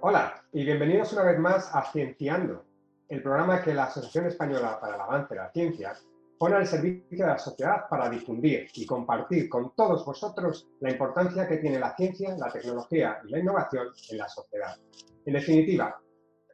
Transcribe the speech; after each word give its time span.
Hola 0.00 0.44
y 0.52 0.64
bienvenidos 0.64 1.12
una 1.12 1.24
vez 1.24 1.40
más 1.40 1.74
a 1.74 1.82
Cienciando, 1.90 2.64
el 3.08 3.20
programa 3.20 3.60
que 3.60 3.74
la 3.74 3.86
Asociación 3.86 4.26
Española 4.26 4.78
para 4.80 4.94
el 4.94 5.00
Avance 5.00 5.34
de 5.34 5.40
la 5.40 5.50
Ciencia 5.50 5.92
pone 6.38 6.54
al 6.54 6.68
servicio 6.68 7.04
de 7.10 7.26
la 7.26 7.36
sociedad 7.36 7.88
para 7.90 8.08
difundir 8.08 8.68
y 8.74 8.86
compartir 8.86 9.48
con 9.48 9.74
todos 9.74 10.06
vosotros 10.06 10.68
la 10.78 10.92
importancia 10.92 11.48
que 11.48 11.56
tiene 11.56 11.80
la 11.80 11.96
ciencia, 11.96 12.36
la 12.38 12.48
tecnología 12.48 13.18
y 13.26 13.30
la 13.32 13.40
innovación 13.40 13.88
en 14.10 14.18
la 14.18 14.28
sociedad. 14.28 14.76
En 15.26 15.32
definitiva, 15.32 16.00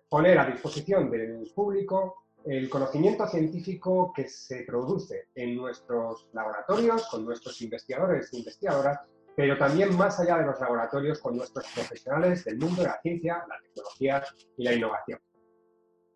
poner 0.09 0.39
a 0.39 0.47
disposición 0.47 1.11
del 1.11 1.53
público 1.55 2.25
el 2.47 2.71
conocimiento 2.71 3.27
científico 3.27 4.11
que 4.17 4.27
se 4.27 4.63
produce 4.63 5.29
en 5.35 5.55
nuestros 5.55 6.31
laboratorios, 6.33 7.07
con 7.09 7.27
nuestros 7.27 7.61
investigadores 7.61 8.33
e 8.33 8.39
investigadoras, 8.39 9.01
pero 9.37 9.59
también 9.59 9.97
más 9.97 10.19
allá 10.21 10.39
de 10.39 10.47
los 10.47 10.61
laboratorios 10.61 11.21
con 11.21 11.37
nuestros 11.37 11.67
profesionales 11.75 12.45
del 12.45 12.59
mundo 12.59 12.83
de 12.83 12.89
la 12.89 13.01
ciencia, 13.01 13.45
la 13.49 13.61
tecnología 13.61 14.25
y 14.57 14.65
la 14.65 14.73
innovación. 14.73 15.21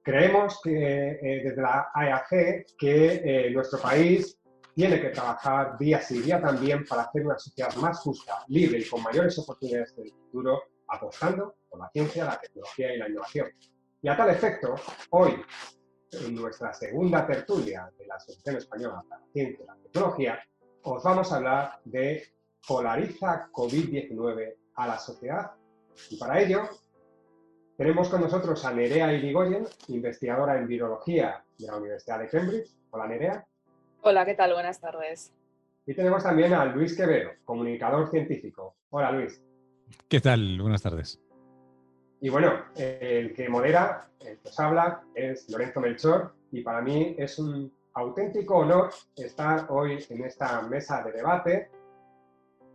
Creemos 0.03 0.61
que 0.63 1.11
eh, 1.11 1.43
desde 1.45 1.61
la 1.61 1.91
AEAG 1.93 2.67
que 2.79 3.23
eh, 3.25 3.51
nuestro 3.51 3.79
país 3.79 4.39
tiene 4.75 5.01
que 5.01 5.11
trabajar 5.11 5.77
día 5.77 6.01
sí 6.01 6.21
día 6.21 6.41
también 6.41 6.85
para 6.87 7.03
hacer 7.03 7.27
una 7.27 7.39
sociedad 7.39 7.75
más 7.77 7.99
justa, 7.99 8.45
libre 8.47 8.79
y 8.79 8.89
con 8.89 9.03
mayores 9.03 9.37
oportunidades 9.39 9.93
en 9.99 10.05
el 10.05 10.13
futuro, 10.13 10.63
apostando 10.87 11.57
por 11.69 11.81
la 11.81 11.91
ciencia, 11.91 12.25
la 12.25 12.41
tecnología 12.41 12.95
y 12.95 12.99
la 12.99 13.09
innovación. 13.09 13.49
Y 14.01 14.09
a 14.09 14.17
tal 14.17 14.31
efecto, 14.31 14.77
hoy, 15.11 15.43
en 16.13 16.35
nuestra 16.37 16.73
segunda 16.73 17.27
tertulia 17.27 17.91
de 17.99 18.07
la 18.07 18.15
Asociación 18.15 18.57
Española 18.57 19.03
para 19.09 19.21
la 19.21 19.33
Ciencia 19.33 19.65
y 19.65 19.67
la 19.67 19.77
Tecnología, 19.83 20.39
os 20.85 21.03
vamos 21.03 21.33
a 21.33 21.37
hablar 21.37 21.81
de 21.85 22.23
polariza 22.67 23.49
COVID-19 23.53 24.55
a 24.75 24.87
la 24.87 24.99
sociedad. 24.99 25.53
Y 26.11 26.17
para 26.19 26.41
ello, 26.41 26.63
tenemos 27.77 28.09
con 28.09 28.21
nosotros 28.21 28.65
a 28.65 28.73
Nerea 28.73 29.13
Irigoyen, 29.13 29.67
investigadora 29.89 30.59
en 30.59 30.67
virología 30.67 31.45
de 31.59 31.67
la 31.67 31.77
Universidad 31.77 32.19
de 32.19 32.29
Cambridge. 32.29 32.71
Hola, 32.91 33.07
Nerea. 33.07 33.47
Hola, 34.03 34.25
¿qué 34.25 34.35
tal? 34.35 34.53
Buenas 34.53 34.81
tardes. 34.81 35.33
Y 35.87 35.95
tenemos 35.95 36.23
también 36.23 36.53
a 36.55 36.65
Luis 36.67 36.97
Quevedo, 36.97 37.31
comunicador 37.45 38.11
científico. 38.11 38.77
Hola, 38.91 39.13
Luis. 39.13 39.43
¿Qué 40.09 40.21
tal? 40.21 40.61
Buenas 40.61 40.83
tardes. 40.83 41.21
Y 42.21 42.29
bueno, 42.29 42.65
el 42.75 43.33
que 43.33 43.49
modera, 43.49 44.11
el 44.21 44.39
que 44.39 44.49
os 44.49 44.61
habla, 44.61 45.03
es 45.15 45.49
Lorenzo 45.49 45.81
Melchor, 45.81 46.35
y 46.51 46.63
para 46.63 46.83
mí 46.83 47.15
es 47.17 47.39
un 47.39 47.73
auténtico 47.95 48.59
honor 48.59 48.91
estar 49.17 49.67
hoy 49.71 50.05
en 50.11 50.25
esta 50.25 50.63
mesa 50.63 51.03
de 51.03 51.13
debate 51.13 51.71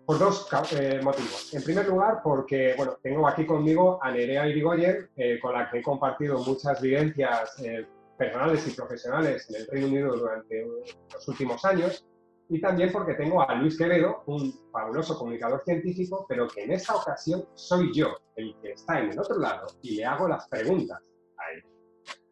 por 0.06 0.20
dos 0.20 0.48
eh, 0.74 1.00
motivos. 1.02 1.54
En 1.54 1.64
primer 1.64 1.88
lugar, 1.88 2.22
porque 2.24 2.74
bueno, 2.76 2.98
tengo 3.02 3.28
aquí 3.28 3.46
conmigo 3.46 4.00
a 4.02 4.12
Nerea 4.12 4.48
Irigoyen, 4.48 5.10
eh, 5.16 5.40
con 5.42 5.54
la 5.54 5.70
que 5.70 5.80
he 5.80 5.82
compartido 5.82 6.40
muchas 6.40 6.82
vivencias 6.82 7.58
eh, 7.64 7.88
personales 8.18 8.68
y 8.68 8.72
profesionales 8.72 9.50
en 9.50 9.56
el 9.62 9.68
Reino 9.68 9.88
Unido 9.88 10.18
durante 10.18 10.66
los 11.14 11.28
últimos 11.28 11.64
años, 11.66 12.06
y 12.50 12.60
también 12.60 12.92
porque 12.92 13.14
tengo 13.14 13.42
a 13.42 13.56
Luis 13.56 13.78
Quevedo, 13.78 14.24
un 14.28 14.54
fabuloso 14.72 15.18
comunicador 15.18 15.64
científico, 15.64 16.26
pero 16.28 16.48
que 16.48 16.64
en 16.64 16.74
esta 16.74 16.96
ocasión 16.96 17.46
soy 17.56 17.94
yo 17.94 18.16
el 18.36 18.56
que 18.62 18.74
está 18.74 19.00
en 19.00 19.12
el 19.12 19.20
otro 19.20 19.40
lado 19.40 19.68
y 19.82 19.96
le 19.96 20.06
hago 20.06 20.28
las 20.28 20.48
preguntas 20.50 21.00
a 21.38 21.52
él. 21.54 21.64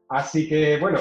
Así 0.09 0.50
que, 0.50 0.78
bueno, 0.78 1.00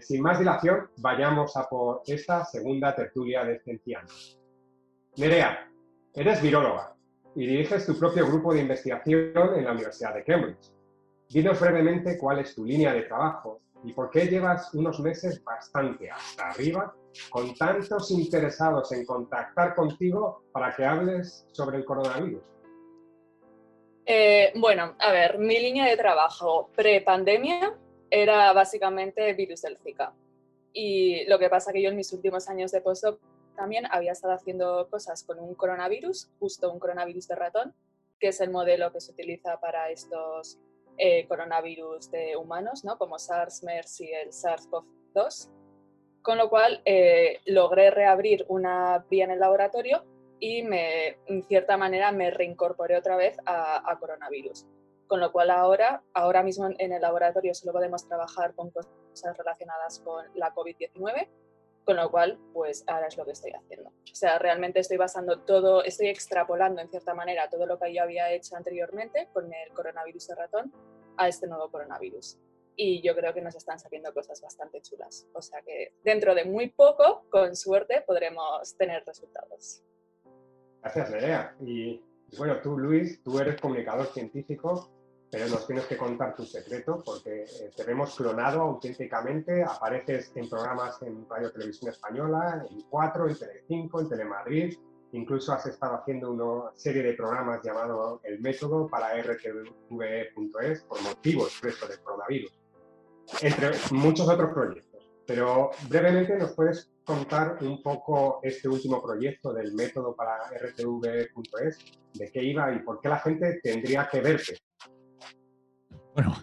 sin 0.00 0.20
más 0.20 0.40
dilación, 0.40 0.90
vayamos 0.98 1.56
a 1.56 1.68
por 1.68 2.02
esta 2.04 2.44
segunda 2.44 2.94
tertulia 2.94 3.44
de 3.44 3.60
Ciencianos. 3.60 4.36
Nerea, 5.16 5.69
Eres 6.14 6.42
viróloga 6.42 6.96
y 7.36 7.46
diriges 7.46 7.86
tu 7.86 7.96
propio 7.96 8.26
grupo 8.26 8.52
de 8.52 8.62
investigación 8.62 9.54
en 9.54 9.64
la 9.64 9.70
Universidad 9.70 10.12
de 10.12 10.24
Cambridge. 10.24 10.72
Dinos 11.28 11.60
brevemente 11.60 12.18
cuál 12.18 12.40
es 12.40 12.52
tu 12.52 12.64
línea 12.64 12.92
de 12.92 13.02
trabajo 13.02 13.60
y 13.84 13.92
por 13.92 14.10
qué 14.10 14.26
llevas 14.26 14.74
unos 14.74 14.98
meses 14.98 15.42
bastante 15.44 16.10
hasta 16.10 16.48
arriba 16.50 16.92
con 17.30 17.54
tantos 17.54 18.10
interesados 18.10 18.90
en 18.90 19.06
contactar 19.06 19.76
contigo 19.76 20.42
para 20.50 20.74
que 20.74 20.84
hables 20.84 21.46
sobre 21.52 21.78
el 21.78 21.84
coronavirus. 21.84 22.42
Eh, 24.04 24.52
bueno, 24.56 24.96
a 24.98 25.12
ver, 25.12 25.38
mi 25.38 25.60
línea 25.60 25.86
de 25.86 25.96
trabajo 25.96 26.70
pre-pandemia 26.74 27.78
era 28.10 28.52
básicamente 28.52 29.32
virus 29.34 29.62
del 29.62 29.78
Zika. 29.78 30.12
Y 30.72 31.24
lo 31.26 31.38
que 31.38 31.48
pasa 31.48 31.72
que 31.72 31.80
yo 31.80 31.90
en 31.90 31.96
mis 31.96 32.12
últimos 32.12 32.48
años 32.48 32.72
de 32.72 32.80
postdoc 32.80 33.20
también 33.60 33.84
había 33.90 34.12
estado 34.12 34.32
haciendo 34.32 34.88
cosas 34.88 35.22
con 35.22 35.38
un 35.38 35.54
coronavirus, 35.54 36.30
justo 36.38 36.72
un 36.72 36.78
coronavirus 36.78 37.28
de 37.28 37.34
ratón, 37.34 37.74
que 38.18 38.28
es 38.28 38.40
el 38.40 38.48
modelo 38.48 38.90
que 38.90 39.02
se 39.02 39.12
utiliza 39.12 39.60
para 39.60 39.90
estos 39.90 40.58
eh, 40.96 41.28
coronavirus 41.28 42.10
de 42.10 42.36
humanos, 42.36 42.86
¿no? 42.86 42.96
como 42.96 43.18
SARS, 43.18 43.62
MERS 43.62 44.00
y 44.00 44.12
el 44.14 44.30
SARS-CoV-2. 44.30 45.50
Con 46.22 46.38
lo 46.38 46.48
cual 46.48 46.80
eh, 46.86 47.40
logré 47.44 47.90
reabrir 47.90 48.46
una 48.48 49.04
vía 49.10 49.24
en 49.24 49.32
el 49.32 49.40
laboratorio 49.40 50.06
y 50.38 50.62
me, 50.62 51.18
en 51.26 51.42
cierta 51.42 51.76
manera 51.76 52.12
me 52.12 52.30
reincorporé 52.30 52.96
otra 52.96 53.16
vez 53.16 53.36
a, 53.44 53.90
a 53.90 53.98
coronavirus. 53.98 54.66
Con 55.06 55.20
lo 55.20 55.32
cual 55.32 55.50
ahora, 55.50 56.02
ahora 56.14 56.42
mismo 56.42 56.66
en 56.78 56.92
el 56.92 57.02
laboratorio 57.02 57.52
solo 57.52 57.72
podemos 57.72 58.08
trabajar 58.08 58.54
con 58.54 58.70
cosas 58.70 59.36
relacionadas 59.36 60.00
con 60.00 60.24
la 60.34 60.54
COVID-19 60.54 61.28
con 61.84 61.96
lo 61.96 62.10
cual, 62.10 62.38
pues 62.52 62.84
ahora 62.86 63.06
es 63.06 63.16
lo 63.16 63.24
que 63.24 63.32
estoy 63.32 63.52
haciendo. 63.52 63.90
O 63.90 64.14
sea, 64.14 64.38
realmente 64.38 64.80
estoy 64.80 64.96
basando 64.96 65.40
todo, 65.40 65.82
estoy 65.82 66.08
extrapolando 66.08 66.80
en 66.80 66.88
cierta 66.88 67.14
manera 67.14 67.48
todo 67.48 67.66
lo 67.66 67.78
que 67.78 67.94
yo 67.94 68.02
había 68.02 68.30
hecho 68.32 68.56
anteriormente 68.56 69.28
con 69.32 69.46
el 69.52 69.72
coronavirus 69.72 70.28
de 70.28 70.34
ratón 70.34 70.72
a 71.16 71.28
este 71.28 71.46
nuevo 71.46 71.70
coronavirus. 71.70 72.38
Y 72.76 73.02
yo 73.02 73.14
creo 73.14 73.34
que 73.34 73.40
nos 73.40 73.54
están 73.56 73.78
saliendo 73.78 74.12
cosas 74.14 74.40
bastante 74.40 74.80
chulas. 74.80 75.26
O 75.34 75.42
sea 75.42 75.60
que 75.62 75.94
dentro 76.04 76.34
de 76.34 76.44
muy 76.44 76.70
poco, 76.70 77.26
con 77.30 77.56
suerte, 77.56 78.02
podremos 78.06 78.76
tener 78.76 79.02
resultados. 79.06 79.82
Gracias, 80.80 81.10
Nerea. 81.10 81.56
Y 81.60 82.02
bueno, 82.38 82.60
tú, 82.62 82.78
Luis, 82.78 83.22
tú 83.22 83.38
eres 83.38 83.60
comunicador 83.60 84.06
científico 84.06 84.90
pero 85.30 85.48
nos 85.48 85.66
tienes 85.66 85.84
que 85.86 85.96
contar 85.96 86.34
tu 86.34 86.44
secreto 86.44 87.02
porque 87.04 87.44
eh, 87.44 87.70
te 87.74 87.84
vemos 87.84 88.16
clonado 88.16 88.62
auténticamente, 88.62 89.62
apareces 89.62 90.32
en 90.34 90.48
programas 90.48 91.00
en 91.02 91.24
Radio 91.28 91.52
Televisión 91.52 91.90
Española, 91.90 92.66
en 92.68 92.82
4, 92.82 93.28
en 93.28 93.38
Telecinco, 93.38 94.00
en 94.00 94.08
Telemadrid, 94.08 94.76
incluso 95.12 95.52
has 95.52 95.66
estado 95.66 95.94
haciendo 95.94 96.32
una 96.32 96.72
serie 96.74 97.02
de 97.02 97.12
programas 97.12 97.62
llamado 97.62 98.20
El 98.24 98.40
Método 98.40 98.88
para 98.88 99.20
rtve.es 99.22 100.82
por 100.82 101.02
motivo 101.02 101.44
expreso 101.44 101.86
del 101.86 102.00
coronavirus, 102.00 102.58
entre 103.42 103.70
muchos 103.92 104.28
otros 104.28 104.52
proyectos. 104.52 105.08
Pero 105.26 105.70
brevemente 105.88 106.36
nos 106.36 106.52
puedes 106.54 106.90
contar 107.04 107.58
un 107.60 107.80
poco 107.84 108.40
este 108.42 108.68
último 108.68 109.00
proyecto 109.00 109.52
del 109.52 109.72
método 109.74 110.16
para 110.16 110.38
rtv.es, 110.50 111.78
de 112.14 112.32
qué 112.32 112.42
iba 112.42 112.72
y 112.72 112.80
por 112.80 113.00
qué 113.00 113.08
la 113.08 113.20
gente 113.20 113.60
tendría 113.62 114.08
que 114.08 114.20
verte 114.20 114.58
bueno, 116.20 116.42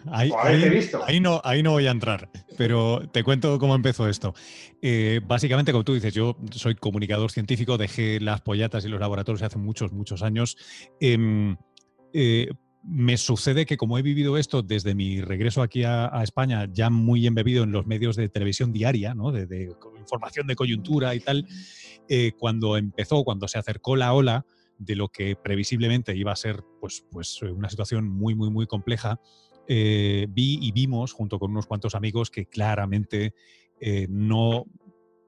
ahí, 1.06 1.20
no, 1.20 1.40
ahí 1.44 1.62
no 1.62 1.72
voy 1.72 1.86
a 1.86 1.90
entrar, 1.90 2.30
pero 2.56 3.08
te 3.12 3.22
cuento 3.22 3.58
cómo 3.58 3.74
empezó 3.74 4.08
esto. 4.08 4.34
Eh, 4.82 5.20
básicamente, 5.26 5.72
como 5.72 5.84
tú 5.84 5.94
dices, 5.94 6.14
yo 6.14 6.36
soy 6.50 6.74
comunicador 6.74 7.30
científico, 7.30 7.78
dejé 7.78 8.20
las 8.20 8.40
pollatas 8.40 8.84
y 8.84 8.88
los 8.88 9.00
laboratorios 9.00 9.42
hace 9.42 9.58
muchos, 9.58 9.92
muchos 9.92 10.22
años. 10.22 10.56
Em, 11.00 11.56
eh, 12.12 12.48
me 12.82 13.16
sucede 13.16 13.66
que 13.66 13.76
como 13.76 13.98
he 13.98 14.02
vivido 14.02 14.36
esto 14.36 14.62
desde 14.62 14.94
mi 14.94 15.20
regreso 15.20 15.62
aquí 15.62 15.84
a, 15.84 16.10
España, 16.22 16.66
ya 16.72 16.90
muy 16.90 17.26
embebido 17.26 17.64
en 17.64 17.72
los 17.72 17.86
medios 17.86 18.16
de 18.16 18.28
televisión 18.28 18.72
diaria, 18.72 19.14
¿no? 19.14 19.30
de, 19.32 19.68
información 19.98 20.46
de 20.46 20.56
coyuntura 20.56 21.14
y 21.14 21.20
tal, 21.20 21.46
eh, 22.08 22.32
cuando 22.38 22.76
empezó, 22.76 23.24
cuando 23.24 23.46
se 23.48 23.58
acercó 23.58 23.96
la 23.96 24.14
ola 24.14 24.46
de 24.78 24.94
lo 24.94 25.08
que 25.08 25.36
previsiblemente 25.36 26.16
iba 26.16 26.32
a 26.32 26.36
ser 26.36 26.62
pues, 26.80 27.04
pues 27.10 27.42
una 27.42 27.68
situación 27.68 28.08
muy, 28.08 28.34
muy, 28.34 28.50
muy 28.50 28.66
compleja, 28.66 29.20
eh, 29.68 30.26
vi 30.30 30.58
y 30.62 30.72
vimos 30.72 31.12
junto 31.12 31.38
con 31.38 31.50
unos 31.50 31.66
cuantos 31.66 31.94
amigos 31.94 32.30
que 32.30 32.46
claramente 32.46 33.34
eh, 33.78 34.06
no, 34.08 34.64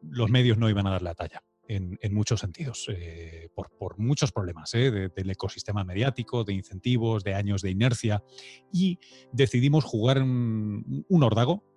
los 0.02 0.30
medios 0.30 0.56
no 0.56 0.70
iban 0.70 0.86
a 0.86 0.92
dar 0.92 1.02
la 1.02 1.14
talla. 1.14 1.44
En, 1.72 1.98
muchos 2.12 2.40
sentidos, 2.40 2.88
eh, 2.88 3.48
por, 3.54 3.96
muchos 3.96 4.32
problemas 4.32 4.72
del 4.72 5.30
ecosistema 5.30 5.84
mediático, 5.84 6.42
de 6.42 6.52
incentivos, 6.52 7.22
de 7.22 7.34
años 7.34 7.62
de 7.62 7.70
inercia, 7.70 8.24
y 8.72 8.98
decidimos 9.30 9.84
jugar 9.84 10.20
un, 10.20 11.06
un 11.08 11.22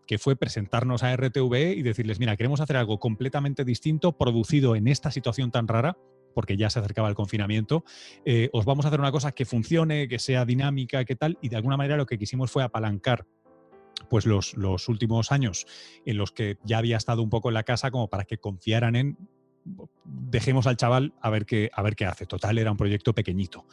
que 0.07 0.18
fue 0.18 0.36
presentarnos 0.36 1.04
a 1.04 1.16
RTV 1.16 1.75
y 1.77 1.83
decirles, 1.83 2.19
mira, 2.19 2.36
queremos 2.36 2.59
hacer 2.59 2.75
algo 2.75 3.00
completamente 3.00 3.63
distinto, 3.66 4.18
producido 4.18 4.75
en 4.75 4.88
esta 4.88 5.12
situación 5.12 5.51
tan 5.51 5.68
rara, 5.68 5.95
porque 6.33 6.57
ya 6.57 6.69
se 6.69 6.80
acercaba 6.80 7.09
el 7.09 7.15
confinamiento, 7.15 7.83
eh, 8.25 8.50
os 8.53 8.65
vamos 8.65 8.85
a 8.85 8.88
hacer 8.89 9.00
una 9.00 9.12
cosa 9.12 9.31
que 9.31 9.45
funcione, 9.45 10.07
que 10.07 10.19
sea 10.19 10.45
dinámica, 10.45 11.06
que 11.06 11.15
tal, 11.15 11.38
y 11.41 11.50
de 11.50 11.56
alguna 11.56 11.77
manera 11.77 11.97
lo 11.97 12.06
que 12.06 12.18
quisimos 12.18 12.51
fue 12.51 12.63
apalancar 12.63 13.25
pues 14.09 14.25
los, 14.25 14.56
los 14.56 14.89
últimos 14.89 15.31
años 15.31 15.65
en 16.06 16.18
los 16.18 16.31
que 16.31 16.57
ya 16.63 16.80
había 16.80 16.97
estado 16.97 17.21
un 17.21 17.30
poco 17.30 17.50
en 17.50 17.53
la 17.53 17.63
casa 17.63 17.91
como 17.91 18.09
para 18.09 18.25
que 18.25 18.38
confiaran 18.38 18.95
en 18.95 19.18
dejemos 20.03 20.68
al 20.68 20.77
chaval 20.77 21.13
a 21.21 21.30
ver 21.30 21.45
qué, 21.45 21.69
a 21.74 21.81
ver 21.81 21.95
qué 21.95 22.06
hace. 22.06 22.25
Total, 22.25 22.57
era 22.57 22.71
un 22.71 22.77
proyecto 22.77 23.13
pequeñito. 23.13 23.65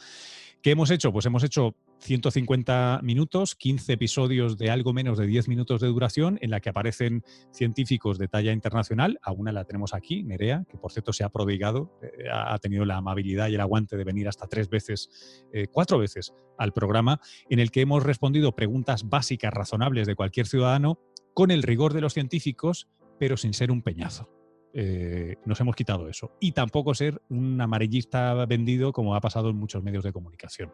¿Qué 0.61 0.69
hemos 0.69 0.91
hecho? 0.91 1.11
Pues 1.11 1.25
hemos 1.25 1.43
hecho 1.43 1.75
150 2.01 2.99
minutos, 3.01 3.55
15 3.55 3.93
episodios 3.93 4.59
de 4.59 4.69
algo 4.69 4.93
menos 4.93 5.17
de 5.17 5.25
10 5.25 5.47
minutos 5.47 5.81
de 5.81 5.87
duración, 5.87 6.37
en 6.39 6.51
la 6.51 6.59
que 6.59 6.69
aparecen 6.69 7.23
científicos 7.51 8.19
de 8.19 8.27
talla 8.27 8.51
internacional. 8.51 9.19
A 9.23 9.31
una 9.31 9.51
la 9.51 9.65
tenemos 9.65 9.95
aquí, 9.95 10.21
Nerea, 10.21 10.65
que 10.69 10.77
por 10.77 10.91
cierto 10.91 11.13
se 11.13 11.23
ha 11.23 11.29
prodigado, 11.29 11.97
eh, 12.03 12.25
ha 12.31 12.59
tenido 12.59 12.85
la 12.85 12.97
amabilidad 12.97 13.49
y 13.49 13.55
el 13.55 13.61
aguante 13.61 13.97
de 13.97 14.03
venir 14.03 14.27
hasta 14.27 14.45
tres 14.45 14.69
veces, 14.69 15.09
eh, 15.51 15.65
cuatro 15.65 15.97
veces 15.97 16.31
al 16.59 16.73
programa, 16.73 17.19
en 17.49 17.57
el 17.57 17.71
que 17.71 17.81
hemos 17.81 18.03
respondido 18.03 18.55
preguntas 18.55 19.09
básicas, 19.09 19.51
razonables 19.51 20.05
de 20.05 20.15
cualquier 20.15 20.45
ciudadano, 20.45 20.99
con 21.33 21.49
el 21.49 21.63
rigor 21.63 21.93
de 21.93 22.01
los 22.01 22.13
científicos, 22.13 22.87
pero 23.17 23.35
sin 23.35 23.55
ser 23.55 23.71
un 23.71 23.81
peñazo. 23.81 24.40
Eh, 24.73 25.35
nos 25.45 25.59
hemos 25.59 25.75
quitado 25.75 26.07
eso. 26.07 26.31
Y 26.39 26.53
tampoco 26.53 26.93
ser 26.93 27.21
un 27.29 27.59
amarillista 27.59 28.45
vendido 28.45 28.93
como 28.93 29.15
ha 29.15 29.21
pasado 29.21 29.49
en 29.49 29.57
muchos 29.57 29.83
medios 29.83 30.03
de 30.03 30.13
comunicación. 30.13 30.73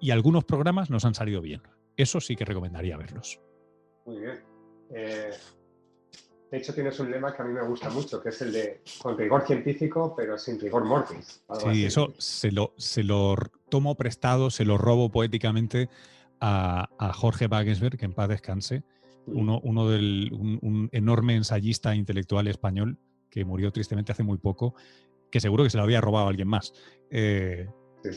Y 0.00 0.10
algunos 0.10 0.44
programas 0.44 0.90
nos 0.90 1.04
han 1.04 1.14
salido 1.14 1.40
bien. 1.40 1.62
Eso 1.96 2.20
sí 2.20 2.36
que 2.36 2.44
recomendaría 2.44 2.96
verlos. 2.96 3.40
Muy 4.04 4.20
bien. 4.20 4.40
Eh, 4.94 5.30
de 6.50 6.58
hecho, 6.58 6.74
tienes 6.74 7.00
un 7.00 7.10
lema 7.10 7.34
que 7.34 7.42
a 7.42 7.44
mí 7.44 7.52
me 7.52 7.66
gusta 7.66 7.88
mucho, 7.90 8.22
que 8.22 8.28
es 8.28 8.42
el 8.42 8.52
de 8.52 8.82
con 9.02 9.16
rigor 9.16 9.46
científico, 9.46 10.14
pero 10.16 10.38
sin 10.38 10.60
rigor 10.60 10.84
mortis. 10.84 11.42
Sí, 11.58 11.84
eso 11.84 12.14
se 12.18 12.52
lo, 12.52 12.74
se 12.76 13.02
lo 13.02 13.34
tomo 13.70 13.96
prestado, 13.96 14.50
se 14.50 14.64
lo 14.64 14.78
robo 14.78 15.10
poéticamente 15.10 15.88
a, 16.40 16.88
a 16.98 17.12
Jorge 17.12 17.46
Wagensberg, 17.46 17.96
que 17.96 18.04
en 18.04 18.12
paz 18.12 18.28
descanse, 18.28 18.84
uno, 19.26 19.60
uno 19.62 19.88
del, 19.88 20.30
un, 20.32 20.88
enorme 20.92 21.34
ensayista 21.34 21.94
intelectual 21.94 22.46
español 22.48 22.98
que 23.30 23.44
murió 23.44 23.72
tristemente 23.72 24.12
hace 24.12 24.22
muy 24.22 24.38
poco, 24.38 24.74
que 25.30 25.40
seguro 25.40 25.64
que 25.64 25.70
se 25.70 25.76
lo 25.76 25.82
había 25.82 26.00
robado 26.00 26.26
a 26.26 26.30
alguien 26.30 26.48
más. 26.48 26.72
Eh, 27.10 27.68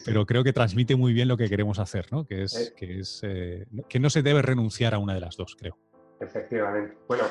pero 0.05 0.25
creo 0.25 0.43
que 0.43 0.53
transmite 0.53 0.95
muy 0.95 1.13
bien 1.13 1.27
lo 1.27 1.37
que 1.37 1.49
queremos 1.49 1.79
hacer, 1.79 2.07
¿no? 2.11 2.25
Que 2.25 2.43
es, 2.43 2.55
eh. 2.55 2.73
que, 2.75 2.99
es 2.99 3.21
eh, 3.23 3.65
que 3.87 3.99
no 3.99 4.09
se 4.09 4.21
debe 4.21 4.41
renunciar 4.41 4.93
a 4.93 4.99
una 4.99 5.13
de 5.13 5.21
las 5.21 5.37
dos, 5.37 5.55
creo. 5.57 5.77
Efectivamente. 6.19 6.97
Bueno, 7.07 7.23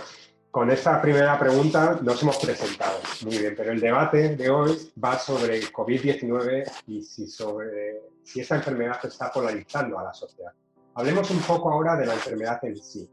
con 0.51 0.71
esta 0.71 1.03
primera 1.03 1.39
pregunta 1.39 2.01
nos 2.03 2.23
hemos 2.23 2.39
presentado. 2.39 2.99
Muy 3.25 3.39
bien, 3.39 3.55
pero 3.57 3.73
el 3.73 3.81
debate 3.81 4.37
de 4.37 4.49
hoy 4.49 4.91
va 5.03 5.19
sobre 5.19 5.61
COVID-19 5.61 6.73
y 6.87 7.03
si, 7.03 7.27
sobre, 7.27 8.01
si 8.23 8.41
esta 8.41 8.57
enfermedad 8.57 8.99
está 9.05 9.31
polarizando 9.31 9.99
a 9.99 10.05
la 10.05 10.15
sociedad. 10.15 10.53
Hablemos 10.95 11.31
un 11.31 11.41
poco 11.41 11.71
ahora 11.71 11.95
de 11.97 12.07
la 12.07 12.15
enfermedad 12.15 12.59
en 12.65 12.77
sí. 12.79 13.07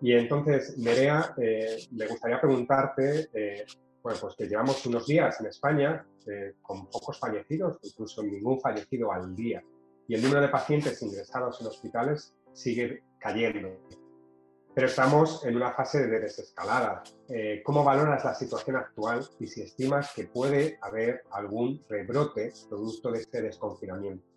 Y 0.00 0.12
entonces, 0.12 0.76
Nerea, 0.78 1.34
eh, 1.40 1.76
me 1.92 2.06
gustaría 2.06 2.40
preguntarte, 2.40 3.28
eh, 3.32 3.64
bueno, 4.02 4.18
pues 4.20 4.34
que 4.36 4.46
llevamos 4.46 4.84
unos 4.86 5.06
días 5.06 5.40
en 5.40 5.46
España 5.46 6.06
eh, 6.26 6.54
con 6.62 6.86
pocos 6.86 7.18
fallecidos, 7.18 7.78
incluso 7.82 8.22
ningún 8.22 8.60
fallecido 8.60 9.12
al 9.12 9.34
día, 9.34 9.62
y 10.06 10.14
el 10.14 10.22
número 10.22 10.40
de 10.40 10.48
pacientes 10.48 11.02
ingresados 11.02 11.60
en 11.60 11.66
hospitales 11.66 12.34
sigue 12.52 13.02
cayendo. 13.18 13.68
Pero 14.74 14.86
estamos 14.86 15.44
en 15.44 15.56
una 15.56 15.72
fase 15.72 16.06
de 16.06 16.20
desescalada. 16.20 17.02
¿Cómo 17.64 17.82
valoras 17.82 18.24
la 18.24 18.34
situación 18.34 18.76
actual 18.76 19.26
y 19.40 19.48
si 19.48 19.62
estimas 19.62 20.12
que 20.14 20.28
puede 20.28 20.78
haber 20.80 21.24
algún 21.32 21.82
rebrote 21.88 22.52
producto 22.68 23.10
de 23.10 23.18
este 23.18 23.42
desconfinamiento? 23.42 24.27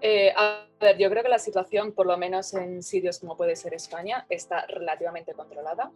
Eh, 0.00 0.32
a 0.36 0.66
ver, 0.80 0.96
yo 0.96 1.10
creo 1.10 1.22
que 1.22 1.28
la 1.28 1.38
situación, 1.38 1.92
por 1.92 2.06
lo 2.06 2.16
menos 2.16 2.54
en 2.54 2.82
sitios 2.82 3.18
como 3.18 3.36
puede 3.36 3.56
ser 3.56 3.74
España, 3.74 4.26
está 4.28 4.64
relativamente 4.66 5.34
controlada. 5.34 5.90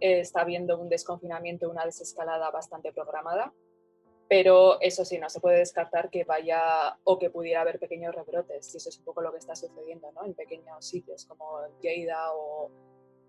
Eh, 0.00 0.20
está 0.20 0.42
habiendo 0.42 0.78
un 0.78 0.88
desconfinamiento, 0.88 1.70
una 1.70 1.84
desescalada 1.84 2.50
bastante 2.50 2.92
programada, 2.92 3.52
pero 4.28 4.80
eso 4.80 5.04
sí, 5.04 5.18
no 5.18 5.28
se 5.28 5.40
puede 5.40 5.58
descartar 5.58 6.10
que 6.10 6.24
vaya 6.24 6.98
o 7.04 7.18
que 7.18 7.30
pudiera 7.30 7.62
haber 7.62 7.78
pequeños 7.78 8.14
rebrotes, 8.14 8.74
y 8.74 8.76
eso 8.76 8.88
es 8.88 8.98
un 8.98 9.04
poco 9.04 9.22
lo 9.22 9.32
que 9.32 9.38
está 9.38 9.54
sucediendo 9.54 10.10
¿no? 10.12 10.24
en 10.24 10.34
pequeños 10.34 10.86
sitios 10.86 11.26
como 11.26 11.60
Lleida 11.80 12.32
o 12.34 12.70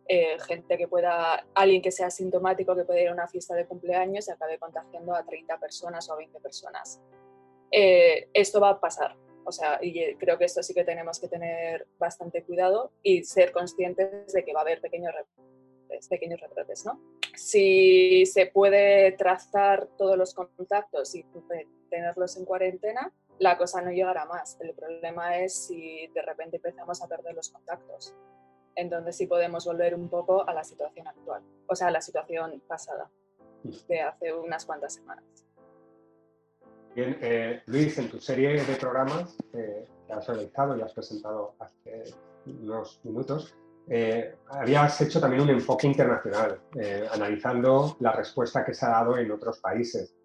eh, 0.08 0.38
gente 0.40 0.78
que 0.78 0.88
pueda, 0.88 1.46
alguien 1.54 1.82
que 1.82 1.92
sea 1.92 2.10
sintomático 2.10 2.76
que 2.76 2.84
pueda 2.84 3.02
ir 3.02 3.10
a 3.10 3.14
una 3.14 3.28
fiesta 3.28 3.56
de 3.56 3.66
cumpleaños 3.66 4.28
y 4.28 4.32
acabe 4.32 4.60
contagiando 4.60 5.16
a 5.16 5.26
30 5.26 5.58
personas 5.58 6.10
o 6.10 6.14
a 6.14 6.18
20 6.18 6.40
personas. 6.40 7.02
esto 7.72 8.60
va 8.60 8.72
a 8.72 8.80
pasar, 8.80 9.16
o 9.46 9.52
sea, 9.52 9.80
y 9.82 10.00
eh, 10.00 10.18
creo 10.20 10.38
que 10.38 10.46
esto 10.46 10.64
sí 10.64 10.74
que 10.74 10.84
tenemos 10.84 11.20
que 11.20 11.28
tener 11.28 11.88
bastante 11.98 12.44
cuidado 12.44 12.92
y 13.04 13.24
ser 13.24 13.52
conscientes 13.52 14.34
de 14.34 14.44
que 14.44 14.54
va 14.54 14.60
a 14.60 14.64
haber 14.64 14.82
pequeños 14.82 15.14
rebrotes, 15.14 16.08
pequeños 16.08 16.40
rebrotes, 16.40 16.86
¿no? 16.86 17.00
Si 17.36 18.26
se 18.26 18.48
puede 18.48 19.14
trazar 19.14 19.88
todos 19.98 20.18
los 20.18 20.34
contactos 20.34 21.16
y 21.16 21.26
tenerlos 21.90 22.38
en 22.38 22.46
cuarentena, 22.46 23.14
la 23.40 23.58
cosa 23.58 23.82
no 23.82 23.92
llegará 23.92 24.26
más. 24.26 24.58
El 24.62 24.74
problema 24.74 25.40
es 25.40 25.66
si 25.66 26.08
de 26.14 26.22
repente 26.22 26.58
empezamos 26.58 27.02
a 27.02 27.08
perder 27.08 27.34
los 27.34 27.50
contactos. 27.50 28.14
Entonces 28.76 29.18
sí 29.18 29.28
podemos 29.28 29.66
volver 29.66 29.96
un 29.96 30.10
poco 30.10 30.48
a 30.48 30.54
la 30.54 30.64
situación 30.64 31.08
actual, 31.08 31.44
o 31.68 31.76
sea, 31.76 31.88
a 31.88 31.92
la 31.92 32.02
situación 32.02 32.62
pasada 32.68 33.10
de 33.88 34.02
hace 34.02 34.34
unas 34.34 34.66
cuantas 34.66 34.94
semanas. 34.94 35.26
Bien, 36.96 37.18
eh, 37.22 37.62
Luis, 37.68 37.98
en 37.98 38.10
tu 38.10 38.20
serie 38.20 38.64
de 38.64 38.76
programas 38.76 39.38
eh, 39.54 39.86
que 40.06 40.14
has 40.14 40.28
realizado 40.28 40.78
y 40.78 40.82
has 40.82 40.94
presentado 40.94 41.56
hace 41.60 42.04
unos 42.46 43.00
minutos, 43.06 43.56
eh, 43.88 44.36
habías 44.50 45.00
hecho 45.00 45.22
también 45.22 45.44
un 45.44 45.52
enfoque 45.52 45.88
internacional, 45.88 46.60
analizando 47.12 47.96
la 48.00 48.12
respuesta 48.12 48.66
que 48.66 48.74
se 48.74 48.86
ha 48.86 48.90
dado 48.90 49.18
en 49.18 49.32
otros 49.32 49.60
países. 49.60 50.16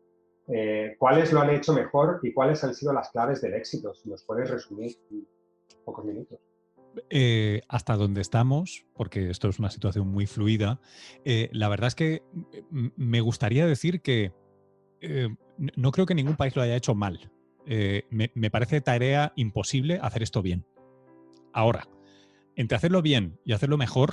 ¿Cuáles 0.98 1.32
lo 1.32 1.40
han 1.40 1.50
hecho 1.50 1.72
mejor 1.72 2.20
y 2.22 2.32
cuáles 2.32 2.62
han 2.62 2.74
sido 2.74 2.92
las 2.92 3.10
claves 3.10 3.40
del 3.40 3.54
éxito? 3.54 3.94
Si 3.94 4.08
nos 4.08 4.24
puedes 4.24 4.48
resumir 4.50 4.96
en 5.10 5.26
pocos 5.84 6.04
minutos. 6.04 6.38
hasta 7.68 7.96
donde 7.96 8.20
estamos, 8.20 8.86
porque 8.94 9.30
esto 9.30 9.48
es 9.48 9.58
una 9.58 9.70
situación 9.70 10.08
muy 10.08 10.26
fluida, 10.26 10.80
la 11.24 11.68
verdad 11.68 11.88
es 11.88 11.94
que 11.94 12.22
me 12.70 13.20
gustaría 13.20 13.66
decir 13.66 14.00
que 14.02 14.32
no 15.58 15.90
creo 15.93 16.06
que 16.06 16.14
ningún 16.14 16.37
país 16.37 16.54
lo 16.56 16.62
haya 16.62 16.76
hecho 16.76 16.94
mal. 16.94 17.31
Eh, 17.66 18.04
me, 18.10 18.50
parece 18.50 18.81
tarea 18.81 19.32
imposible 19.34 19.98
hacer 20.00 20.22
esto 20.22 20.40
bien. 20.40 20.64
Ahora, 21.52 21.88
entre 22.54 22.76
hacerlo 22.76 23.02
bien 23.02 23.40
y 23.44 23.52
hacerlo 23.52 23.76
mejor, 23.76 24.12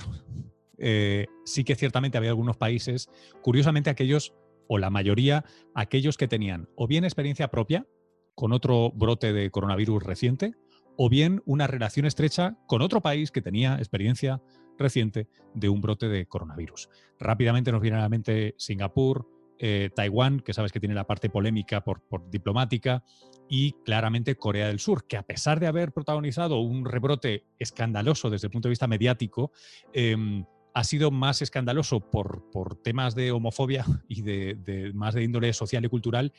eh, 0.79 1.27
sí 1.45 1.63
que 1.63 1.75
ciertamente 1.75 2.17
había 2.17 2.31
algunos 2.31 2.57
países, 2.57 3.09
curiosamente 3.41 3.91
aquellos, 3.91 4.33
o 4.67 4.79
la 4.79 4.89
mayoría, 4.89 5.45
aquellos 5.75 6.17
que 6.17 6.27
tenían 6.27 6.67
o 6.75 6.87
bien 6.87 7.03
experiencia 7.03 7.49
propia 7.49 7.85
con 8.33 8.53
otro 8.53 8.91
brote 8.91 9.33
de 9.33 9.51
coronavirus 9.51 10.01
reciente, 10.01 10.53
o 10.95 11.09
bien 11.09 11.43
una 11.45 11.67
relación 11.67 12.05
estrecha 12.05 12.57
con 12.67 12.81
otro 12.81 13.01
país 13.01 13.29
que 13.29 13.41
tenía 13.41 13.75
experiencia 13.75 14.41
reciente 14.77 15.27
de 15.53 15.69
un 15.69 15.81
brote 15.81 16.07
de 16.07 16.25
coronavirus. 16.25 16.89
Rápidamente 17.19 17.71
nos 17.71 17.81
viene 17.81 17.97
a 17.97 18.01
la 18.01 18.09
mente 18.09 18.55
Singapur, 18.57 19.27
eh, 19.65 19.91
Taiwán, 19.95 20.41
que 20.41 20.53
sabes 20.53 20.73
que 20.73 20.81
tiene 20.81 20.93
la 20.93 21.07
parte 21.07 21.29
polémica 21.29 21.85
por, 21.85 22.01
diplomática, 22.29 23.01
y 23.47 23.71
claramente 23.85 24.35
Corea 24.35 24.67
del 24.67 24.79
Sur, 24.79 25.07
que 25.07 25.15
a 25.15 25.23
pesar 25.23 25.61
de 25.61 25.67
haber 25.67 25.93
protagonizado 25.93 26.59
un 26.59 26.83
rebrote 26.83 27.45
escandaloso 27.59 28.29
desde 28.29 28.47
el 28.47 28.51
punto 28.51 28.67
de 28.67 28.71
vista 28.71 28.87
mediático, 28.87 29.53
em, 29.93 30.43
ha 30.73 30.83
sido 30.83 31.11
más 31.11 31.41
escandaloso 31.41 32.01
por, 32.01 32.43
temas 32.83 33.15
de 33.15 33.31
homofobia 33.31 33.85
y 34.09 34.21
de, 34.21 34.91
más 34.93 35.13
de 35.13 35.23
índole 35.23 35.53
social 35.53 35.85
y 35.85 35.87
cultural 35.87 36.33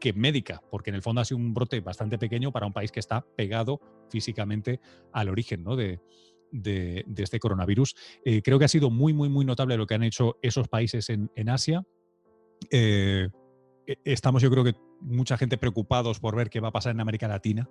que 0.00 0.14
médica, 0.14 0.62
porque 0.70 0.88
en 0.88 0.96
el 0.96 1.02
fondo 1.02 1.20
ha 1.20 1.26
sido 1.26 1.40
un 1.40 1.52
brote 1.52 1.78
bastante 1.80 2.16
pequeño 2.16 2.52
para 2.52 2.64
un 2.64 2.72
país 2.72 2.90
que 2.90 3.00
está 3.00 3.20
pegado 3.36 3.82
físicamente 4.08 4.80
al 5.12 5.28
origen 5.28 5.62
de, 5.62 7.04
este 7.18 7.38
coronavirus. 7.38 7.94
Eh, 8.24 8.40
creo 8.40 8.58
que 8.58 8.64
ha 8.64 8.68
sido 8.68 8.88
muy, 8.88 9.12
muy, 9.12 9.28
muy 9.28 9.44
notable 9.44 9.76
lo 9.76 9.86
que 9.86 9.92
han 9.92 10.04
hecho 10.04 10.38
esos 10.40 10.68
países 10.68 11.10
en 11.10 11.48
Asia 11.50 11.84
eh, 12.70 13.28
e, 13.86 13.96
estamos 14.04 14.42
yo 14.42 14.50
creo 14.50 14.64
que 14.64 14.74
mucha 15.00 15.36
gente 15.36 15.58
preocupados 15.58 16.20
por 16.20 16.36
ver 16.36 16.50
qué 16.50 16.60
va 16.60 16.68
a 16.68 16.72
pasar 16.72 16.92
en 16.92 17.00
América 17.00 17.28
Latina, 17.28 17.68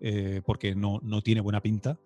eh, 0.00 0.42
porque 0.44 0.74
no, 0.74 1.00
no, 1.02 1.22
tiene 1.22 1.40
buena 1.40 1.60
pinta. 1.60 1.98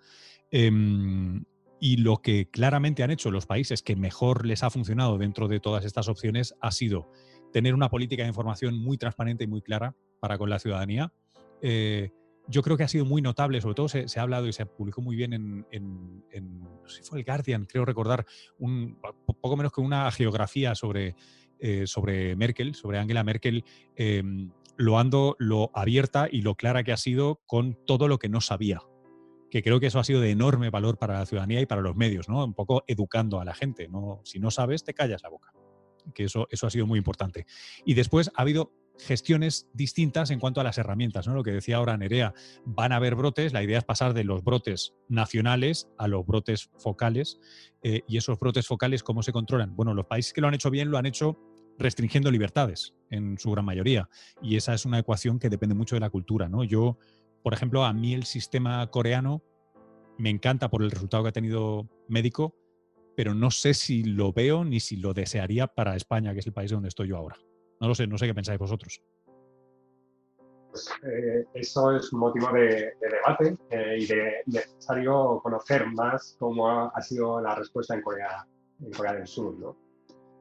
Em, 0.50 1.44
y 1.80 1.96
lo 1.96 2.18
que 2.22 2.48
claramente 2.48 3.02
han 3.02 3.10
hecho 3.10 3.30
los 3.30 3.46
países 3.46 3.82
que 3.82 3.96
mejor 3.96 4.46
les 4.46 4.62
ha 4.62 4.70
funcionado 4.70 5.18
dentro 5.18 5.48
de 5.48 5.58
todas 5.58 5.84
estas 5.84 6.08
opciones 6.08 6.54
ha 6.60 6.70
sido 6.70 7.10
tener 7.52 7.74
una 7.74 7.90
política 7.90 8.22
de 8.22 8.28
información 8.28 8.78
muy 8.78 8.96
transparente 8.96 9.44
y 9.44 9.46
muy 9.48 9.62
clara 9.62 9.94
para 10.20 10.38
con 10.38 10.48
la 10.48 10.58
ciudadanía. 10.58 11.12
Eh, 11.60 12.10
yo 12.48 12.62
creo 12.62 12.76
que 12.76 12.82
ha 12.82 12.88
sido 12.88 13.04
muy 13.04 13.22
notable, 13.22 13.60
sobre 13.60 13.74
todo 13.74 13.88
se, 13.88 14.06
ha 14.18 14.22
hablado 14.22 14.48
y 14.48 14.52
se 14.52 14.66
publicó 14.66 15.00
muy 15.00 15.16
bien 15.16 15.32
en, 15.32 16.24
no 16.30 16.88
sé 16.88 17.02
si 17.02 17.08
fue 17.08 17.18
el 17.18 17.24
Guardian, 17.24 17.66
creo 17.66 17.84
recordar, 17.84 18.26
un, 18.58 18.98
poco 19.40 19.56
menos 19.56 19.72
que 19.72 19.80
una 19.80 20.10
geografía 20.10 20.74
sobre 20.74 21.14
eh, 21.64 21.86
sobre 21.86 22.34
Merkel, 22.34 22.74
sobre 22.74 22.98
Angela 22.98 23.22
Merkel, 23.22 23.64
em, 23.94 24.50
lo 24.76 24.98
ando 24.98 25.36
lo 25.38 25.70
abierta 25.74 26.26
y 26.28 26.42
lo 26.42 26.56
clara 26.56 26.82
que 26.82 26.90
ha 26.90 26.96
sido 26.96 27.40
con 27.46 27.78
todo 27.86 28.08
lo 28.08 28.18
que 28.18 28.28
no 28.28 28.40
sabía. 28.40 28.80
Que 29.48 29.62
creo 29.62 29.78
que 29.78 29.86
eso 29.86 30.00
ha 30.00 30.04
sido 30.04 30.20
de 30.20 30.32
enorme 30.32 30.70
valor 30.70 30.98
para 30.98 31.20
la 31.20 31.26
ciudadanía 31.26 31.60
y 31.60 31.66
para 31.66 31.80
los 31.80 31.94
medios, 31.94 32.28
¿no? 32.28 32.44
Un 32.44 32.54
poco 32.54 32.82
educando 32.88 33.38
a 33.38 33.44
la 33.44 33.54
gente. 33.54 33.86
¿no? 33.86 34.22
Si 34.24 34.40
no 34.40 34.50
sabes, 34.50 34.82
te 34.82 34.92
callas 34.92 35.22
la 35.22 35.28
boca. 35.28 35.52
Que 36.12 36.24
eso, 36.24 36.48
eso 36.50 36.66
ha 36.66 36.70
sido 36.70 36.88
muy 36.88 36.98
importante. 36.98 37.46
Y 37.84 37.94
después 37.94 38.32
ha 38.34 38.42
habido 38.42 38.72
gestiones 38.98 39.68
distintas 39.72 40.30
en 40.30 40.38
cuanto 40.38 40.60
a 40.60 40.64
las 40.64 40.78
herramientas, 40.78 41.26
¿no? 41.26 41.34
Lo 41.34 41.42
que 41.42 41.52
decía 41.52 41.76
ahora 41.76 41.96
Nerea, 41.96 42.34
van 42.64 42.92
a 42.92 42.96
haber 42.96 43.14
brotes, 43.14 43.52
la 43.52 43.62
idea 43.62 43.78
es 43.78 43.84
pasar 43.84 44.14
de 44.14 44.24
los 44.24 44.44
brotes 44.44 44.94
nacionales 45.08 45.88
a 45.98 46.08
los 46.08 46.26
brotes 46.26 46.70
focales, 46.78 47.40
eh, 47.82 48.02
y 48.06 48.16
esos 48.16 48.38
brotes 48.38 48.66
focales, 48.66 49.02
¿cómo 49.02 49.22
se 49.22 49.32
controlan? 49.32 49.74
Bueno, 49.74 49.94
los 49.94 50.06
países 50.06 50.32
que 50.32 50.40
lo 50.40 50.48
han 50.48 50.54
hecho 50.54 50.70
bien 50.70 50.90
lo 50.90 50.98
han 50.98 51.06
hecho 51.06 51.38
restringiendo 51.78 52.30
libertades 52.30 52.94
en 53.10 53.38
su 53.38 53.50
gran 53.50 53.64
mayoría, 53.64 54.08
y 54.40 54.56
esa 54.56 54.74
es 54.74 54.84
una 54.84 54.98
ecuación 54.98 55.38
que 55.38 55.48
depende 55.48 55.74
mucho 55.74 55.96
de 55.96 56.00
la 56.00 56.10
cultura, 56.10 56.48
¿no? 56.48 56.64
Yo, 56.64 56.98
por 57.42 57.54
ejemplo, 57.54 57.84
a 57.84 57.92
mí 57.92 58.14
el 58.14 58.24
sistema 58.24 58.86
coreano 58.88 59.42
me 60.18 60.30
encanta 60.30 60.70
por 60.70 60.82
el 60.82 60.90
resultado 60.90 61.22
que 61.24 61.30
ha 61.30 61.32
tenido 61.32 61.88
médico, 62.08 62.54
pero 63.16 63.34
no 63.34 63.50
sé 63.50 63.74
si 63.74 64.04
lo 64.04 64.32
veo 64.32 64.64
ni 64.64 64.80
si 64.80 64.96
lo 64.96 65.12
desearía 65.12 65.66
para 65.66 65.96
España, 65.96 66.32
que 66.32 66.40
es 66.40 66.46
el 66.46 66.52
país 66.52 66.70
donde 66.70 66.88
estoy 66.88 67.08
yo 67.08 67.16
ahora. 67.16 67.36
No 67.82 67.88
lo 67.88 67.96
sé, 67.96 68.06
no 68.06 68.16
sé 68.16 68.28
qué 68.28 68.34
pensáis 68.34 68.60
vosotros. 68.60 69.02
Pues, 70.70 70.88
eh, 71.02 71.44
eso 71.52 71.96
es 71.96 72.12
motivo 72.12 72.52
de, 72.52 72.92
debate 73.00 73.56
eh, 73.70 73.96
y 73.98 74.06
de 74.06 74.42
necesario 74.46 75.40
conocer 75.42 75.86
más 75.88 76.36
cómo 76.38 76.70
ha, 76.70 77.02
sido 77.02 77.40
la 77.40 77.56
respuesta 77.56 77.96
en 77.96 78.02
Corea, 78.02 78.46
en 78.80 78.92
Corea 78.92 79.14
del 79.14 79.26
Sur. 79.26 79.58
¿no? 79.58 79.76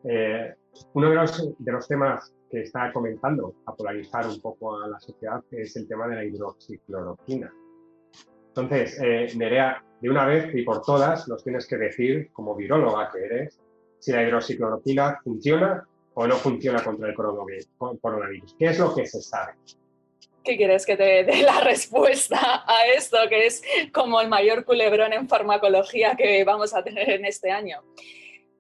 Eh, 0.04 0.54
uno 0.94 1.10
de 1.10 1.16
los, 1.16 1.58
de 1.58 1.72
los 1.72 1.88
temas 1.88 2.32
que 2.52 2.62
está 2.62 2.94
comentando 2.94 3.56
a 3.66 3.74
polarizar 3.74 4.28
un 4.28 4.40
poco 4.40 4.80
a 4.80 4.88
la 4.88 5.00
sociedad 5.00 5.44
es 5.50 5.76
el 5.78 5.88
tema 5.88 6.08
de 6.10 6.16
la 6.18 6.24
hidroxicloroquina. 6.24 7.52
Entonces, 8.50 9.00
Nerea, 9.36 9.84
de 10.00 10.10
una 10.12 10.28
vez 10.28 10.54
y 10.54 10.62
por 10.62 10.84
todas, 10.84 11.28
nos 11.28 11.44
tienes 11.44 11.66
que 11.66 11.78
decir, 11.78 12.30
como 12.34 12.56
viróloga 12.56 13.10
que 13.12 13.26
eres, 13.26 13.60
si 13.98 14.12
la 14.12 14.24
hidroxicloroquina 14.24 15.20
funciona 15.24 15.88
o 16.14 16.28
no 16.28 16.36
funciona 16.36 16.84
contra 16.84 17.10
el 17.10 17.16
coronavirus. 17.16 18.56
¿Qué 18.58 18.66
es 18.66 18.80
lo 18.80 18.94
que 18.94 19.06
se 19.06 19.22
sabe? 19.22 19.54
¿Qué 20.44 20.58
quieres 20.58 20.86
que 20.86 20.98
te 20.98 21.24
dé 21.24 21.44
la 21.44 21.62
respuesta 21.62 22.64
a 22.66 22.86
esto, 22.96 23.18
que 23.30 23.46
es 23.46 23.62
como 23.94 24.20
el 24.22 24.28
mayor 24.28 24.66
culebrón 24.66 25.14
en 25.14 25.30
farmacología 25.30 26.16
que 26.16 26.44
vamos 26.44 26.74
a 26.74 26.84
tener 26.84 27.10
en 27.10 27.26
este 27.26 27.52
año? 27.52 27.84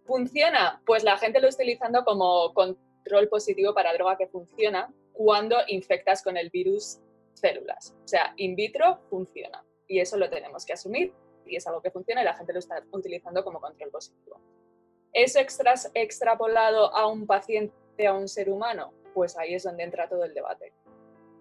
¿Funciona? 0.05 0.81
Pues 0.85 1.03
la 1.03 1.17
gente 1.17 1.41
lo 1.41 1.47
está 1.47 1.63
utilizando 1.63 2.03
como 2.03 2.53
control 2.53 3.27
positivo 3.29 3.73
para 3.73 3.93
droga 3.93 4.17
que 4.17 4.27
funciona 4.27 4.93
cuando 5.11 5.57
infectas 5.67 6.23
con 6.23 6.37
el 6.37 6.49
virus 6.49 6.99
células. 7.33 7.95
O 8.03 8.07
sea, 8.07 8.33
in 8.37 8.55
vitro 8.55 8.99
funciona 9.09 9.63
y 9.87 9.99
eso 9.99 10.17
lo 10.17 10.29
tenemos 10.29 10.65
que 10.65 10.73
asumir 10.73 11.13
y 11.45 11.55
es 11.55 11.67
algo 11.67 11.81
que 11.81 11.91
funciona 11.91 12.21
y 12.21 12.25
la 12.25 12.35
gente 12.35 12.53
lo 12.53 12.59
está 12.59 12.83
utilizando 12.91 13.43
como 13.43 13.59
control 13.59 13.89
positivo. 13.89 14.39
¿Eso 15.13 15.39
extrapolado 15.93 16.95
a 16.95 17.07
un 17.07 17.27
paciente, 17.27 18.07
a 18.07 18.13
un 18.13 18.27
ser 18.27 18.49
humano? 18.49 18.93
Pues 19.13 19.37
ahí 19.37 19.55
es 19.55 19.63
donde 19.63 19.83
entra 19.83 20.07
todo 20.07 20.23
el 20.23 20.33
debate. 20.33 20.73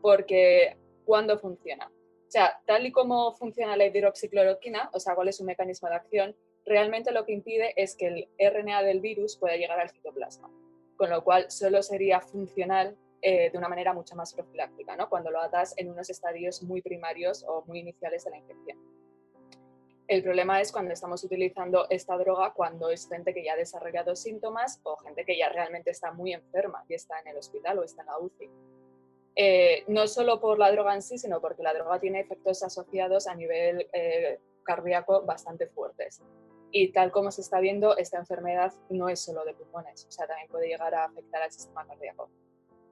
Porque, 0.02 0.76
¿cuándo 1.04 1.38
funciona? 1.38 1.86
O 1.86 2.30
sea, 2.30 2.60
tal 2.66 2.86
y 2.86 2.92
como 2.92 3.32
funciona 3.34 3.76
la 3.76 3.86
hidroxicloroquina, 3.86 4.90
o 4.92 5.00
sea, 5.00 5.14
cuál 5.14 5.28
es 5.28 5.36
su 5.36 5.44
mecanismo 5.44 5.88
de 5.88 5.96
acción, 5.96 6.36
realmente 6.64 7.12
lo 7.12 7.24
que 7.24 7.32
impide 7.32 7.72
es 7.76 7.96
que 7.96 8.06
el 8.06 8.28
RNA 8.38 8.82
del 8.82 9.00
virus 9.00 9.36
pueda 9.36 9.56
llegar 9.56 9.80
al 9.80 9.90
citoplasma, 9.90 10.50
con 10.96 11.10
lo 11.10 11.24
cual 11.24 11.50
solo 11.50 11.82
sería 11.82 12.20
funcional 12.20 12.96
eh, 13.22 13.50
de 13.50 13.58
una 13.58 13.68
manera 13.68 13.92
mucho 13.92 14.14
más 14.16 14.32
profiláctica, 14.32 14.96
¿no? 14.96 15.08
cuando 15.08 15.30
lo 15.30 15.40
atas 15.40 15.74
en 15.76 15.90
unos 15.90 16.08
estadios 16.08 16.62
muy 16.62 16.80
primarios 16.80 17.44
o 17.46 17.64
muy 17.66 17.80
iniciales 17.80 18.24
de 18.24 18.30
la 18.30 18.38
infección. 18.38 18.78
El 20.11 20.25
problema 20.25 20.61
es 20.61 20.73
cuando 20.73 20.93
estamos 20.93 21.23
utilizando 21.23 21.87
esta 21.88 22.19
droga 22.19 22.52
cuando 22.52 22.90
es 22.90 23.09
gente 23.09 23.33
que 23.33 23.45
ya 23.45 23.52
ha 23.52 23.57
desarrollado 23.57 24.17
síntomas 24.17 24.81
o 24.83 24.97
gente 24.97 25.25
que 25.25 25.38
ya 25.38 25.49
realmente 25.50 25.93
está 25.93 26.11
muy 26.11 26.33
enferma 26.33 26.85
y 26.88 26.95
está 26.95 27.21
en 27.21 27.29
el 27.29 27.37
hospital 27.37 27.79
o 27.79 27.85
está 27.85 28.02
en 28.02 28.07
la 28.09 28.19
UCI. 28.19 28.50
Eh, 29.37 29.85
no 29.87 30.09
solo 30.09 30.40
por 30.40 30.59
la 30.59 30.73
droga 30.73 30.97
en 30.97 31.02
sí, 31.02 31.17
sino 31.17 31.40
porque 31.40 31.62
la 31.62 31.73
droga 31.73 32.00
tiene 32.00 32.19
efectos 32.19 32.61
asociados 32.64 33.29
a 33.29 33.37
nivel 33.37 33.88
eh, 33.93 34.40
cardíaco 34.64 35.23
bastante 35.23 35.69
fuertes. 35.69 36.21
Y 36.73 36.90
tal 36.90 37.12
como 37.12 37.31
se 37.31 37.43
está 37.43 37.61
viendo, 37.61 37.97
esta 37.97 38.19
enfermedad 38.19 38.73
no 38.88 39.09
es 39.09 39.21
solo 39.21 39.45
de 39.45 39.55
pulmones, 39.55 40.07
o 40.07 40.11
sea, 40.11 40.26
también 40.26 40.49
puede 40.49 40.67
llegar 40.67 40.93
a 40.93 41.05
afectar 41.05 41.40
al 41.40 41.52
sistema 41.52 41.87
cardíaco. 41.87 42.29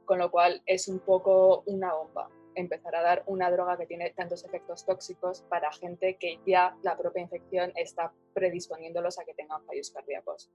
Con 0.04 0.20
lo 0.20 0.30
cual 0.30 0.62
es 0.66 0.86
un 0.86 1.00
poco 1.00 1.64
una 1.66 1.94
bomba 1.94 2.30
empezar 2.58 2.94
a 2.96 3.02
dar 3.02 3.22
una 3.26 3.50
droga 3.50 3.76
que 3.76 3.86
tiene 3.86 4.10
tantos 4.10 4.44
efectos 4.44 4.84
tóxicos 4.84 5.42
para 5.48 5.72
gente 5.72 6.16
que 6.16 6.40
ya 6.46 6.76
la 6.82 6.96
propia 6.96 7.22
infección 7.22 7.72
está 7.76 8.12
predisponiéndolos 8.34 9.18
a 9.18 9.24
que 9.24 9.34
tengan 9.34 9.64
fallos 9.64 9.90
cardíacos. 9.90 10.50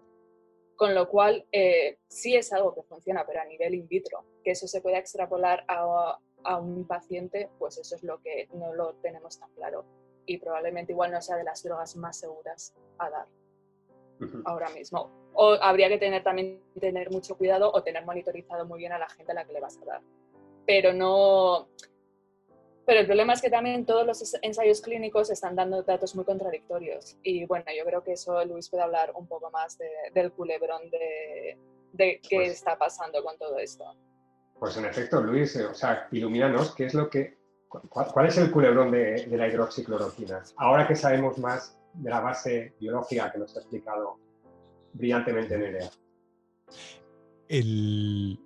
Con 0.76 0.96
lo 0.96 1.08
cual, 1.08 1.46
eh, 1.52 2.00
sí 2.08 2.36
es 2.36 2.52
algo 2.52 2.74
que 2.74 2.84
funciona, 2.84 3.26
pero 3.26 3.42
a 3.42 3.46
nivel 3.46 3.76
in 3.76 3.88
vitro, 3.88 4.26
que 4.44 4.52
eso 4.52 4.68
se 4.68 4.82
pueda 4.82 4.98
extrapolar 4.98 5.64
a, 5.68 6.20
a 6.44 6.58
un 6.58 6.88
paciente, 6.88 7.50
pues 7.60 7.78
eso 7.78 7.96
es 7.96 8.04
lo 8.04 8.20
que 8.22 8.48
no 8.54 8.74
lo 8.74 8.96
tenemos 8.96 9.40
tan 9.40 9.52
claro. 9.54 9.86
Y 10.26 10.38
probablemente 10.38 10.94
igual 10.94 11.12
no 11.12 11.22
sea 11.22 11.38
de 11.38 11.44
las 11.44 11.64
drogas 11.64 11.96
más 11.96 12.20
seguras 12.20 12.74
a 12.98 13.10
dar 13.10 13.28
ahora 14.46 14.70
mismo. 14.70 15.12
O 15.34 15.54
habría 15.62 15.90
que 15.90 15.98
tener 15.98 16.24
también 16.24 16.62
tener 16.80 17.12
mucho 17.12 17.38
cuidado 17.38 17.72
o 17.72 17.84
tener 17.84 18.06
monitorizado 18.06 18.66
muy 18.66 18.80
bien 18.80 18.92
a 18.92 19.00
la 19.00 19.10
gente 19.10 19.32
a 19.32 19.36
la 19.36 19.46
que 19.46 19.54
le 19.54 19.60
vas 19.60 19.78
a 19.82 19.86
dar. 19.86 20.02
Pero 20.66 20.94
no, 20.94 21.70
pero 22.86 23.00
el 23.00 23.06
problema 23.06 23.34
es 23.34 23.42
que 23.42 23.50
también 23.50 23.86
todos 23.86 24.06
los 24.06 24.36
ensayos 24.42 24.82
clínicos 24.82 25.30
están 25.30 25.56
dando 25.56 25.84
datos 25.84 26.16
muy 26.16 26.26
contradictorios. 26.26 27.18
Y 27.24 27.46
bueno, 27.46 27.66
yo 27.78 27.86
creo 27.86 28.04
que 28.04 28.14
eso 28.14 28.44
Luis 28.46 28.70
puede 28.70 28.84
hablar 28.84 29.14
un 29.16 29.28
poco 29.28 29.50
más 29.52 29.78
del 30.14 30.32
culebrón 30.34 30.90
de, 30.90 31.58
de 31.94 32.20
qué 32.28 32.38
pues 32.38 32.52
está 32.52 32.78
pasando 32.78 33.24
con 33.24 33.38
todo 33.38 33.58
esto. 33.58 33.86
Pues 34.60 34.76
en 34.78 34.86
efecto, 34.86 35.22
Luis, 35.22 35.56
eh, 35.56 35.66
o 35.66 35.74
sea, 35.74 36.08
ilumínanos 36.12 36.76
qué 36.76 36.86
es 36.86 36.94
lo 36.94 37.10
que, 37.10 37.38
cuál, 37.70 38.28
es 38.28 38.38
el 38.38 38.52
culebrón 38.52 38.92
de, 38.92 39.26
de 39.26 39.38
la 39.38 39.48
hidroxicloroquina. 39.48 40.44
Ahora 40.58 40.88
que 40.88 40.96
sabemos 40.96 41.38
más 41.38 41.78
de 41.94 42.10
la 42.10 42.20
base 42.20 42.74
biológica 42.80 43.32
que 43.32 43.40
nos 43.40 43.56
ha 43.56 43.60
explicado 43.60 44.18
brillantemente 44.94 45.58
Nerea. 45.58 45.90
El, 47.48 48.40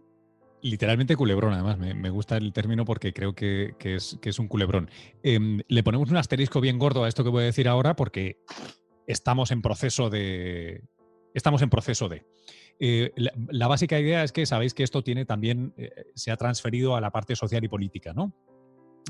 Literalmente 0.68 1.16
culebrón, 1.16 1.54
además, 1.54 1.78
me, 1.78 2.10
gusta 2.10 2.36
el 2.38 2.52
término 2.52 2.84
porque 2.84 3.14
creo 3.14 3.34
que, 3.34 3.76
es, 3.80 4.40
un 4.40 4.48
culebrón. 4.48 4.90
Em, 5.24 5.62
le 5.68 5.84
ponemos 5.84 6.10
un 6.10 6.18
asterisco 6.18 6.60
bien 6.60 6.78
gordo 6.78 7.04
a 7.04 7.08
esto 7.08 7.24
que 7.24 7.30
voy 7.30 7.44
a 7.44 7.46
decir 7.46 7.68
ahora 7.68 7.96
porque 7.96 8.38
estamos 9.08 9.52
en 9.52 9.62
proceso 9.62 10.10
de... 10.10 10.84
Estamos 11.34 11.62
en 11.62 11.70
proceso 11.70 12.10
de... 12.10 12.26
Eh, 12.80 13.12
la, 13.16 13.68
básica 13.68 14.00
idea 14.00 14.24
es 14.24 14.32
que 14.32 14.46
sabéis 14.46 14.74
que 14.74 14.84
esto 14.84 15.04
tiene 15.04 15.26
también, 15.26 15.74
eh, 15.78 15.90
se 16.16 16.32
ha 16.32 16.38
transferido 16.38 16.96
a 16.96 17.02
la 17.02 17.12
parte 17.12 17.36
social 17.36 17.64
y 17.64 17.68
política, 17.68 18.14
¿no? 18.14 18.34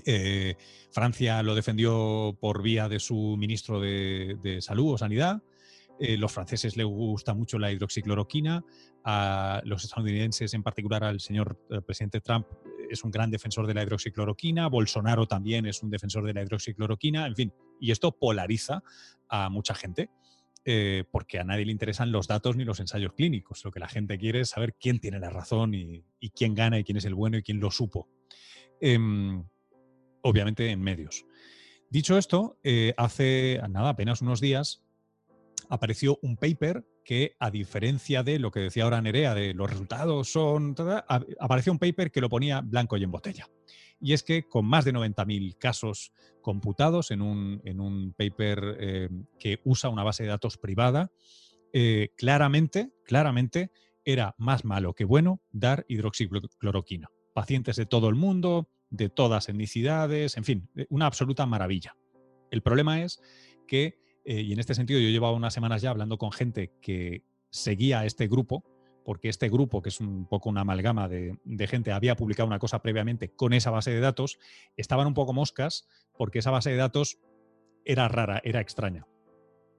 Eh, 0.05 0.55
Francia 0.91 1.41
lo 1.41 1.55
defendió 1.55 2.37
por 2.39 2.61
vía 2.61 2.87
de 2.87 2.99
su 2.99 3.35
ministro 3.37 3.79
de, 3.79 4.37
de 4.43 4.61
Salud 4.61 4.93
o 4.93 4.97
Sanidad. 4.97 5.41
Eh, 5.99 6.17
los 6.17 6.31
franceses 6.31 6.77
les 6.77 6.85
gusta 6.85 7.33
mucho 7.33 7.57
la 7.57 7.71
hidroxicloroquina, 7.71 8.63
a 9.03 9.61
los 9.65 9.83
estadounidenses, 9.83 10.53
en 10.53 10.61
particular 10.61 11.03
al 11.03 11.19
señor 11.19 11.59
eh, 11.69 11.81
presidente 11.81 12.21
Trump, 12.21 12.45
es 12.89 13.03
un 13.03 13.11
gran 13.11 13.31
defensor 13.31 13.65
de 13.65 13.73
la 13.73 13.83
hidroxicloroquina, 13.83 14.67
Bolsonaro 14.67 15.27
también 15.27 15.65
es 15.65 15.81
un 15.81 15.89
defensor 15.89 16.25
de 16.25 16.33
la 16.33 16.43
hidroxicloroquina, 16.43 17.25
en 17.25 17.35
fin, 17.35 17.53
y 17.79 17.91
esto 17.91 18.11
polariza 18.11 18.83
a 19.29 19.49
mucha 19.49 19.73
gente. 19.73 20.09
Eh, 20.69 21.05
porque 21.11 21.39
a 21.39 21.45
nadie 21.45 21.63
le 21.63 21.71
interesan 21.71 22.11
los 22.11 22.27
datos 22.27 22.57
ni 22.57 22.65
los 22.65 22.81
ensayos 22.81 23.13
clínicos. 23.13 23.63
Lo 23.63 23.71
que 23.71 23.79
la 23.79 23.87
gente 23.87 24.17
quiere 24.17 24.41
es 24.41 24.49
saber 24.49 24.75
quién 24.77 24.99
tiene 24.99 25.17
la 25.17 25.29
razón 25.29 25.73
y, 25.73 26.03
quién 26.35 26.55
gana 26.55 26.77
y 26.77 26.83
quién 26.83 26.97
es 26.97 27.05
el 27.05 27.15
bueno 27.15 27.37
y 27.37 27.41
quién 27.41 27.61
lo 27.61 27.71
supo. 27.71 28.09
Em, 28.81 29.45
obviamente 30.23 30.69
en 30.69 30.81
medios. 30.81 31.25
Dicho 31.89 32.17
esto, 32.17 32.59
hace 32.97 33.61
nada, 33.69 33.87
apenas 33.87 34.21
unos 34.21 34.41
días, 34.41 34.83
apareció 35.69 36.19
un 36.21 36.37
paper 36.37 36.85
que, 37.03 37.35
a 37.39 37.51
diferencia 37.51 38.23
de 38.23 38.39
lo 38.39 38.51
que 38.51 38.59
decía 38.59 38.83
ahora 38.83 39.01
Nerea, 39.01 39.33
de 39.33 39.53
los 39.53 39.69
resultados 39.69 40.31
son, 40.31 40.75
apareció 41.39 41.71
un 41.71 41.79
paper 41.79 42.11
que 42.11 42.21
lo 42.21 42.29
ponía 42.29 42.61
blanco 42.61 42.97
y 42.97 43.03
en 43.03 43.11
botella. 43.11 43.47
Y 43.99 44.13
es 44.13 44.23
que 44.23 44.43
con 44.43 44.65
más 44.65 44.85
de 44.85 44.93
90.000 44.93 45.57
casos 45.57 46.11
computados 46.41 47.11
en 47.11 47.21
un, 47.21 47.61
en 47.65 47.79
un 47.79 48.13
paper 48.13 48.77
eh, 48.79 49.09
que 49.39 49.59
usa 49.63 49.89
una 49.89 50.03
base 50.03 50.23
de 50.23 50.29
datos 50.29 50.57
privada, 50.57 51.11
eh, 51.73 52.09
claramente, 52.15 52.91
claramente 53.03 53.71
era 54.05 54.35
más 54.37 54.63
malo 54.63 54.93
que 54.93 55.05
bueno 55.05 55.41
dar 55.51 55.85
hidroxicloroquina. 55.89 57.09
Pacientes 57.33 57.75
de 57.75 57.85
todo 57.85 58.09
el 58.09 58.15
mundo, 58.15 58.69
de 58.89 59.09
todas 59.09 59.49
etnicidades, 59.49 60.37
en 60.37 60.43
fin, 60.43 60.69
una 60.89 61.07
absoluta 61.07 61.45
maravilla. 61.45 61.95
El 62.49 62.61
problema 62.61 63.03
es 63.03 63.21
que 63.67 63.99
eh, 64.27 64.41
y 64.41 64.51
en 64.51 64.59
este 64.59 64.75
sentido 64.75 64.99
yo 64.99 65.07
llevaba 65.07 65.33
unas 65.33 65.53
semanas 65.53 65.81
ya 65.81 65.89
hablando 65.89 66.17
con 66.17 66.33
gente 66.33 66.73
que 66.81 67.23
seguía 67.49 68.03
este 68.03 68.27
grupo, 68.27 68.65
porque 69.05 69.29
este 69.29 69.47
grupo, 69.47 69.81
que 69.81 69.87
es 69.87 70.01
un 70.01 70.25
poco 70.25 70.49
una 70.49 70.61
amalgama 70.61 71.07
de, 71.07 71.37
gente, 71.69 71.93
había 71.93 72.17
publicado 72.17 72.45
una 72.45 72.59
cosa 72.59 72.81
previamente 72.81 73.29
con 73.29 73.53
esa 73.53 73.71
base 73.71 73.91
de 73.91 74.01
datos, 74.01 74.37
estaban 74.75 75.07
un 75.07 75.13
poco 75.13 75.31
moscas 75.31 75.87
porque 76.17 76.39
esa 76.39 76.51
base 76.51 76.71
de 76.71 76.75
datos 76.75 77.19
era 77.85 78.09
rara, 78.09 78.41
era 78.43 78.59
extraña. 78.59 79.07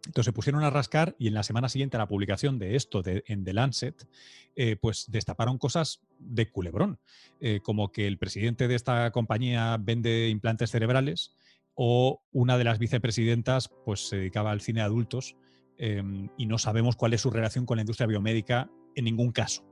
Entonces 0.06 0.24
se 0.24 0.32
pusieron 0.32 0.64
a 0.64 0.70
rascar 0.70 1.14
y 1.18 1.28
en 1.28 1.34
la 1.34 1.42
semana 1.42 1.68
siguiente 1.68 1.98
a 1.98 2.00
la 2.00 2.08
publicación 2.08 2.58
de 2.58 2.74
esto 2.74 3.02
en 3.04 3.44
The 3.44 3.52
Lancet, 3.52 4.08
eh, 4.56 4.76
pues 4.76 5.10
destaparon 5.10 5.58
cosas 5.58 6.00
de 6.18 6.50
culebrón, 6.50 6.98
eh, 7.40 7.60
como 7.62 7.92
que 7.92 8.06
el 8.06 8.16
presidente 8.16 8.66
de 8.66 8.76
esta 8.76 9.10
compañía 9.10 9.76
vende 9.78 10.30
implantes 10.30 10.70
cerebrales 10.70 11.34
o 11.80 12.20
una 12.32 12.58
de 12.58 12.64
las 12.64 12.80
vicepresidentas 12.80 13.70
pues 13.84 14.08
se 14.08 14.16
dedicaba 14.16 14.50
al 14.50 14.60
cine 14.60 14.80
de 14.80 14.86
adultos 14.86 15.36
em, 15.76 16.28
y 16.36 16.46
no 16.46 16.58
sabemos 16.58 16.96
cuál 16.96 17.14
es 17.14 17.20
su 17.20 17.30
relación 17.30 17.66
con 17.66 17.76
la 17.76 17.82
industria 17.82 18.08
biomédica 18.08 18.68
en 18.96 19.04
ningún 19.04 19.30
caso. 19.30 19.64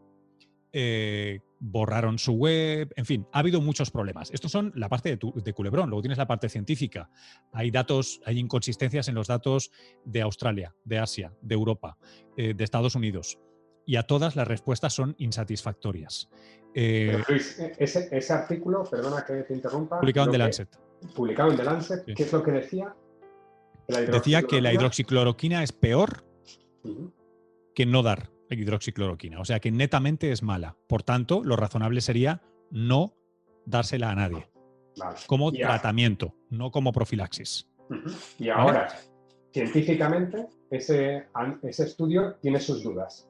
Eh, 0.72 1.40
borraron 1.58 2.20
su 2.20 2.34
web, 2.34 2.92
en 2.94 3.06
fin, 3.06 3.26
ha 3.32 3.40
habido 3.40 3.60
muchos 3.60 3.90
problemas. 3.90 4.30
Estos 4.30 4.52
son 4.52 4.72
la 4.76 4.88
parte 4.88 5.16
de, 5.16 5.52
Culebrón, 5.52 5.90
luego 5.90 6.02
tienes 6.02 6.18
la 6.18 6.28
parte 6.28 6.48
científica. 6.48 7.10
Hay 7.52 7.72
datos, 7.72 8.20
hay 8.24 8.38
inconsistencias 8.38 9.08
en 9.08 9.16
los 9.16 9.26
datos 9.26 9.72
de 10.04 10.22
Australia, 10.22 10.76
de 10.84 10.98
Asia, 10.98 11.32
de 11.42 11.54
Europa, 11.56 11.98
eh, 12.36 12.54
de 12.54 12.62
Estados 12.62 12.94
Unidos. 12.94 13.40
Y 13.84 13.96
a 13.96 14.04
todas 14.04 14.36
las 14.36 14.46
respuestas 14.46 14.92
son 14.92 15.16
insatisfactorias. 15.18 16.28
Eh, 16.72 17.20
Luis, 17.28 17.58
e-, 17.58 17.74
ese, 17.78 18.32
artículo, 18.32 18.84
perdona 18.84 19.24
que 19.24 19.42
te 19.42 19.54
interrumpa. 19.54 19.98
Publicado 19.98 20.26
en 20.26 20.32
The 20.32 20.38
Lancet. 20.38 20.85
Publicado 21.14 21.50
en 21.50 21.56
The 21.56 21.64
Lancet, 21.64 22.04
¿qué 22.04 22.22
es 22.22 22.32
lo 22.32 22.42
que 22.42 22.50
decía? 22.52 22.94
Decía 23.88 24.42
que 24.42 24.60
la 24.60 24.72
hidroxicloroquina 24.72 25.62
es 25.62 25.72
peor 25.72 26.24
que 27.74 27.86
no 27.86 28.02
dar 28.02 28.30
hidroxicloroquina. 28.50 29.40
O 29.40 29.44
sea 29.44 29.60
que 29.60 29.70
netamente 29.70 30.32
es 30.32 30.42
mala. 30.42 30.76
Por 30.88 31.02
tanto, 31.02 31.42
lo 31.44 31.56
razonable 31.56 32.00
sería 32.00 32.42
no 32.70 33.14
dársela 33.64 34.10
a 34.10 34.14
nadie. 34.14 34.48
Como 35.26 35.52
tratamiento, 35.52 36.34
no 36.50 36.70
como 36.70 36.92
profilaxis. 36.92 37.68
Y 38.38 38.48
ahora, 38.48 38.88
científicamente, 39.52 40.48
ese, 40.70 41.26
ese 41.62 41.84
estudio 41.84 42.36
tiene 42.40 42.60
sus 42.60 42.82
dudas 42.82 43.28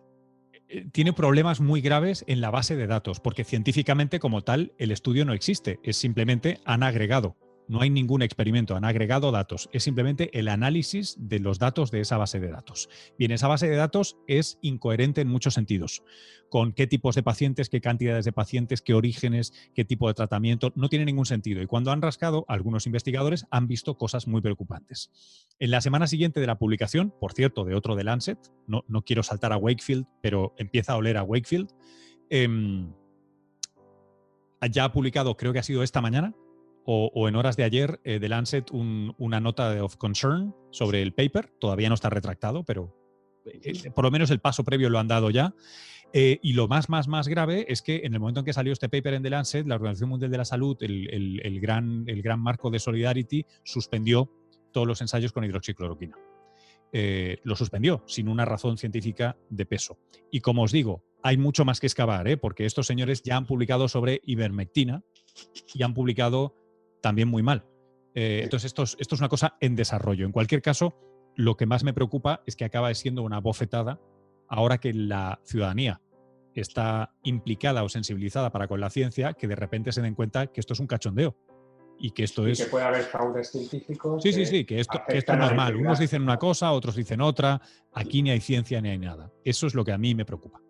eh, 0.68 0.86
tiene 0.92 1.12
problemas 1.12 1.60
muy 1.60 1.80
graves 1.80 2.24
en 2.26 2.40
la 2.40 2.50
base 2.50 2.76
de 2.76 2.86
datos, 2.86 3.20
porque 3.20 3.44
científicamente 3.44 4.18
como 4.18 4.42
tal 4.42 4.72
el 4.78 4.90
estudio 4.90 5.24
no 5.24 5.32
existe, 5.32 5.78
es 5.82 5.96
simplemente 5.96 6.60
han 6.64 6.82
agregado 6.82 7.36
no 7.68 7.80
hay 7.80 7.90
ningún 7.90 8.22
experimento, 8.22 8.76
han 8.76 8.84
agregado 8.84 9.32
datos, 9.32 9.68
es 9.72 9.82
simplemente 9.82 10.36
el 10.38 10.48
análisis 10.48 11.16
de 11.18 11.40
los 11.40 11.58
datos 11.58 11.90
de 11.90 12.00
esa 12.00 12.16
base 12.16 12.40
de 12.40 12.48
datos. 12.48 12.88
Bien, 13.18 13.30
esa 13.30 13.48
base 13.48 13.68
de 13.68 13.76
datos 13.76 14.16
es 14.26 14.58
incoherente 14.62 15.20
en 15.20 15.28
muchos 15.28 15.54
sentidos, 15.54 16.02
con 16.48 16.72
qué 16.72 16.86
tipos 16.86 17.14
de 17.14 17.22
pacientes, 17.22 17.68
qué 17.68 17.80
cantidades 17.80 18.24
de 18.24 18.32
pacientes, 18.32 18.82
qué 18.82 18.94
orígenes, 18.94 19.52
qué 19.74 19.84
tipo 19.84 20.08
de 20.08 20.14
tratamiento, 20.14 20.72
no 20.76 20.88
tiene 20.88 21.04
ningún 21.04 21.26
sentido. 21.26 21.60
Y 21.62 21.66
cuando 21.66 21.90
han 21.90 22.02
rascado, 22.02 22.44
algunos 22.48 22.86
investigadores 22.86 23.46
han 23.50 23.66
visto 23.66 23.96
cosas 23.98 24.26
muy 24.26 24.40
preocupantes. 24.40 25.10
En 25.58 25.70
la 25.70 25.80
semana 25.80 26.06
siguiente 26.06 26.40
de 26.40 26.46
la 26.46 26.58
publicación, 26.58 27.12
por 27.20 27.32
cierto, 27.32 27.64
de 27.64 27.74
otro 27.74 27.96
de 27.96 28.04
Lancet, 28.04 28.38
no, 28.66 28.84
no 28.88 29.02
quiero 29.02 29.22
saltar 29.22 29.52
a 29.52 29.56
Wakefield, 29.56 30.06
pero 30.22 30.54
empieza 30.58 30.92
a 30.92 30.96
oler 30.96 31.16
a 31.16 31.22
Wakefield, 31.22 31.70
em, 32.30 32.92
ya 34.70 34.84
ha 34.84 34.92
publicado, 34.92 35.36
creo 35.36 35.52
que 35.52 35.58
ha 35.58 35.62
sido 35.62 35.82
esta 35.82 36.00
mañana, 36.00 36.34
o, 36.88 37.28
en 37.28 37.34
horas 37.34 37.56
de 37.56 37.64
ayer 37.64 38.00
eh, 38.04 38.20
de 38.20 38.28
Lancet 38.28 38.70
una 38.70 39.40
nota 39.40 39.82
of 39.82 39.96
concern 39.96 40.54
sobre 40.70 41.02
el 41.02 41.12
paper. 41.12 41.50
Todavía 41.58 41.88
no 41.88 41.96
está 41.96 42.10
retractado, 42.10 42.64
pero 42.64 42.94
eh, 43.44 43.60
eh, 43.64 43.90
por 43.90 44.04
lo 44.04 44.10
menos 44.12 44.30
el 44.30 44.38
paso 44.38 44.62
previo 44.62 44.88
lo 44.88 45.00
han 45.00 45.08
dado 45.08 45.30
ya. 45.30 45.52
y 46.14 46.52
lo 46.52 46.68
más, 46.68 46.88
más, 46.88 47.08
más 47.08 47.26
grave 47.26 47.66
es 47.68 47.82
que 47.82 48.02
en 48.04 48.14
el 48.14 48.20
momento 48.20 48.40
en 48.40 48.46
que 48.46 48.52
salió 48.52 48.72
este 48.72 48.88
paper 48.88 49.14
en 49.14 49.22
The 49.24 49.30
Lancet, 49.30 49.66
la 49.66 49.74
Organización 49.74 50.10
Mundial 50.10 50.30
de 50.30 50.38
la 50.38 50.44
Salud, 50.44 50.76
el, 50.80 51.60
gran, 51.60 52.04
el 52.06 52.22
gran 52.22 52.40
marco 52.40 52.70
de 52.70 52.78
Solidarity, 52.78 53.44
suspendió 53.64 54.30
todos 54.72 54.86
los 54.86 55.00
ensayos 55.00 55.32
con 55.32 55.44
hidroxicloroquina. 55.44 56.16
lo 57.42 57.56
suspendió 57.56 58.04
sin 58.06 58.28
una 58.28 58.44
razón 58.44 58.78
científica 58.78 59.36
de 59.50 59.66
peso. 59.66 59.98
Y 60.30 60.40
como 60.40 60.62
os 60.62 60.70
digo, 60.70 61.02
hay 61.24 61.36
mucho 61.36 61.64
más 61.64 61.80
que 61.80 61.88
excavar, 61.88 62.38
porque 62.38 62.64
estos 62.64 62.86
señores 62.86 63.22
ya 63.24 63.36
han 63.36 63.46
publicado 63.46 63.88
sobre 63.88 64.20
ivermectina 64.24 65.02
y 65.74 65.82
han 65.82 65.92
publicado 65.92 66.54
también 67.00 67.28
muy 67.28 67.42
mal. 67.42 67.64
Eh, 68.14 68.40
entonces, 68.42 68.66
esto 68.66 68.82
es, 68.82 68.96
esto 68.98 69.14
es 69.14 69.20
una 69.20 69.28
cosa 69.28 69.56
en 69.60 69.76
desarrollo. 69.76 70.24
En 70.26 70.32
cualquier 70.32 70.62
caso, 70.62 70.94
lo 71.34 71.56
que 71.56 71.66
más 71.66 71.84
me 71.84 71.92
preocupa 71.92 72.42
es 72.46 72.56
que 72.56 72.64
acaba 72.64 72.92
siendo 72.94 73.22
una 73.22 73.40
bofetada 73.40 74.00
ahora 74.48 74.78
que 74.78 74.92
la 74.94 75.40
ciudadanía 75.44 76.00
está 76.54 77.14
implicada 77.22 77.84
o 77.84 77.88
sensibilizada 77.88 78.50
para 78.50 78.66
con 78.66 78.80
la 78.80 78.90
ciencia, 78.90 79.34
que 79.34 79.46
de 79.46 79.56
repente 79.56 79.92
se 79.92 80.00
den 80.00 80.14
cuenta 80.14 80.46
que 80.46 80.60
esto 80.60 80.72
es 80.72 80.80
un 80.80 80.86
cachondeo 80.86 81.36
y 81.98 82.10
que 82.10 82.24
esto 82.24 82.46
es... 82.46 82.62
que 82.62 82.70
puede 82.70 82.84
haber 82.84 83.02
fraudes 83.02 83.50
científicos. 83.50 84.22
Sí, 84.22 84.32
sí, 84.32 84.46
sí, 84.46 84.64
que 84.64 84.80
esto, 84.80 85.00
que 85.06 85.18
esto 85.18 85.32
es 85.32 85.38
normal. 85.38 85.76
Unos 85.76 85.98
dicen 85.98 86.22
una 86.22 86.38
cosa, 86.38 86.72
otros 86.72 86.96
dicen 86.96 87.20
otra. 87.20 87.60
Aquí 87.92 88.22
ni 88.22 88.30
hay 88.30 88.40
ciencia 88.40 88.80
ni 88.80 88.90
hay 88.90 88.98
nada. 88.98 89.32
Eso 89.44 89.66
es 89.66 89.74
lo 89.74 89.84
que 89.84 89.92
a 89.92 89.98
mí 89.98 90.14
me 90.14 90.24
preocupa. 90.24 90.60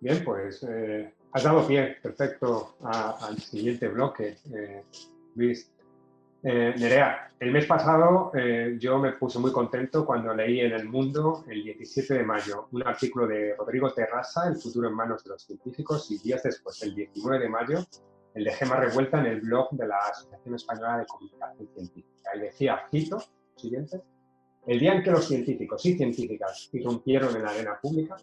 Bien, 0.00 0.22
pues 0.24 0.62
eh, 0.68 1.14
Has 1.32 1.42
dado 1.42 1.66
pie, 1.66 1.96
perfecto, 2.02 2.76
al 2.82 3.36
siguiente 3.38 3.88
bloque, 3.88 4.38
eh, 4.52 4.84
Luis. 5.34 5.70
Eh, 6.42 6.72
Nerea, 6.78 7.32
el 7.40 7.50
mes 7.50 7.66
pasado 7.66 8.30
eh, 8.32 8.76
yo 8.78 8.96
me 8.98 9.12
puse 9.12 9.40
muy 9.40 9.50
contento 9.50 10.06
cuando 10.06 10.32
leí 10.32 10.60
en 10.60 10.72
El 10.72 10.88
Mundo, 10.88 11.44
el 11.48 11.64
17 11.64 12.14
de 12.14 12.22
mayo, 12.22 12.68
un 12.70 12.86
artículo 12.86 13.26
de 13.26 13.56
Rodrigo 13.56 13.92
Terrasa, 13.92 14.46
El 14.46 14.56
futuro 14.56 14.88
en 14.88 14.94
manos 14.94 15.24
de 15.24 15.30
los 15.30 15.42
científicos, 15.42 16.10
y 16.12 16.18
días 16.18 16.42
después, 16.44 16.80
el 16.82 16.94
19 16.94 17.40
de 17.40 17.48
mayo, 17.48 17.78
el 18.34 18.44
de 18.44 18.52
Gema 18.52 18.76
Revuelta 18.76 19.18
en 19.18 19.26
el 19.26 19.40
blog 19.40 19.70
de 19.72 19.88
la 19.88 19.98
Asociación 19.98 20.54
Española 20.54 20.98
de 20.98 21.06
Comunicación 21.06 21.68
Científica. 21.74 22.30
Y 22.36 22.40
decía, 22.40 22.82
cito, 22.88 23.18
siguiente, 23.56 24.00
el 24.66 24.78
día 24.78 24.94
en 24.94 25.02
que 25.02 25.10
los 25.10 25.26
científicos 25.26 25.84
y 25.84 25.96
científicas 25.96 26.70
irrumpieron 26.72 27.34
en 27.34 27.42
la 27.42 27.50
arena 27.50 27.78
pública, 27.80 28.16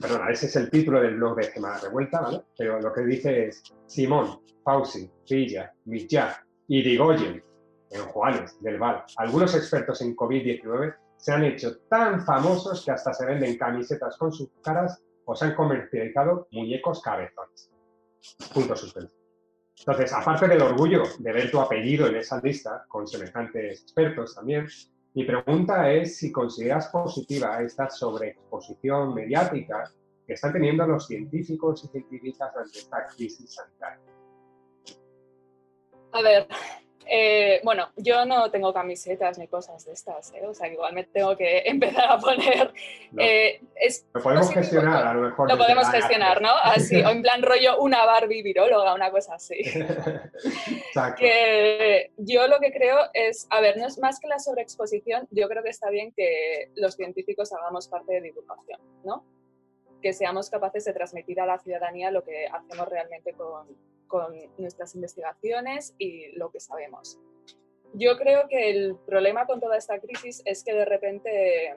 perdona, 0.00 0.30
ese 0.30 0.46
es 0.46 0.56
el 0.56 0.70
título 0.70 1.00
del 1.00 1.16
blog 1.16 1.36
de 1.36 1.44
Semana 1.44 1.78
Revuelta, 1.78 2.20
¿vale? 2.20 2.42
Pero 2.56 2.80
lo 2.80 2.92
que 2.92 3.02
dice 3.02 3.46
es 3.46 3.62
Simón, 3.86 4.40
Fauci, 4.64 5.10
Villa, 5.28 5.72
y 6.68 6.82
Digoyen, 6.82 7.42
en 7.90 8.02
Juanes, 8.06 8.60
del 8.60 8.78
Val. 8.78 9.04
Algunos 9.16 9.54
expertos 9.54 10.00
en 10.02 10.16
COVID-19 10.16 10.94
se 11.16 11.32
han 11.32 11.44
hecho 11.44 11.78
tan 11.88 12.24
famosos 12.24 12.84
que 12.84 12.90
hasta 12.90 13.12
se 13.14 13.26
venden 13.26 13.56
camisetas 13.56 14.16
con 14.16 14.32
sus 14.32 14.50
caras 14.62 15.02
o 15.24 15.34
se 15.34 15.46
han 15.46 15.54
comercializado 15.54 16.48
muñecos 16.50 17.00
cabezones. 17.02 17.70
Punto 18.52 18.74
suspenso. 18.76 19.14
Entonces, 19.78 20.12
aparte 20.12 20.48
del 20.48 20.62
orgullo 20.62 21.02
de 21.18 21.32
ver 21.32 21.50
tu 21.50 21.60
apellido 21.60 22.06
en 22.06 22.16
esa 22.16 22.40
lista, 22.40 22.84
con 22.88 23.06
semejantes 23.06 23.82
expertos 23.82 24.34
también, 24.34 24.66
mi 25.16 25.24
pregunta 25.24 25.90
es 25.90 26.18
si 26.18 26.30
consideras 26.30 26.88
positiva 26.88 27.62
esta 27.62 27.88
sobreexposición 27.88 29.14
mediática 29.14 29.90
que 30.26 30.34
están 30.34 30.52
teniendo 30.52 30.86
los 30.86 31.06
científicos 31.06 31.84
y 31.84 31.88
científicas 31.88 32.54
ante 32.54 32.78
esta 32.80 33.06
crisis 33.06 33.54
sanitaria. 33.54 34.04
A 36.12 36.20
ver, 36.20 36.46
eh, 37.08 37.60
bueno, 37.62 37.88
yo 37.96 38.24
no 38.24 38.50
tengo 38.50 38.72
camisetas 38.72 39.38
ni 39.38 39.46
cosas 39.46 39.84
de 39.84 39.92
estas, 39.92 40.32
¿eh? 40.34 40.44
o 40.44 40.52
sea, 40.52 40.68
igual 40.68 40.92
me 40.92 41.04
tengo 41.04 41.36
que 41.36 41.58
empezar 41.64 42.10
a 42.10 42.18
poner. 42.18 42.72
Eh, 43.18 43.60
lo 44.12 44.22
podemos 44.22 44.52
gestionar, 44.52 45.06
a 45.06 45.14
lo 45.14 45.22
mejor. 45.22 45.48
Lo 45.48 45.56
podemos 45.56 45.88
gestionar, 45.88 46.42
¿no? 46.42 46.50
Así, 46.50 47.00
o 47.02 47.08
en 47.10 47.22
plan 47.22 47.42
rollo 47.42 47.78
una 47.78 48.04
Barbie 48.04 48.42
viróloga, 48.42 48.94
una 48.94 49.10
cosa 49.10 49.34
así. 49.34 49.54
Exacto. 49.64 51.20
Que 51.20 52.10
yo 52.16 52.48
lo 52.48 52.58
que 52.58 52.72
creo 52.72 52.98
es, 53.12 53.46
a 53.50 53.60
ver, 53.60 53.76
no 53.76 53.86
es 53.86 53.98
más 53.98 54.18
que 54.18 54.26
la 54.26 54.38
sobreexposición, 54.38 55.28
yo 55.30 55.48
creo 55.48 55.62
que 55.62 55.70
está 55.70 55.90
bien 55.90 56.12
que 56.16 56.70
los 56.74 56.94
científicos 56.96 57.52
hagamos 57.52 57.88
parte 57.88 58.14
de 58.14 58.20
divulgación, 58.20 58.80
¿no? 59.04 59.24
Que 60.02 60.12
seamos 60.12 60.50
capaces 60.50 60.84
de 60.84 60.92
transmitir 60.92 61.40
a 61.40 61.46
la 61.46 61.58
ciudadanía 61.58 62.10
lo 62.10 62.24
que 62.24 62.46
hacemos 62.46 62.88
realmente 62.88 63.32
con, 63.32 63.66
con 64.06 64.34
nuestras 64.58 64.94
investigaciones 64.94 65.94
y 65.98 66.32
lo 66.36 66.50
que 66.50 66.60
sabemos. 66.60 67.18
Yo 67.94 68.16
creo 68.16 68.48
que 68.48 68.70
el 68.70 68.96
problema 69.06 69.46
con 69.46 69.60
toda 69.60 69.76
esta 69.76 69.98
crisis 70.00 70.42
es 70.44 70.62
que 70.62 70.74
de 70.74 70.84
repente, 70.84 71.76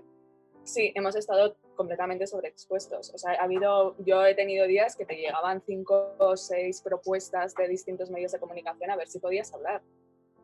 sí, 0.63 0.91
hemos 0.95 1.15
estado 1.15 1.55
completamente 1.75 2.27
sobreexpuestos. 2.27 3.13
O 3.13 3.17
sea, 3.17 3.33
ha 3.33 3.43
habido, 3.43 3.95
yo 3.99 4.25
he 4.25 4.35
tenido 4.35 4.67
días 4.67 4.95
que 4.95 5.05
te 5.05 5.15
llegaban 5.15 5.61
cinco 5.65 6.15
o 6.17 6.35
seis 6.35 6.81
propuestas 6.81 7.55
de 7.55 7.67
distintos 7.67 8.09
medios 8.09 8.33
de 8.33 8.39
comunicación 8.39 8.91
a 8.91 8.97
ver 8.97 9.07
si 9.07 9.19
podías 9.19 9.53
hablar. 9.53 9.81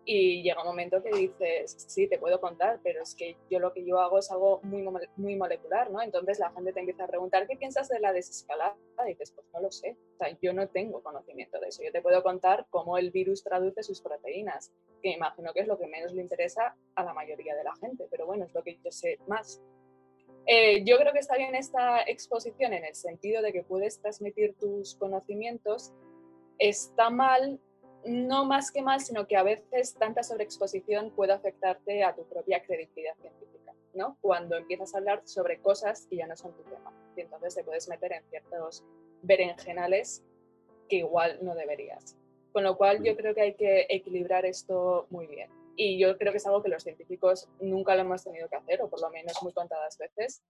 Y 0.07 0.43
llega 0.43 0.61
un 0.61 0.67
momento 0.67 1.01
que 1.01 1.09
dices, 1.09 1.75
sí, 1.87 2.07
te 2.07 2.19
puedo 2.19 2.39
contar, 2.39 2.79
pero 2.83 3.01
es 3.01 3.15
que 3.15 3.37
yo 3.49 3.57
lo 3.57 3.73
que 3.73 3.83
yo 3.83 3.99
hago 3.99 4.19
es 4.19 4.29
algo 4.29 4.59
muy, 4.61 4.87
muy 5.15 5.35
molecular, 5.35 5.89
¿no? 5.89 5.99
Entonces 5.99 6.37
la 6.37 6.51
gente 6.51 6.73
te 6.73 6.79
empieza 6.79 7.05
a 7.05 7.07
preguntar, 7.07 7.47
¿qué 7.47 7.57
piensas 7.57 7.89
de 7.89 7.99
la 7.99 8.13
desescalada? 8.13 8.75
Y 9.03 9.09
dices, 9.09 9.31
pues 9.31 9.47
no 9.51 9.61
lo 9.61 9.71
sé. 9.71 9.97
O 10.13 10.17
sea, 10.17 10.37
yo 10.39 10.53
no 10.53 10.67
tengo 10.69 11.01
conocimiento 11.01 11.59
de 11.59 11.69
eso. 11.69 11.81
Yo 11.83 11.91
te 11.91 12.03
puedo 12.03 12.21
contar 12.21 12.67
cómo 12.69 12.99
el 12.99 13.09
virus 13.09 13.43
traduce 13.43 13.81
sus 13.81 13.99
proteínas, 14.01 14.71
que 15.01 15.09
imagino 15.09 15.51
que 15.53 15.61
es 15.61 15.67
lo 15.67 15.79
que 15.79 15.87
menos 15.87 16.13
le 16.13 16.21
interesa 16.21 16.75
a 16.93 17.03
la 17.03 17.13
mayoría 17.13 17.55
de 17.55 17.63
la 17.63 17.75
gente, 17.75 18.05
pero 18.11 18.27
bueno, 18.27 18.45
es 18.45 18.53
lo 18.53 18.61
que 18.61 18.77
yo 18.83 18.91
sé 18.91 19.17
más. 19.27 19.59
Eh, 20.45 20.83
yo 20.85 20.97
creo 20.97 21.11
que 21.13 21.19
está 21.19 21.35
bien 21.37 21.55
esta 21.55 22.03
exposición 22.03 22.73
en 22.73 22.85
el 22.85 22.93
sentido 22.93 23.41
de 23.41 23.51
que 23.51 23.63
puedes 23.63 23.99
transmitir 23.99 24.55
tus 24.59 24.93
conocimientos. 24.95 25.91
Está 26.59 27.09
mal 27.09 27.59
no 28.05 28.45
más 28.45 28.71
que 28.71 28.81
más, 28.81 29.07
sino 29.07 29.27
que 29.27 29.35
a 29.35 29.43
veces 29.43 29.95
tanta 29.95 30.23
sobreexposición 30.23 31.11
puede 31.11 31.33
afectarte 31.33 32.03
a 32.03 32.15
tu 32.15 32.23
propia 32.25 32.63
credibilidad 32.63 33.15
científica, 33.19 33.73
¿no? 33.93 34.17
Cuando 34.21 34.55
empiezas 34.57 34.93
a 34.93 34.99
hablar 34.99 35.21
sobre 35.25 35.59
cosas 35.59 36.05
que 36.09 36.17
ya 36.17 36.27
no 36.27 36.35
son 36.35 36.53
tu 36.53 36.63
tema. 36.63 36.93
Y 37.15 37.21
entonces 37.21 37.55
te 37.55 37.63
puedes 37.63 37.87
meter 37.87 38.13
en 38.13 38.23
ciertos 38.29 38.83
berenjenales 39.21 40.23
que 40.87 40.97
igual 40.97 41.39
no 41.41 41.55
deberías. 41.55 42.15
Con 42.51 42.63
lo 42.63 42.77
cual 42.77 43.03
yo 43.03 43.15
creo 43.17 43.33
que 43.33 43.41
hay 43.41 43.53
que 43.55 43.87
equilibrar 43.89 44.45
esto 44.45 45.07
muy 45.09 45.27
bien. 45.27 45.49
Y 45.75 45.97
yo 45.99 46.17
creo 46.17 46.31
que 46.31 46.37
es 46.37 46.45
algo 46.45 46.63
que 46.63 46.69
los 46.69 46.83
científicos 46.83 47.49
nunca 47.59 47.95
lo 47.95 48.01
hemos 48.01 48.23
tenido 48.23 48.47
que 48.47 48.55
hacer, 48.55 48.81
o 48.81 48.89
por 48.89 49.01
lo 49.01 49.09
menos 49.09 49.41
muy 49.43 49.51
contadas 49.51 49.97
veces. 49.97 50.41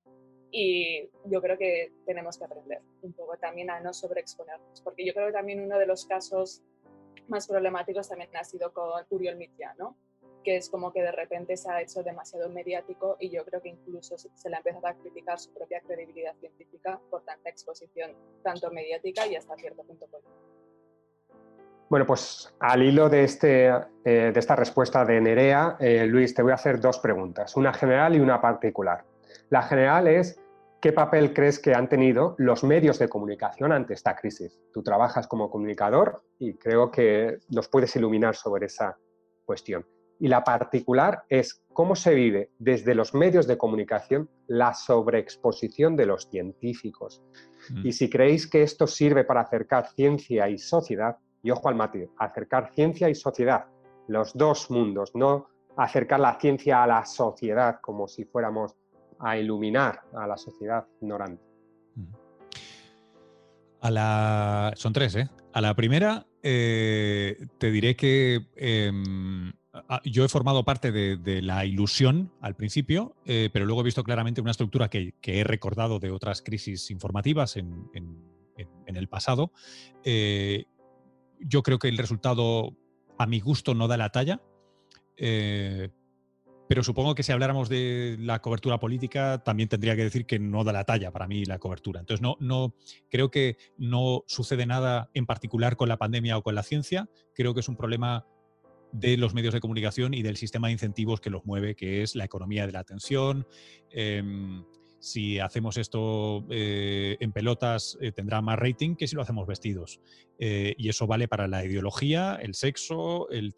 Y 0.52 1.10
yo 1.26 1.42
creo 1.42 1.58
que 1.58 1.92
tenemos 2.06 2.38
que 2.38 2.46
aprender 2.46 2.82
un 3.02 3.14
poco 3.14 3.38
también 3.38 3.70
a 3.72 3.80
no 3.80 3.92
sobreexponernos, 3.94 4.82
porque 4.82 5.06
yo 5.06 5.14
creo 5.14 5.28
que 5.28 5.34
también 5.34 5.64
uno 5.64 5.80
de 5.80 5.88
los 5.88 6.06
casos 6.06 6.62
más 7.28 7.48
problemáticos 7.48 8.10
también 8.10 8.30
ha 8.36 8.44
sido 8.44 8.74
con 8.74 9.06
Uriol 9.10 9.36
Mitya, 9.36 9.74
¿no? 9.78 9.96
que 10.46 10.58
es 10.58 10.70
como 10.70 10.94
que 10.94 11.02
de 11.02 11.12
repente 11.12 11.58
se 11.58 11.70
ha 11.70 11.82
hecho 11.82 12.04
demasiado 12.04 12.48
mediático 12.50 13.18
y 13.20 13.30
yo 13.30 13.44
creo 13.44 13.62
que 13.62 13.70
incluso 13.70 14.16
se 14.18 14.50
le 14.50 14.56
ha 14.56 14.60
empezado 14.60 14.88
a 14.88 14.94
criticar 14.94 15.40
su 15.40 15.52
propia 15.52 15.82
credibilidad 15.82 16.36
científica 16.36 17.02
por 17.10 17.24
tanta 17.24 17.50
exposición, 17.50 18.12
tanto 18.44 18.70
mediática 18.70 19.26
y 19.26 19.36
hasta 19.36 19.56
cierto 19.56 19.84
punto 19.84 20.06
político. 20.06 20.36
Bueno, 21.90 22.06
pues 22.06 22.54
al 22.60 22.84
hilo 22.84 23.10
de, 23.10 23.24
este, 23.24 23.68
eh, 23.68 24.32
de 24.34 24.40
esta 24.40 24.56
respuesta 24.56 25.04
de 25.04 25.20
Nerea, 25.22 25.78
eh, 25.80 26.06
Luis, 26.06 26.34
te 26.34 26.42
voy 26.42 26.52
a 26.52 26.56
hacer 26.56 26.80
dos 26.80 27.00
preguntas, 27.00 27.56
una 27.56 27.74
general 27.74 28.16
y 28.16 28.20
una 28.20 28.42
particular. 28.42 29.04
La 29.50 29.62
general 29.64 30.08
es, 30.08 30.40
¿qué 30.82 30.92
papel 30.94 31.34
crees 31.34 31.60
que 31.60 31.74
han 31.74 31.90
tenido 31.90 32.36
los 32.38 32.64
medios 32.64 33.00
de 33.00 33.10
comunicación 33.10 33.72
ante 33.72 33.94
esta 33.94 34.16
crisis? 34.16 34.60
Tú 34.74 34.84
trabajas 34.84 35.28
como 35.28 35.50
comunicador 35.50 36.24
y 36.40 36.54
creo 36.56 36.92
que 36.92 37.40
nos 37.50 37.68
puedes 37.68 37.96
iluminar 37.96 38.36
sobre 38.36 38.68
esa 38.68 38.98
cuestión. 39.46 39.86
Y 40.20 40.28
la 40.28 40.44
particular 40.44 41.24
es 41.30 41.62
cómo 41.74 41.96
se 41.96 42.14
vive 42.14 42.52
desde 42.58 42.96
los 42.96 43.14
medios 43.14 43.48
de 43.48 43.58
comunicación 43.58 44.30
la 44.48 44.74
sobreexposición 44.74 45.96
de 45.96 46.06
los 46.06 46.30
científicos. 46.30 47.22
Mm. 47.70 47.88
Y 47.88 47.92
si 47.92 48.10
creéis 48.10 48.48
que 48.48 48.64
esto 48.64 48.88
sirve 48.88 49.26
para 49.26 49.42
acercar 49.42 49.88
ciencia 49.90 50.48
y 50.48 50.58
sociedad, 50.58 51.18
y 51.44 51.52
ojo 51.52 51.68
al 51.68 51.76
matiz, 51.76 52.10
acercar 52.18 52.72
ciencia 52.74 53.10
y 53.10 53.16
sociedad, 53.16 53.66
los 54.08 54.34
dos 54.34 54.72
mundos, 54.72 55.12
no 55.16 55.48
acercar 55.76 56.20
la 56.20 56.40
ciencia 56.40 56.84
a 56.84 56.88
la 56.88 57.06
sociedad 57.06 57.80
como 57.82 58.08
si 58.08 58.26
fuéramos 58.26 58.76
a 59.20 59.38
iluminar 59.38 60.02
a 60.14 60.28
la 60.28 60.38
sociedad 60.38 60.86
ignorante. 61.02 61.44
A 63.82 63.92
la... 63.92 64.74
Son 64.76 64.94
tres, 64.94 65.16
¿eh? 65.16 65.30
A 65.54 65.62
la 65.62 65.76
primera, 65.76 66.26
eh, 66.42 67.48
te 67.58 67.72
diré 67.72 67.96
que 67.96 68.48
em, 68.56 69.54
yo 70.04 70.26
he 70.26 70.30
formado 70.30 70.64
parte 70.64 70.92
de, 70.92 71.42
la 71.42 71.66
ilusión 71.66 72.32
al 72.42 72.56
principio, 72.56 73.16
eh, 73.26 73.50
pero 73.52 73.66
luego 73.66 73.82
he 73.82 73.86
visto 73.86 74.04
claramente 74.04 74.42
una 74.42 74.52
estructura 74.52 74.90
que, 74.90 75.14
he 75.22 75.44
recordado 75.44 76.00
de 76.00 76.12
otras 76.12 76.42
crisis 76.42 76.92
informativas 76.92 77.58
en, 77.58 77.90
el 78.86 79.08
pasado. 79.10 79.52
Eh, 80.04 80.66
yo 81.40 81.64
creo 81.64 81.80
que 81.80 81.90
el 81.90 81.98
resultado, 81.98 82.78
a 83.18 83.26
mi 83.26 83.40
gusto, 83.40 83.74
no 83.74 83.88
da 83.88 83.98
la 83.98 84.12
talla. 84.12 84.42
Pero 86.68 86.84
supongo 86.84 87.16
que 87.16 87.24
si 87.24 87.32
habláramos 87.32 87.70
de 87.70 88.18
la 88.20 88.42
cobertura 88.42 88.80
política, 88.80 89.44
también 89.44 89.70
tendría 89.70 89.96
que 89.96 90.04
decir 90.04 90.26
que 90.26 90.40
no 90.40 90.64
da 90.64 90.74
la 90.74 90.84
talla 90.84 91.12
para 91.12 91.28
mí 91.28 91.46
la 91.46 91.60
cobertura. 91.60 92.00
Entonces, 92.00 92.22
no, 92.22 92.38
no, 92.40 92.76
creo 93.10 93.30
que 93.30 93.58
no 93.78 94.24
sucede 94.28 94.66
nada 94.66 95.10
en 95.14 95.26
particular 95.26 95.76
con 95.76 95.90
la 95.90 95.98
pandemia 95.98 96.38
o 96.38 96.44
con 96.44 96.56
la 96.56 96.64
ciencia. 96.64 97.10
Creo 97.34 97.54
que 97.54 97.60
es 97.60 97.70
un 97.70 97.76
problema 97.76 98.26
de 98.92 99.18
los 99.18 99.34
medios 99.34 99.54
de 99.54 99.60
comunicación 99.60 100.14
y 100.14 100.22
del 100.22 100.38
sistema 100.38 100.68
de 100.68 100.74
incentivos 100.74 101.20
que 101.20 101.30
los 101.30 101.46
mueve, 101.46 101.76
que 101.76 102.02
es 102.02 102.16
la 102.16 102.26
economía 102.26 102.66
de 102.66 102.72
la 102.72 102.80
atención. 102.80 103.46
Em, 103.92 104.64
si 105.00 105.40
hacemos 105.40 105.78
esto 105.78 106.46
eh, 106.50 107.18
en 107.20 107.32
pelotas, 107.32 107.98
eh, 108.02 108.12
tendrá 108.12 108.42
más 108.42 108.58
rating 108.58 108.96
que 108.96 109.08
si 109.08 109.16
lo 109.16 109.22
hacemos 109.22 109.46
vestidos. 109.48 110.00
Eh, 110.40 110.74
y 110.78 110.90
eso 110.90 111.08
vale 111.08 111.28
para 111.28 111.48
la 111.48 111.64
ideología, 111.66 112.40
el 112.42 112.56
sexo. 112.56 113.30
El... 113.30 113.54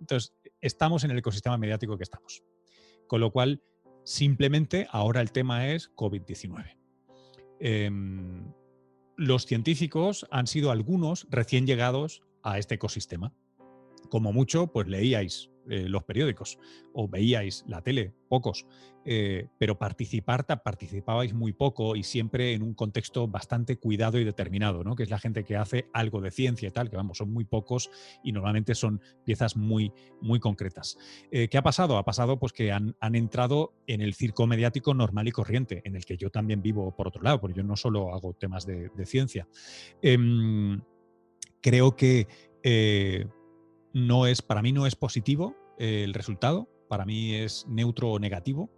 Entonces, 0.00 0.34
estamos 0.66 1.04
en 1.04 1.10
el 1.10 1.18
ecosistema 1.18 1.56
mediático 1.56 1.96
que 1.96 2.02
estamos. 2.02 2.42
Con 3.06 3.20
lo 3.20 3.30
cual, 3.30 3.62
simplemente 4.04 4.86
ahora 4.90 5.20
el 5.20 5.32
tema 5.32 5.68
es 5.68 5.94
COVID-19. 5.94 6.76
Em, 7.60 8.52
los 9.16 9.46
científicos 9.46 10.26
han 10.30 10.46
sido 10.46 10.70
algunos 10.70 11.26
recién 11.30 11.66
llegados 11.66 12.22
a 12.42 12.58
este 12.58 12.74
ecosistema. 12.74 13.32
Como 14.10 14.32
mucho, 14.32 14.66
pues 14.68 14.86
leíais 14.88 15.50
eh, 15.68 15.88
los 15.88 16.04
periódicos 16.04 16.58
o 16.92 17.08
veíais 17.08 17.64
la 17.66 17.82
tele, 17.82 18.12
pocos, 18.28 18.66
eh, 19.08 19.46
pero 19.58 19.78
participar, 19.78 20.44
participabais 20.46 21.32
muy 21.32 21.52
poco 21.52 21.94
y 21.94 22.02
siempre 22.02 22.54
en 22.54 22.62
un 22.62 22.74
contexto 22.74 23.28
bastante 23.28 23.76
cuidado 23.76 24.18
y 24.18 24.24
determinado, 24.24 24.82
¿no? 24.82 24.96
que 24.96 25.04
es 25.04 25.10
la 25.10 25.20
gente 25.20 25.44
que 25.44 25.56
hace 25.56 25.88
algo 25.92 26.20
de 26.20 26.32
ciencia 26.32 26.68
y 26.68 26.72
tal, 26.72 26.90
que 26.90 26.96
vamos, 26.96 27.18
son 27.18 27.32
muy 27.32 27.44
pocos 27.44 27.88
y 28.24 28.32
normalmente 28.32 28.74
son 28.74 29.00
piezas 29.24 29.56
muy, 29.56 29.92
muy 30.20 30.40
concretas. 30.40 30.98
Eh, 31.30 31.46
¿Qué 31.48 31.56
ha 31.56 31.62
pasado? 31.62 31.98
Ha 31.98 32.04
pasado 32.04 32.38
pues 32.40 32.52
que 32.52 32.72
han, 32.72 32.96
entrado 33.00 33.74
en 33.86 34.00
el 34.00 34.14
circo 34.14 34.46
mediático 34.48 34.92
normal 34.92 35.28
y 35.28 35.32
corriente, 35.32 35.82
en 35.84 35.94
el 35.94 36.04
que 36.04 36.16
yo 36.16 36.30
también 36.30 36.60
vivo 36.60 36.94
por 36.94 37.06
otro 37.06 37.22
lado, 37.22 37.40
porque 37.40 37.56
yo 37.56 37.62
no 37.62 37.76
solo 37.76 38.12
hago 38.12 38.34
temas 38.34 38.66
de, 38.66 38.90
ciencia. 39.04 39.46
Em, 40.02 40.80
creo 41.60 41.94
que 41.94 42.26
no 43.96 44.26
es, 44.26 44.42
para 44.42 44.60
mí 44.60 44.72
no 44.72 44.86
es 44.86 44.94
positivo 44.94 45.56
eh, 45.78 46.04
el 46.04 46.12
resultado, 46.12 46.68
para 46.86 47.06
mí 47.06 47.34
es 47.34 47.64
neutro 47.66 48.10
o 48.10 48.18
negativo 48.18 48.70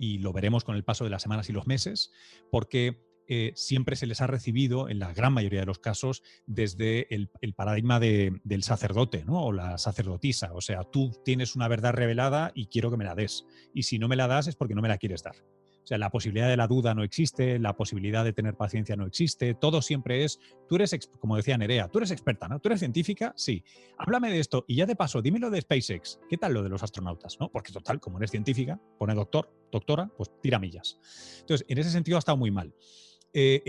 y 0.00 0.18
lo 0.18 0.32
veremos 0.32 0.64
con 0.64 0.74
el 0.74 0.82
paso 0.82 1.04
de 1.04 1.10
las 1.10 1.22
semanas 1.22 1.48
y 1.48 1.52
los 1.52 1.68
meses, 1.68 2.10
porque 2.50 3.00
eh, 3.28 3.52
siempre 3.54 3.94
se 3.94 4.08
les 4.08 4.20
ha 4.20 4.26
recibido, 4.26 4.88
en 4.88 4.98
la 4.98 5.14
gran 5.14 5.32
mayoría 5.32 5.60
de 5.60 5.66
los 5.66 5.78
casos, 5.78 6.24
desde 6.46 7.06
el, 7.14 7.30
paradigma 7.54 8.00
del 8.00 8.62
sacerdote 8.64 9.24
¿no? 9.24 9.44
o 9.44 9.52
la 9.52 9.78
sacerdotisa. 9.78 10.52
O 10.52 10.60
sea, 10.60 10.82
tú 10.82 11.12
tienes 11.24 11.54
una 11.54 11.68
verdad 11.68 11.92
revelada 11.92 12.50
y 12.52 12.66
quiero 12.66 12.90
que 12.90 12.96
me 12.96 13.04
la 13.04 13.14
des. 13.14 13.46
Y 13.74 13.84
si 13.84 14.00
no 14.00 14.08
me 14.08 14.16
la 14.16 14.26
das 14.26 14.48
es 14.48 14.56
porque 14.56 14.74
no 14.74 14.82
me 14.82 14.88
la 14.88 14.98
quieres 14.98 15.22
dar. 15.22 15.36
O 15.84 15.86
sea, 15.86 15.98
la 15.98 16.08
posibilidad 16.08 16.48
de 16.48 16.56
la 16.56 16.66
duda 16.66 16.94
no 16.94 17.02
existe, 17.02 17.58
la 17.58 17.76
posibilidad 17.76 18.24
de 18.24 18.32
tener 18.32 18.54
paciencia 18.54 18.96
no 18.96 19.04
existe, 19.04 19.54
todo 19.54 19.82
siempre 19.82 20.24
es, 20.24 20.40
tú 20.66 20.76
eres, 20.76 21.10
como 21.20 21.36
decía 21.36 21.58
Nerea, 21.58 21.88
tú 21.88 21.98
eres 21.98 22.10
experta, 22.10 22.48
¿no? 22.48 22.58
Tú 22.58 22.70
eres 22.70 22.80
científica, 22.80 23.34
sí. 23.36 23.62
Háblame 23.98 24.30
de 24.30 24.40
esto 24.40 24.64
y 24.66 24.76
ya 24.76 24.86
de 24.86 24.96
paso, 24.96 25.20
dímelo 25.20 25.50
de 25.50 25.60
SpaceX, 25.60 26.20
¿qué 26.30 26.38
tal 26.38 26.54
lo 26.54 26.62
de 26.62 26.70
los 26.70 26.82
astronautas? 26.82 27.36
¿no? 27.38 27.50
Porque 27.50 27.70
total, 27.70 28.00
como 28.00 28.16
eres 28.16 28.30
científica, 28.30 28.80
pone 28.98 29.14
doctor, 29.14 29.52
doctora, 29.70 30.10
pues 30.16 30.30
tira 30.40 30.58
millas. 30.58 30.98
Entonces, 31.40 31.66
en 31.68 31.76
ese 31.76 31.90
sentido 31.90 32.16
ha 32.16 32.20
estado 32.20 32.38
muy 32.38 32.50
mal. 32.50 32.74
Eh, 33.34 33.62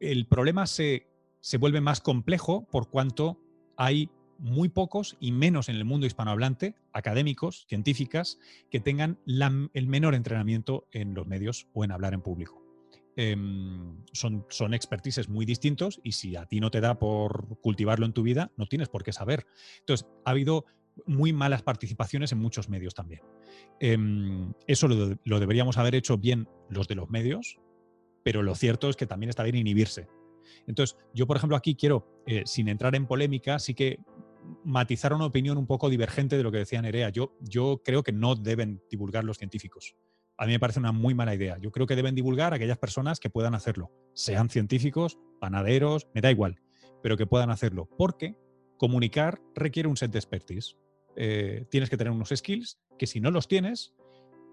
el, 0.00 0.26
problema 0.26 0.66
se, 0.66 1.06
se 1.40 1.56
vuelve 1.56 1.80
más 1.80 2.02
complejo 2.02 2.68
por 2.70 2.90
cuanto 2.90 3.40
hay 3.78 4.10
muy 4.42 4.68
pocos 4.68 5.16
y 5.20 5.32
menos 5.32 5.68
en 5.68 5.76
el 5.76 5.84
mundo 5.84 6.06
hispanohablante, 6.06 6.74
académicos, 6.92 7.64
científicas, 7.68 8.38
que 8.70 8.80
tengan 8.80 9.18
el 9.72 9.86
menor 9.86 10.14
entrenamiento 10.14 10.88
en 10.92 11.14
los 11.14 11.26
medios 11.26 11.68
o 11.72 11.84
en 11.84 11.92
hablar 11.92 12.12
en 12.12 12.22
público. 12.22 12.60
Em, 13.14 14.04
son, 14.12 14.46
son 14.48 14.74
expertices 14.74 15.28
muy 15.28 15.44
distintos 15.44 16.00
y 16.02 16.12
si 16.12 16.34
a 16.34 16.46
ti 16.46 16.60
no 16.60 16.70
te 16.70 16.80
da 16.80 16.98
por 16.98 17.58
cultivarlo 17.60 18.06
en 18.06 18.14
tu 18.14 18.22
vida, 18.22 18.50
no 18.56 18.66
tienes 18.66 18.88
por 18.88 19.04
qué 19.04 19.12
saber. 19.12 19.46
Entonces, 19.80 20.08
ha 20.24 20.30
habido 20.30 20.64
muy 21.06 21.32
malas 21.32 21.62
participaciones 21.62 22.32
en 22.32 22.38
muchos 22.38 22.68
medios 22.68 22.94
también. 22.94 23.22
Em, 23.80 24.52
eso 24.66 24.88
lo, 24.88 25.40
deberíamos 25.40 25.78
haber 25.78 25.94
hecho 25.94 26.18
bien 26.18 26.48
los 26.68 26.88
de 26.88 26.94
los 26.94 27.10
medios, 27.10 27.58
pero 28.22 28.42
lo 28.42 28.54
cierto 28.54 28.88
es 28.88 28.96
que 28.96 29.06
también 29.06 29.30
está 29.30 29.42
bien 29.42 29.56
inhibirse. 29.56 30.08
Entonces, 30.66 30.96
yo, 31.14 31.26
por 31.26 31.36
ejemplo, 31.36 31.56
aquí 31.56 31.74
quiero, 31.74 32.06
eh, 32.26 32.42
sin 32.46 32.68
entrar 32.68 32.94
en 32.94 33.06
polémica, 33.06 33.58
sí 33.58 33.74
que 33.74 33.98
matizar 34.64 35.12
una 35.12 35.26
opinión 35.26 35.58
un 35.58 35.66
poco 35.66 35.88
divergente 35.88 36.36
de 36.36 36.42
lo 36.42 36.52
que 36.52 36.58
decía 36.58 36.82
Nerea. 36.82 37.10
Yo, 37.10 37.36
yo 37.40 37.82
creo 37.84 38.02
que 38.02 38.12
no 38.12 38.34
deben 38.34 38.82
divulgar 38.90 39.24
los 39.24 39.38
científicos. 39.38 39.96
A 40.36 40.46
mí 40.46 40.52
me 40.52 40.60
parece 40.60 40.80
una 40.80 40.92
muy 40.92 41.14
mala 41.14 41.34
idea. 41.34 41.58
Yo 41.58 41.70
creo 41.70 41.86
que 41.86 41.96
deben 41.96 42.14
divulgar 42.14 42.54
aquellas 42.54 42.78
personas 42.78 43.20
que 43.20 43.30
puedan 43.30 43.54
hacerlo, 43.54 43.92
sean 44.14 44.48
científicos, 44.48 45.18
panaderos, 45.40 46.08
me 46.14 46.20
da 46.20 46.30
igual, 46.30 46.60
pero 47.02 47.16
que 47.16 47.26
puedan 47.26 47.50
hacerlo, 47.50 47.88
porque 47.98 48.36
comunicar 48.78 49.40
requiere 49.54 49.88
un 49.88 49.96
set 49.96 50.10
de 50.10 50.18
expertise. 50.18 50.76
Eh, 51.14 51.66
tienes 51.70 51.90
que 51.90 51.96
tener 51.96 52.12
unos 52.12 52.30
skills 52.34 52.78
que 52.98 53.06
si 53.06 53.20
no 53.20 53.30
los 53.30 53.46
tienes, 53.46 53.94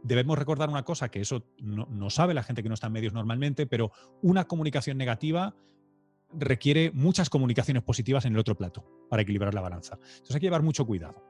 debemos 0.04 0.38
recordar 0.38 0.70
una 0.70 0.84
cosa 0.84 1.10
que 1.10 1.22
eso 1.22 1.46
no, 1.58 1.88
no, 1.90 2.10
sabe 2.10 2.34
la 2.34 2.44
gente 2.44 2.62
que 2.62 2.70
no 2.70 2.74
está 2.74 2.88
en 2.88 2.94
medios 2.94 3.14
normalmente, 3.14 3.66
pero 3.66 3.92
una 4.22 4.46
comunicación 4.46 4.98
negativa 4.98 5.56
requiere 6.34 6.92
muchas 6.92 7.30
comunicaciones 7.30 7.84
positivas 7.84 8.26
en 8.26 8.34
el 8.34 8.40
otro 8.40 8.56
plato 8.56 8.86
para 9.10 9.22
equilibrar 9.22 9.54
la 9.54 9.62
balanza. 9.62 9.96
Entonces 9.96 10.36
hay 10.36 10.42
que 10.42 10.48
llevar 10.48 10.64
mucho 10.64 10.86
cuidado. 10.86 11.24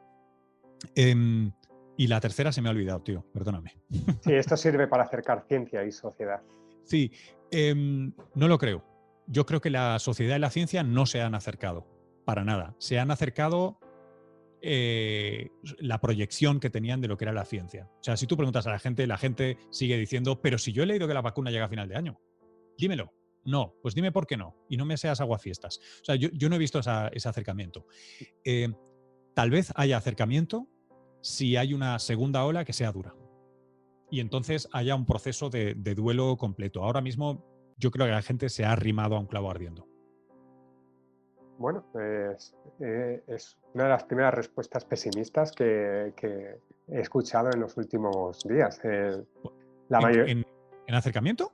Em, 0.95 1.51
y 1.97 2.07
la 2.07 2.19
tercera 2.19 2.51
se 2.51 2.61
me 2.61 2.69
ha 2.69 2.71
olvidado, 2.71 3.01
tío, 3.01 3.25
perdóname. 3.33 3.77
Sí, 4.23 4.33
esto 4.33 4.55
sirve 4.57 4.87
para 4.87 5.03
acercar 5.03 5.45
ciencia 5.47 5.83
y 5.83 5.91
sociedad. 5.91 6.41
Sí, 6.83 7.11
em, 7.51 8.13
no 8.35 8.47
lo 8.47 8.57
creo. 8.57 8.83
Yo 9.27 9.45
creo 9.45 9.61
que 9.61 9.69
la 9.69 9.99
sociedad 9.99 10.35
y 10.35 10.39
la 10.39 10.49
ciencia 10.49 10.83
no 10.83 11.05
se 11.05 11.21
han 11.21 11.35
acercado, 11.35 11.85
para 12.25 12.43
nada. 12.43 12.75
Se 12.79 12.99
han 12.99 13.11
acercado 13.11 13.79
eh, 14.61 15.49
la 15.79 16.01
proyección 16.01 16.59
que 16.59 16.69
tenían 16.69 16.99
de 16.99 17.07
lo 17.07 17.17
que 17.17 17.25
era 17.25 17.33
la 17.33 17.45
ciencia. 17.45 17.89
O 17.99 18.03
sea, 18.03 18.17
si 18.17 18.27
tú 18.27 18.35
preguntas 18.35 18.67
a 18.67 18.71
la 18.71 18.79
gente, 18.79 19.07
la 19.07 19.17
gente 19.17 19.57
sigue 19.69 19.97
diciendo, 19.97 20.41
pero 20.41 20.57
si 20.57 20.73
yo 20.73 20.83
he 20.83 20.85
leído 20.85 21.07
que 21.07 21.13
la 21.13 21.21
vacuna 21.21 21.51
llega 21.51 21.65
a 21.65 21.69
final 21.69 21.87
de 21.87 21.95
año, 21.95 22.19
dímelo. 22.77 23.13
No, 23.49 23.75
pues 23.81 23.95
dime 23.95 24.11
por 24.11 24.27
qué 24.27 24.37
no. 24.37 24.55
Y 24.69 24.77
no 24.77 24.85
me 24.85 24.97
seas 24.97 25.21
aguafiestas. 25.21 25.79
O 26.01 26.05
sea, 26.05 26.15
yo, 26.15 26.49
no 26.49 26.55
he 26.55 26.59
visto 26.59 26.79
ese 26.79 27.29
acercamiento. 27.29 27.85
Eh, 28.43 28.69
tal 29.33 29.49
vez 29.49 29.71
haya 29.75 29.97
acercamiento 29.97 30.67
si 31.21 31.57
hay 31.57 31.73
una 31.73 31.99
segunda 31.99 32.45
ola 32.45 32.63
que 32.63 32.73
sea 32.73 32.91
dura. 32.91 33.15
Y 34.11 34.19
entonces 34.19 34.67
haya 34.71 34.95
un 34.95 35.05
proceso 35.05 35.49
de, 35.49 35.75
de 35.75 35.95
duelo 35.95 36.37
completo. 36.37 36.83
Ahora 36.83 37.01
mismo 37.01 37.45
yo 37.77 37.91
creo 37.91 38.05
que 38.05 38.11
la 38.11 38.21
gente 38.21 38.49
se 38.49 38.65
ha 38.65 38.71
arrimado 38.71 39.15
a 39.15 39.19
un 39.19 39.27
clavo 39.27 39.49
ardiendo. 39.49 39.89
Bueno, 41.59 41.83
pues, 41.91 42.55
eh, 42.79 43.21
es 43.27 43.57
una 43.73 43.83
de 43.83 43.89
las 43.89 44.05
primeras 44.05 44.33
respuestas 44.33 44.85
pesimistas 44.85 45.51
que, 45.51 46.13
he 46.87 46.99
escuchado 46.99 47.49
en 47.53 47.59
los 47.59 47.75
últimos 47.75 48.39
días. 48.47 48.79
La 49.89 49.99
¿En, 50.09 50.45
acercamiento? 50.87 51.51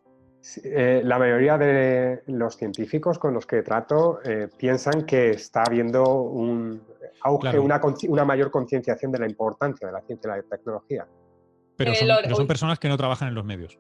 Eh, 0.64 1.02
la 1.04 1.18
mayoría 1.18 1.58
de 1.58 2.22
los 2.28 2.56
científicos 2.56 3.18
con 3.18 3.34
los 3.34 3.46
que 3.46 3.64
trato 3.64 4.20
piensan 4.58 5.06
que 5.06 5.32
está 5.32 5.64
habiendo 5.64 6.04
un 6.22 6.82
auge, 7.22 7.58
una, 7.60 7.82
una, 8.10 8.26
mayor 8.26 8.52
concienciación 8.52 9.12
de 9.12 9.20
la 9.20 9.26
importancia 9.26 9.88
de 9.88 9.94
la 9.94 10.02
ciencia 10.02 10.28
y 10.34 10.38
la 10.38 10.44
tecnología. 10.44 11.08
Pero 11.76 11.94
son, 11.94 12.08
pero 12.24 12.36
son 12.36 12.48
personas 12.48 12.80
que 12.80 12.88
no 12.88 12.98
trabajan 12.98 13.30
en 13.30 13.36
los 13.36 13.44
medios. 13.44 13.80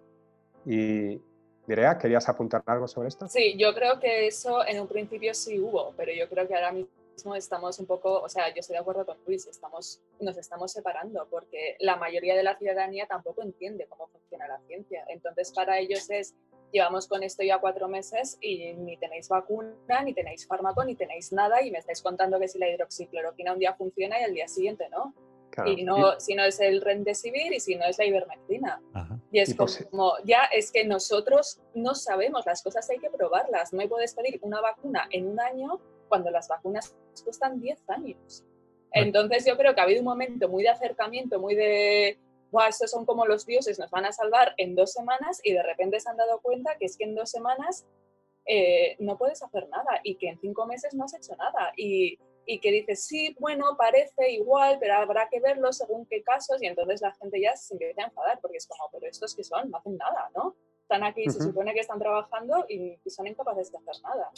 Y, 0.65 1.21
Mireia, 1.67 1.97
¿querías 1.97 2.28
apuntar 2.30 2.63
algo 2.65 2.88
sobre 2.88 3.08
esto? 3.08 3.28
Sí, 3.28 3.56
yo 3.58 3.73
creo 3.73 3.99
que 3.99 4.28
eso 4.28 4.65
en 4.65 4.80
un 4.80 4.88
principio 4.88 5.34
sí 5.34 5.60
hubo, 5.60 5.93
pero 5.95 6.12
yo 6.12 6.28
creo 6.30 6.47
que 6.47 6.56
ahora 6.56 6.71
mismo 6.71 7.36
estamos 7.36 7.80
un 7.80 7.86
poco, 7.86 8.21
o 8.21 8.30
sea, 8.30 8.49
yo 8.49 8.60
estoy 8.60 8.75
de 8.75 8.82
acuerdo 8.82 9.06
con 9.06 9.17
Luis, 9.25 9.47
estamos, 9.47 10.01
nos 10.19 10.38
estamos 10.38 10.71
separando 10.71 11.28
porque 11.30 11.75
la 11.80 11.95
mayoría 11.95 12.36
de 12.36 12.43
la 12.43 12.58
ciudadanía 12.58 13.08
tampoco 13.08 13.41
entiende 13.41 13.88
cómo 13.88 14.08
funciona 14.08 14.47
la 14.47 14.60
ciencia. 14.67 15.06
Entonces, 15.08 15.51
para 15.54 15.80
ellos 15.80 16.10
es, 16.10 16.36
llevamos 16.71 17.08
con 17.08 17.23
esto 17.23 17.43
ya 17.43 17.60
cuatro 17.60 17.88
meses 17.88 18.38
y 18.41 18.73
ni 18.73 18.97
tenéis 18.97 19.30
vacuna, 19.30 20.01
ni 20.04 20.13
tenéis 20.13 20.47
fármaco, 20.47 20.84
ni 20.84 20.95
tenéis 20.95 21.32
nada 21.32 21.62
y 21.62 21.71
me 21.71 21.80
estáis 21.80 22.01
contando 22.01 22.39
que 22.39 22.47
si 22.47 22.60
la 22.60 22.69
hidroxicloroquina 22.69 23.54
un 23.54 23.60
día 23.60 23.73
funciona 23.73 24.19
y 24.19 24.23
al 24.23 24.34
día 24.34 24.47
siguiente 24.47 24.89
no. 24.89 25.13
Y 25.65 25.86
no, 25.86 26.19
si 26.19 26.36
no 26.36 26.43
es 26.43 26.60
el 26.60 26.82
Remdesivir 26.82 27.54
y 27.54 27.62
si 27.62 27.75
no 27.75 27.86
es 27.86 27.97
la 27.97 28.06
ivermectina. 28.06 28.82
Y 29.32 29.39
es 29.39 29.56
como, 29.56 30.13
ya 30.25 30.43
es 30.51 30.69
que 30.69 30.84
nosotros 30.84 31.62
no 31.73 31.95
sabemos, 31.95 32.45
las 32.45 32.62
cosas 32.62 32.89
hay 32.89 32.97
que 32.97 33.10
probarlas. 33.10 33.71
No 33.71 33.88
puedes 33.88 34.13
pedir 34.13 34.39
una 34.41 34.60
vacuna 34.60 35.08
en 35.12 35.28
un 35.28 35.39
año 35.39 35.80
cuando 36.10 36.30
las 36.30 36.49
vacunas 36.49 36.93
cuestan 37.23 37.62
10 37.62 37.89
años. 37.89 38.43
Entonces 38.91 39.45
yo 39.45 39.58
creo 39.58 39.73
que 39.73 39.82
ha 39.82 39.84
habido 39.84 40.01
un 40.01 40.06
momento 40.06 40.49
muy 40.49 40.63
de 40.63 40.69
acercamiento, 40.69 41.39
muy 41.39 41.56
de, 41.56 42.17
wow, 42.55 42.69
estos 42.69 42.89
son 42.89 43.05
como 43.05 43.25
los 43.25 43.45
dioses, 43.45 43.77
nos 43.77 43.91
van 43.91 44.05
a 44.05 44.13
salvar 44.13 44.53
en 44.55 44.75
dos 44.75 44.93
semanas 44.93 45.41
y 45.43 45.51
de 45.51 45.61
repente 45.61 45.99
se 45.99 46.09
han 46.09 46.15
dado 46.15 46.39
cuenta 46.39 46.77
que 46.77 46.85
es 46.85 46.95
que 46.95 47.03
en 47.03 47.13
dos 47.13 47.29
semanas 47.29 47.85
eh, 48.45 48.95
no 48.99 49.17
puedes 49.17 49.43
hacer 49.43 49.67
nada 49.67 49.99
y 50.03 50.15
que 50.15 50.29
en 50.29 50.39
cinco 50.39 50.65
meses 50.65 50.93
no 50.93 51.03
has 51.03 51.13
hecho 51.13 51.35
nada. 51.35 51.73
Y, 51.75 52.17
y 52.45 52.59
que 52.59 52.71
dices, 52.71 53.05
sí, 53.05 53.35
bueno, 53.39 53.75
parece 53.77 54.31
igual, 54.31 54.77
pero 54.79 54.93
habrá 54.93 55.27
que 55.29 55.41
verlo 55.41 55.73
según 55.73 56.05
qué 56.05 56.23
casos, 56.23 56.63
y 56.63 56.67
entonces 56.67 57.01
la 57.01 57.11
gente 57.15 57.41
ya 57.41 57.57
se 57.57 57.73
empieza 57.73 58.03
a 58.03 58.05
enfadar, 58.05 58.39
porque 58.39 58.57
es 58.57 58.67
como, 58.67 58.89
pero 58.89 59.05
estos 59.07 59.35
que 59.35 59.43
son, 59.43 59.69
no 59.69 59.77
hacen 59.77 59.97
nada, 59.97 60.31
¿no? 60.33 60.55
Están 60.83 61.03
aquí, 61.03 61.29
se 61.29 61.41
supone 61.41 61.73
que 61.73 61.81
están 61.81 61.99
trabajando 61.99 62.65
y, 62.69 62.97
son 63.07 63.27
incapaces 63.27 63.69
de 63.69 63.79
hacer 63.79 64.01
nada. 64.03 64.31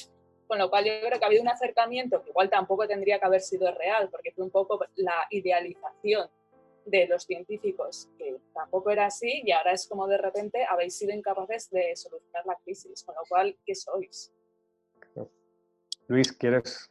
Con 0.48 0.58
lo 0.58 0.70
cual 0.70 0.86
yo 0.86 0.94
creo 1.02 1.20
que 1.20 1.26
ha 1.26 1.28
habido 1.28 1.44
un 1.44 1.50
acercamiento 1.50 2.24
que 2.24 2.30
igual 2.30 2.50
tampoco 2.50 2.88
tendría 2.88 3.20
que 3.20 3.26
haber 3.26 3.42
sido 3.42 3.70
real, 3.74 4.10
porque 4.10 4.32
fue 4.32 4.46
un 4.46 4.52
poco 4.52 4.80
la 4.96 5.28
idealización 5.30 6.30
de 6.88 7.08
los 7.08 7.24
científicos, 7.24 8.10
que 8.18 8.38
tampoco 8.54 8.90
era 8.92 9.06
así, 9.06 9.42
y 9.46 9.52
ahora 9.52 9.74
es 9.74 9.88
como 9.88 10.08
de 10.08 10.18
repente 10.18 10.66
habéis 10.66 10.98
sido 10.98 11.14
incapaces 11.14 11.70
de 11.70 11.96
solucionar 11.96 12.46
la 12.46 12.58
crisis, 12.64 13.04
con 13.04 13.16
lo 13.16 13.22
cual, 13.28 13.58
¿qué 13.66 13.76
sois? 13.76 14.34
Luis, 16.08 16.32
¿quieres 16.32 16.90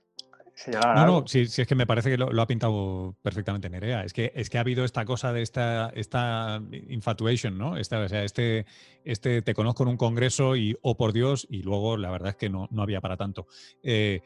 no, 0.73 1.07
no, 1.07 1.27
si, 1.27 1.41
es 1.41 1.67
que 1.67 1.75
me 1.75 1.87
parece 1.87 2.11
que 2.11 2.17
lo, 2.17 2.41
ha 2.41 2.47
pintado 2.47 3.15
perfectamente 3.23 3.69
Nerea. 3.69 4.05
Es 4.05 4.15
que, 4.15 4.33
es 4.35 4.49
que 4.49 4.57
ha 4.57 4.63
habido 4.63 4.85
esta 4.85 5.05
cosa 5.05 5.33
de 5.33 5.43
esta, 5.43 5.91
esta 5.95 6.63
infatuation, 6.89 7.59
¿no? 7.59 7.77
Esta, 7.77 8.01
o 8.01 8.09
sea, 8.09 8.25
este, 8.25 8.65
este 9.05 9.43
te 9.43 9.55
conozco 9.55 9.83
en 9.83 9.91
un 9.91 9.97
congreso 9.99 10.57
y, 10.57 10.77
oh 10.81 10.97
por 10.97 11.13
Dios, 11.13 11.47
y 11.51 11.63
luego 11.63 11.99
la 11.99 12.11
verdad 12.11 12.31
es 12.31 12.37
que 12.37 12.49
no, 12.49 12.69
no 12.71 12.83
había 12.83 13.03
para 13.03 13.19
tanto. 13.19 13.47
Eh, 13.83 14.23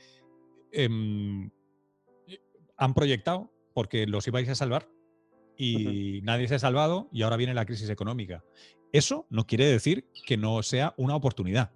em, 0.70 1.50
han 2.76 2.94
proyectado 2.94 3.50
porque 3.74 4.06
los 4.06 4.26
ibais 4.28 4.48
a 4.48 4.54
salvar 4.54 4.88
y 5.60 6.20
nadie 6.22 6.48
se 6.48 6.54
ha 6.54 6.58
salvado 6.58 7.08
y 7.12 7.22
ahora 7.22 7.36
viene 7.36 7.54
la 7.54 7.66
crisis 7.66 7.90
económica. 7.90 8.44
Eso 8.92 9.26
no 9.30 9.46
quiere 9.46 9.66
decir 9.66 10.08
que 10.26 10.36
no 10.36 10.62
sea 10.62 10.94
una 10.96 11.14
oportunidad. 11.14 11.72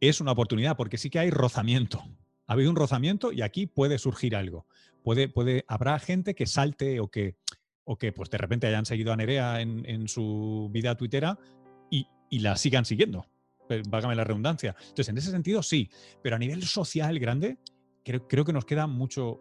Es 0.00 0.20
una 0.20 0.32
oportunidad 0.32 0.76
porque 0.76 0.98
sí 0.98 1.10
que 1.10 1.18
hay 1.18 1.30
rozamiento 1.30 2.02
ha 2.50 2.54
habido 2.54 2.70
un 2.70 2.76
rozamiento 2.76 3.30
y 3.30 3.42
aquí 3.42 3.68
puede 3.68 3.96
surgir 3.96 4.34
algo. 4.34 4.66
Puede, 5.04 5.28
puede, 5.28 5.64
habrá 5.68 5.96
gente 6.00 6.34
que 6.34 6.46
salte 6.46 6.98
o 6.98 7.06
que, 7.06 7.36
o 7.84 7.96
que 7.96 8.12
pues 8.12 8.28
de 8.28 8.38
repente 8.38 8.66
hayan 8.66 8.84
seguido 8.84 9.12
a 9.12 9.16
Nerea 9.16 9.60
en, 9.60 10.08
su 10.08 10.68
vida 10.72 10.96
tuitera 10.96 11.38
y, 11.92 12.08
la 12.40 12.56
sigan 12.56 12.84
siguiendo. 12.84 13.24
Vágame 13.88 14.16
la 14.16 14.24
redundancia. 14.24 14.74
Entonces, 14.80 15.10
en 15.10 15.18
ese 15.18 15.30
sentido, 15.30 15.62
sí. 15.62 15.90
Pero 16.22 16.34
a 16.34 16.38
nivel 16.40 16.64
social 16.64 17.20
grande, 17.20 17.58
creo, 18.04 18.26
creo 18.26 18.44
que 18.44 18.52
nos 18.52 18.64
queda 18.64 18.88
mucho. 18.88 19.40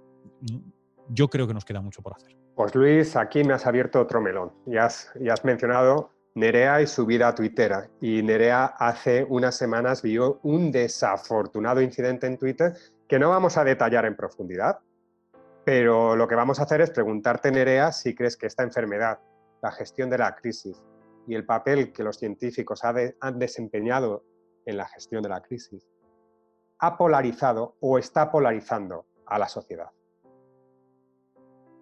Yo 1.10 1.30
creo 1.30 1.48
que 1.48 1.56
nos 1.56 1.66
queda 1.66 1.82
mucho 1.82 2.04
por 2.04 2.14
hacer. 2.14 2.38
Pues 2.60 2.76
Luis, 2.76 3.16
aquí 3.16 3.46
me 3.46 3.54
has 3.54 3.66
abierto 3.66 4.02
otro 4.02 4.20
melón. 4.20 4.52
Ya 4.66 4.84
has, 4.84 5.14
mencionado 5.46 6.10
Nerea 6.36 6.82
y 6.82 6.88
su 6.88 7.06
vida 7.06 7.34
tuitera. 7.34 7.90
Y 8.02 8.22
Nerea 8.22 8.66
hace 8.66 9.26
unas 9.30 9.56
semanas 9.56 10.02
vio 10.02 10.42
un 10.44 10.70
desafortunado 10.70 11.82
incidente 11.82 12.28
en 12.28 12.38
Twitter 12.38 12.74
que 13.08 13.18
no 13.18 13.30
vamos 13.30 13.56
a 13.56 13.64
detallar 13.64 14.04
en 14.04 14.18
profundidad, 14.18 14.80
pero 15.64 16.18
lo 16.18 16.28
que 16.28 16.36
vamos 16.36 16.60
a 16.60 16.64
hacer 16.64 16.82
es 16.82 16.90
preguntarte, 16.90 17.50
Nerea, 17.50 17.94
si 17.94 18.14
crees 18.14 18.36
que 18.36 18.48
esta 18.48 18.64
enfermedad, 18.64 19.20
la 19.62 19.72
gestión 19.72 20.10
de 20.10 20.18
la 20.18 20.36
crisis 20.36 20.84
y 21.28 21.36
el 21.36 21.46
papel 21.46 21.94
que 21.94 22.04
los 22.04 22.18
científicos 22.18 22.82
han 22.84 23.40
desempeñado 23.40 24.26
en 24.66 24.76
la 24.76 24.86
gestión 24.90 25.24
de 25.24 25.30
la 25.30 25.40
crisis, 25.42 25.88
ha 26.80 26.98
polarizado 26.98 27.78
o 27.80 27.98
está 27.98 28.30
polarizando 28.30 29.06
a 29.28 29.40
la 29.40 29.48
sociedad. 29.48 29.92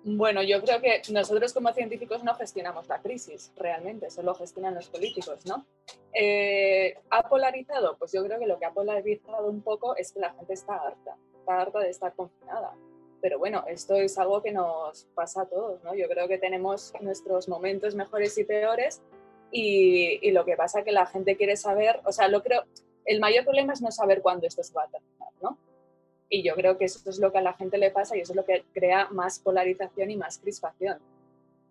Bueno, 0.09 0.41
yo 0.41 0.61
creo 0.61 0.79
que 0.79 1.01
nosotros 1.11 1.51
como 1.51 1.73
científicos 1.73 2.23
no 2.23 2.33
gestionamos 2.35 2.87
la 2.87 3.01
crisis, 3.01 3.51
realmente, 3.57 4.09
solo 4.09 4.33
gestionan 4.35 4.73
los 4.73 4.87
políticos, 4.87 5.45
¿no? 5.45 5.65
Eh, 6.13 6.95
¿Ha 7.09 7.27
polarizado? 7.27 7.97
Pues 7.97 8.13
yo 8.13 8.23
creo 8.23 8.39
que 8.39 8.47
lo 8.47 8.57
que 8.57 8.65
ha 8.65 8.71
polarizado 8.71 9.49
un 9.49 9.61
poco 9.61 9.97
es 9.97 10.13
que 10.13 10.21
la 10.21 10.31
gente 10.31 10.53
está 10.53 10.75
harta, 10.75 11.17
está 11.37 11.59
harta 11.59 11.79
de 11.79 11.89
estar 11.89 12.13
confinada. 12.15 12.73
Pero 13.19 13.37
bueno, 13.37 13.65
esto 13.67 13.95
es 13.95 14.17
algo 14.17 14.41
que 14.41 14.53
nos 14.53 15.03
pasa 15.13 15.41
a 15.41 15.45
todos, 15.45 15.83
¿no? 15.83 15.93
Yo 15.93 16.07
creo 16.07 16.29
que 16.29 16.37
tenemos 16.37 16.93
nuestros 17.01 17.49
momentos 17.49 17.93
mejores 17.93 18.37
y 18.37 18.45
peores 18.45 19.01
y, 19.51 20.25
y 20.25 20.31
lo 20.31 20.45
que 20.45 20.55
pasa 20.55 20.79
es 20.79 20.85
que 20.85 20.93
la 20.93 21.05
gente 21.05 21.35
quiere 21.35 21.57
saber, 21.57 21.99
o 22.05 22.13
sea, 22.13 22.29
lo 22.29 22.41
creo, 22.43 22.63
el 23.03 23.19
mayor 23.19 23.43
problema 23.43 23.73
es 23.73 23.81
no 23.81 23.91
saber 23.91 24.21
cuándo 24.21 24.47
esto 24.47 24.63
se 24.63 24.73
va 24.73 24.83
a 24.83 24.87
terminar, 24.87 25.33
¿no? 25.41 25.57
Y 26.29 26.43
yo 26.43 26.55
creo 26.55 26.77
que 26.77 26.85
eso 26.85 27.09
es 27.09 27.19
lo 27.19 27.31
que 27.31 27.37
a 27.37 27.41
la 27.41 27.53
gente 27.53 27.77
le 27.77 27.91
pasa 27.91 28.17
y 28.17 28.21
eso 28.21 28.33
es 28.33 28.35
lo 28.35 28.45
que 28.45 28.63
crea 28.73 29.07
más 29.11 29.39
polarización 29.39 30.11
y 30.11 30.17
más 30.17 30.39
crispación. 30.39 30.99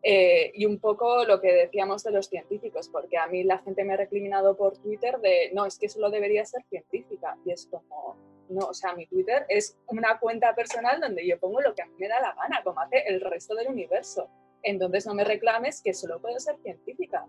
Eh, 0.03 0.53
y 0.55 0.67
un 0.67 0.79
poco 0.79 1.25
lo 1.25 1.41
que 1.41 1.53
decíamos 1.53 2.05
de 2.05 2.13
los 2.13 2.29
científicos, 2.29 2.89
porque 2.89 3.19
a 3.19 3.27
mí 3.27 3.43
la 3.43 3.59
gente 3.59 3.85
me 3.85 3.95
ha 3.95 3.97
recriminado 3.97 4.57
por 4.57 4.79
Twitter 4.79 5.19
de, 5.19 5.51
no, 5.53 5.67
es 5.67 5.79
que 5.79 5.89
solo 5.89 6.11
debería 6.11 6.45
ser 6.45 6.63
científica. 6.71 7.37
Y 7.45 7.51
es 7.51 7.67
como, 7.67 8.17
no, 8.49 8.67
o 8.67 8.75
sea, 8.75 8.95
mi 8.95 9.07
Twitter 9.07 9.45
es 9.49 9.77
una 9.89 10.19
cuenta 10.19 10.55
personal 10.55 11.01
donde 11.01 11.27
yo 11.27 11.39
pongo 11.39 11.61
lo 11.61 11.75
que 11.75 11.83
a 11.83 11.87
mí 11.87 11.95
me 11.99 12.09
da 12.09 12.21
la 12.21 12.35
gana, 12.35 12.63
como 12.63 12.81
hace 12.81 13.03
el 13.07 13.21
resto 13.21 13.55
del 13.55 13.69
universo. 13.69 14.29
Entonces 14.63 15.07
no 15.07 15.15
me 15.15 15.25
reclames 15.25 15.83
que 15.83 15.93
solo 15.93 16.21
puedo 16.21 16.39
ser 16.39 16.57
científica. 16.63 17.27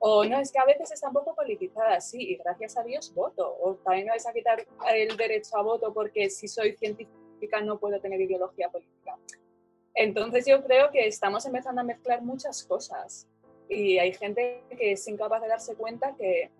O 0.00 0.24
no, 0.24 0.38
es 0.38 0.52
que 0.52 0.58
a 0.58 0.64
veces 0.64 0.92
está 0.92 1.08
un 1.08 1.14
poco 1.14 1.34
politizada, 1.34 2.00
sí, 2.00 2.18
y 2.20 2.36
gracias 2.36 2.76
a 2.76 2.84
Dios 2.84 3.12
voto. 3.14 3.56
O 3.60 3.74
también 3.76 4.06
me 4.06 4.12
vais 4.12 4.26
a 4.26 4.32
quitar 4.32 4.64
el 4.94 5.16
derecho 5.16 5.56
a 5.56 5.62
voto 5.62 5.92
porque 5.92 6.30
si 6.30 6.46
soy 6.46 6.72
científica 6.76 7.60
no 7.60 7.78
puedo 7.78 8.00
tener 8.00 8.20
ideología 8.20 8.68
política. 8.70 9.18
Entonces 9.94 10.46
yo 10.46 10.62
creo 10.62 10.90
que 10.90 11.06
estamos 11.06 11.44
empezando 11.46 11.80
a 11.80 11.84
mezclar 11.84 12.22
muchas 12.22 12.62
cosas 12.64 13.26
y 13.68 13.98
hay 13.98 14.12
gente 14.12 14.62
que 14.70 14.92
es 14.92 15.08
incapaz 15.08 15.42
de 15.42 15.48
darse 15.48 15.74
cuenta 15.74 16.14
que 16.16 16.50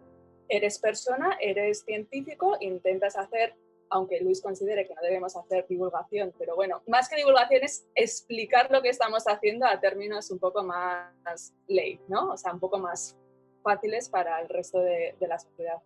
eres 0.49 0.79
persona, 0.79 1.37
eres 1.41 1.83
científico, 1.85 2.57
intentas 2.61 3.17
hacer, 3.17 3.55
aunque 3.91 4.21
Luis 4.21 4.43
considere 4.43 4.87
que 4.87 4.95
no 4.95 5.03
debemos 5.03 5.37
hacer 5.37 5.67
divulgación, 5.69 6.35
pero 6.39 6.57
bueno, 6.57 6.83
más 6.87 7.09
que 7.09 7.17
divulgación 7.17 7.63
es 7.63 7.87
explicar 7.95 8.71
lo 8.71 8.83
que 8.83 8.89
estamos 8.89 9.25
haciendo 9.27 9.67
a 9.67 9.79
términos 9.79 10.31
un 10.31 10.39
poco 10.39 10.65
más 10.65 11.55
ley, 11.67 12.01
¿no? 12.09 12.33
O 12.33 12.37
sea, 12.37 12.53
un 12.53 12.61
poco 12.61 12.79
más 12.79 13.17
fáciles 13.63 14.09
para 14.09 14.41
el 14.41 14.49
resto 14.49 14.81
de, 14.81 15.15
la 15.21 15.39
sociedad. 15.39 15.83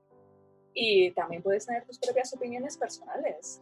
Y 0.74 1.10
también 1.12 1.42
puedes 1.42 1.66
tener 1.66 1.84
tus 1.84 1.98
propias 1.98 2.34
opiniones 2.34 2.76
personales. 2.76 3.60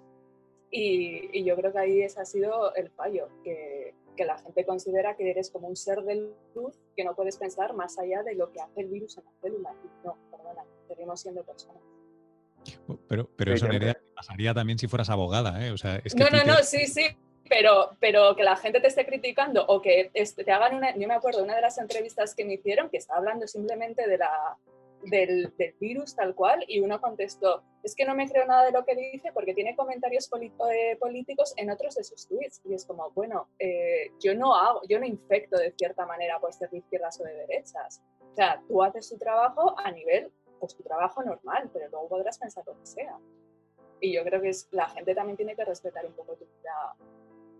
Y, 0.70 1.42
yo 1.44 1.56
creo 1.56 1.72
que 1.72 1.78
ahí 1.78 2.02
ese 2.02 2.20
ha 2.20 2.24
sido 2.24 2.74
el 2.74 2.90
fallo, 2.90 3.28
que, 3.42 3.94
que 4.16 4.24
la 4.24 4.38
gente 4.38 4.64
considera 4.64 5.16
que 5.16 5.30
eres 5.30 5.50
como 5.50 5.68
un 5.68 5.76
ser 5.76 6.02
de 6.02 6.32
luz 6.54 6.78
que 6.96 7.04
no 7.04 7.14
puedes 7.14 7.36
pensar 7.36 7.74
más 7.74 7.98
allá 7.98 8.22
de 8.22 8.34
lo 8.34 8.52
que 8.52 8.60
hace 8.60 8.82
el 8.82 8.88
virus 8.88 9.18
en 9.18 9.24
la 9.24 9.32
célula. 9.40 9.74
no, 10.04 10.16
perdona, 10.30 10.64
seguimos 10.86 11.20
siendo 11.20 11.42
personas. 11.44 11.82
Pero, 13.08 13.28
pero 13.36 13.54
eso 13.54 13.66
pasaría 14.14 14.52
también 14.52 14.78
si 14.78 14.86
fueras 14.86 15.10
abogada, 15.10 15.66
¿eh? 15.66 15.70
O 15.70 15.78
sea, 15.78 16.02
no, 16.16 16.28
no, 16.30 16.44
no, 16.44 16.62
sí, 16.62 16.86
sí, 16.86 17.06
pero, 17.50 17.96
pero 17.98 18.36
que 18.36 18.44
la 18.44 18.54
gente 18.54 18.80
te 18.80 18.86
esté 18.86 19.04
criticando 19.04 19.66
o 19.66 19.82
que 19.82 20.12
te 20.14 20.52
hagan 20.52 20.76
una, 20.76 20.96
yo 20.96 21.08
me 21.08 21.14
acuerdo 21.14 21.42
una 21.42 21.56
de 21.56 21.62
las 21.62 21.78
entrevistas 21.78 22.36
que 22.36 22.44
me 22.44 22.54
hicieron 22.54 22.88
que 22.88 22.98
estaba 22.98 23.18
hablando 23.18 23.48
simplemente 23.48 24.06
de 24.06 24.18
la, 24.18 24.56
del, 25.02 25.52
virus 25.80 26.14
tal 26.14 26.36
cual 26.36 26.64
y 26.68 26.78
uno 26.78 27.00
contestó, 27.00 27.64
es 27.82 27.96
que 27.96 28.04
no 28.04 28.14
me 28.14 28.30
creo 28.30 28.46
nada 28.46 28.66
de 28.66 28.70
lo 28.70 28.84
que 28.84 28.94
dice 28.94 29.32
porque 29.34 29.52
tiene 29.52 29.74
comentarios 29.74 30.30
eh, 30.72 30.96
políticos 31.00 31.52
en 31.56 31.72
otros 31.72 31.96
de 31.96 32.04
sus 32.04 32.28
tweets. 32.28 32.60
Y 32.64 32.74
es 32.74 32.84
como, 32.84 33.10
bueno, 33.10 33.48
eh, 33.58 34.12
yo 34.20 34.32
no 34.36 34.54
hago, 34.54 34.82
yo 34.88 35.00
no 35.00 35.04
infecto 35.06 35.58
de 35.58 35.72
cierta 35.72 36.06
manera 36.06 36.38
ser 36.50 36.70
de 36.70 36.78
izquierdas 36.78 37.20
o 37.20 37.24
de 37.24 37.34
derechas. 37.34 38.00
O 38.32 38.36
sea, 38.36 38.62
tú 38.68 38.80
haces 38.80 39.08
tu 39.08 39.18
trabajo 39.18 39.74
a 39.76 39.90
nivel, 39.90 40.30
pues 40.60 40.76
tu 40.76 40.84
trabajo 40.84 41.20
normal, 41.24 41.68
pero 41.72 41.88
luego 41.88 42.08
podrás 42.10 42.38
pensar 42.38 42.62
lo 42.64 42.78
que 42.78 42.86
sea. 42.86 43.18
Y 44.00 44.12
yo 44.12 44.22
creo 44.22 44.40
que 44.40 44.50
es, 44.50 44.68
la 44.70 44.88
gente 44.88 45.16
también 45.16 45.36
tiene 45.36 45.56
que 45.56 45.64
respetar 45.64 46.06
un 46.06 46.12
poco 46.12 46.36
tu 46.36 46.44
vida 46.44 46.94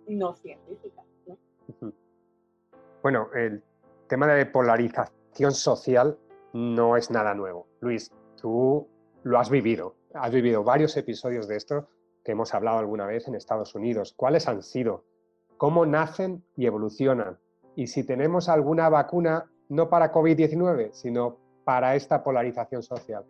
no 0.09 0.35
científica. 0.35 1.03
Bueno, 3.03 3.29
el 3.35 3.63
tema 4.09 4.27
de 4.27 4.45
polarización 4.47 5.53
social 5.53 6.19
no 6.53 6.97
es 6.97 7.11
nada 7.11 7.35
nuevo. 7.35 7.67
Luis, 7.81 8.13
tú 8.41 8.87
lo 9.23 9.39
has 9.39 9.51
vivido. 9.51 9.95
Has 10.15 10.33
vivido 10.33 10.65
varios 10.65 10.97
episodios 10.97 11.49
de 11.49 11.57
esto 11.57 11.89
que 12.25 12.33
hemos 12.33 12.53
hablado 12.55 12.79
alguna 12.79 13.07
vez 13.07 13.29
en 13.29 13.35
Estados 13.35 13.75
Unidos. 13.75 14.13
¿Cuáles 14.17 14.49
han 14.49 14.63
sido? 14.63 15.05
¿Cómo 15.57 15.87
nacen 15.87 16.45
y 16.57 16.67
evolucionan? 16.67 17.39
Y 17.77 17.87
si 17.87 18.05
tenemos 18.05 18.49
alguna 18.49 18.89
vacuna, 18.89 19.51
no 19.69 19.89
para 19.89 20.13
COVID-19, 20.13 20.93
sino 20.93 21.39
para 21.65 21.95
esta 21.95 22.23
polarización 22.23 22.83
social. 22.83 23.25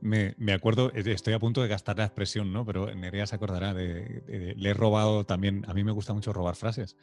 Me, 0.00 0.52
acuerdo, 0.52 0.90
eh, 0.94 1.02
estoy 1.06 1.34
a 1.34 1.38
punto 1.38 1.62
de 1.62 1.68
gastar 1.68 1.98
la 1.98 2.04
expresión, 2.04 2.52
¿no? 2.52 2.64
Pero 2.64 2.94
Nerea 2.94 3.26
se 3.26 3.34
acordará 3.34 3.74
de, 3.74 4.54
le 4.56 4.70
he 4.70 4.74
robado 4.74 5.24
también, 5.24 5.64
a 5.68 5.74
mí 5.74 5.84
me 5.84 5.92
gusta 5.92 6.12
mucho 6.12 6.32
robar 6.32 6.56
frases. 6.56 6.96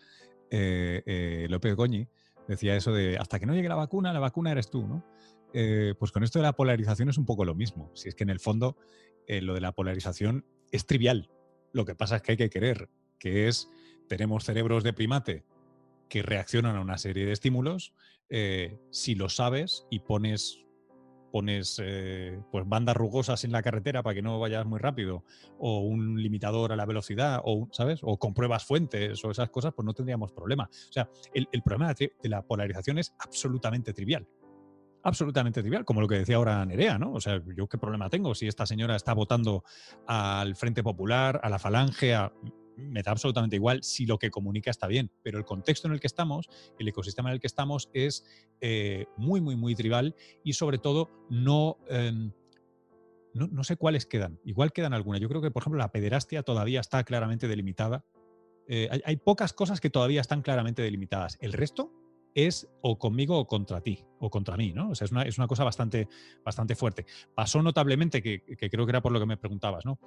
Eh, 0.49 1.03
eh, 1.05 1.47
López 1.49 1.75
Goñi 1.75 2.07
decía 2.47 2.75
eso 2.75 2.91
de 2.91 3.17
hasta 3.17 3.39
que 3.39 3.45
no 3.45 3.53
llegue 3.53 3.69
la 3.69 3.75
vacuna, 3.75 4.13
la 4.13 4.19
vacuna 4.19 4.51
eres 4.51 4.69
tú, 4.69 4.87
¿no? 4.87 5.05
Pues 5.99 6.13
con 6.13 6.23
esto 6.23 6.39
de 6.39 6.43
la 6.43 6.53
polarización 6.53 7.09
es 7.09 7.17
un 7.17 7.25
poco 7.25 7.43
lo 7.43 7.55
mismo. 7.55 7.91
Si 7.93 8.07
es 8.07 8.15
que 8.15 8.23
en 8.23 8.29
el 8.29 8.39
fondo 8.39 8.77
lo 9.27 9.53
de 9.53 9.59
la 9.59 9.73
polarización 9.73 10.45
es 10.71 10.85
trivial. 10.85 11.29
Lo 11.73 11.83
que 11.83 11.93
pasa 11.93 12.15
es 12.15 12.21
que 12.21 12.31
hay 12.31 12.37
que 12.37 12.49
querer, 12.49 12.89
que 13.19 13.49
es, 13.49 13.69
tenemos 14.07 14.45
cerebros 14.45 14.85
de 14.85 14.93
primate 14.93 15.43
que 16.07 16.21
reaccionan 16.23 16.77
a 16.77 16.81
una 16.81 16.97
serie 16.97 17.25
de 17.25 17.33
estímulos. 17.33 17.93
si 18.91 19.15
lo 19.15 19.27
sabes 19.27 19.85
y 19.89 19.99
pones 19.99 20.61
pones 21.31 21.81
eh, 21.83 22.39
pues 22.51 22.67
bandas 22.67 22.95
rugosas 22.95 23.43
en 23.43 23.51
la 23.51 23.61
carretera 23.61 24.03
para 24.03 24.13
que 24.13 24.21
no 24.21 24.39
vayas 24.39 24.65
muy 24.65 24.79
rápido, 24.79 25.23
o 25.57 25.79
un 25.79 26.21
limitador 26.21 26.71
a 26.71 26.75
la 26.75 26.85
velocidad, 26.85 27.41
o, 27.43 27.67
¿sabes? 27.71 27.99
O 28.03 28.17
compruebas 28.17 28.65
fuentes 28.65 29.23
o 29.23 29.31
esas 29.31 29.49
cosas, 29.49 29.73
pues 29.73 29.85
no 29.85 29.93
tendríamos 29.93 30.31
problema. 30.31 30.69
O 30.71 30.91
sea, 30.91 31.09
el, 31.33 31.47
problema 31.63 31.93
de 31.93 32.11
la 32.23 32.41
polarización 32.41 32.97
es 32.97 33.15
absolutamente 33.19 33.93
trivial. 33.93 34.27
Absolutamente 35.03 35.61
trivial, 35.61 35.83
como 35.83 36.01
lo 36.01 36.07
que 36.07 36.19
decía 36.19 36.35
ahora 36.35 36.63
Nerea, 36.63 36.99
¿no? 36.99 37.13
O 37.13 37.19
sea, 37.19 37.41
yo 37.55 37.67
qué 37.67 37.79
problema 37.79 38.09
tengo 38.09 38.35
si 38.35 38.47
esta 38.47 38.67
señora 38.67 38.95
está 38.95 39.13
votando 39.13 39.63
al 40.05 40.55
Frente 40.55 40.83
Popular, 40.83 41.39
a 41.41 41.49
la 41.49 41.57
Falange, 41.57 42.13
a 42.13 42.31
me 42.77 43.01
da 43.03 43.11
absolutamente 43.11 43.55
igual 43.55 43.83
si 43.83 44.05
lo 44.05 44.17
que 44.17 44.31
comunica 44.31 44.71
está 44.71 44.87
bien, 44.87 45.11
pero 45.23 45.37
el 45.37 45.45
contexto 45.45 45.87
en 45.87 45.93
el 45.93 45.99
que 45.99 46.07
estamos, 46.07 46.49
el 46.79 46.87
ecosistema 46.87 47.29
en 47.29 47.35
el 47.35 47.39
que 47.39 47.47
estamos 47.47 47.89
es 47.93 48.25
eh, 48.61 49.05
muy, 49.17 49.41
muy, 49.41 49.55
muy 49.55 49.75
tribal 49.75 50.15
y 50.43 50.53
sobre 50.53 50.77
todo 50.77 51.09
em, 51.89 52.31
no, 53.33 53.47
no, 53.47 53.63
sé 53.63 53.77
cuáles 53.77 54.05
quedan. 54.05 54.39
Igual 54.43 54.73
quedan 54.73 54.93
algunas. 54.93 55.21
Yo 55.21 55.29
creo 55.29 55.41
que, 55.41 55.51
por 55.51 55.63
ejemplo, 55.63 55.79
la 55.79 55.91
pederastia 55.91 56.43
todavía 56.43 56.79
está 56.79 57.03
claramente 57.03 57.47
delimitada. 57.47 58.05
Eh, 58.67 58.89
hay, 59.03 59.15
pocas 59.17 59.53
cosas 59.53 59.81
que 59.81 59.89
todavía 59.89 60.21
están 60.21 60.41
claramente 60.41 60.81
delimitadas. 60.81 61.37
El 61.41 61.53
resto 61.53 61.91
es 62.35 62.69
o 62.81 62.97
conmigo 62.97 63.37
o 63.37 63.47
contra 63.47 63.81
ti, 63.81 64.05
o 64.19 64.29
contra 64.29 64.55
mí, 64.55 64.71
¿no? 64.73 64.91
O 64.91 64.95
sea, 64.95 65.05
es 65.05 65.11
una, 65.11 65.23
es 65.23 65.37
una 65.37 65.47
cosa 65.47 65.63
bastante, 65.63 66.07
bastante 66.45 66.75
fuerte. 66.75 67.05
Pasó 67.35 67.61
notablemente, 67.61 68.21
que, 68.21 68.41
que, 68.43 68.69
creo 68.69 68.85
que 68.85 68.91
era 68.91 69.01
por 69.01 69.11
lo 69.11 69.19
que 69.19 69.25
me 69.25 69.37
preguntabas, 69.37 69.85
¿no? 69.85 69.99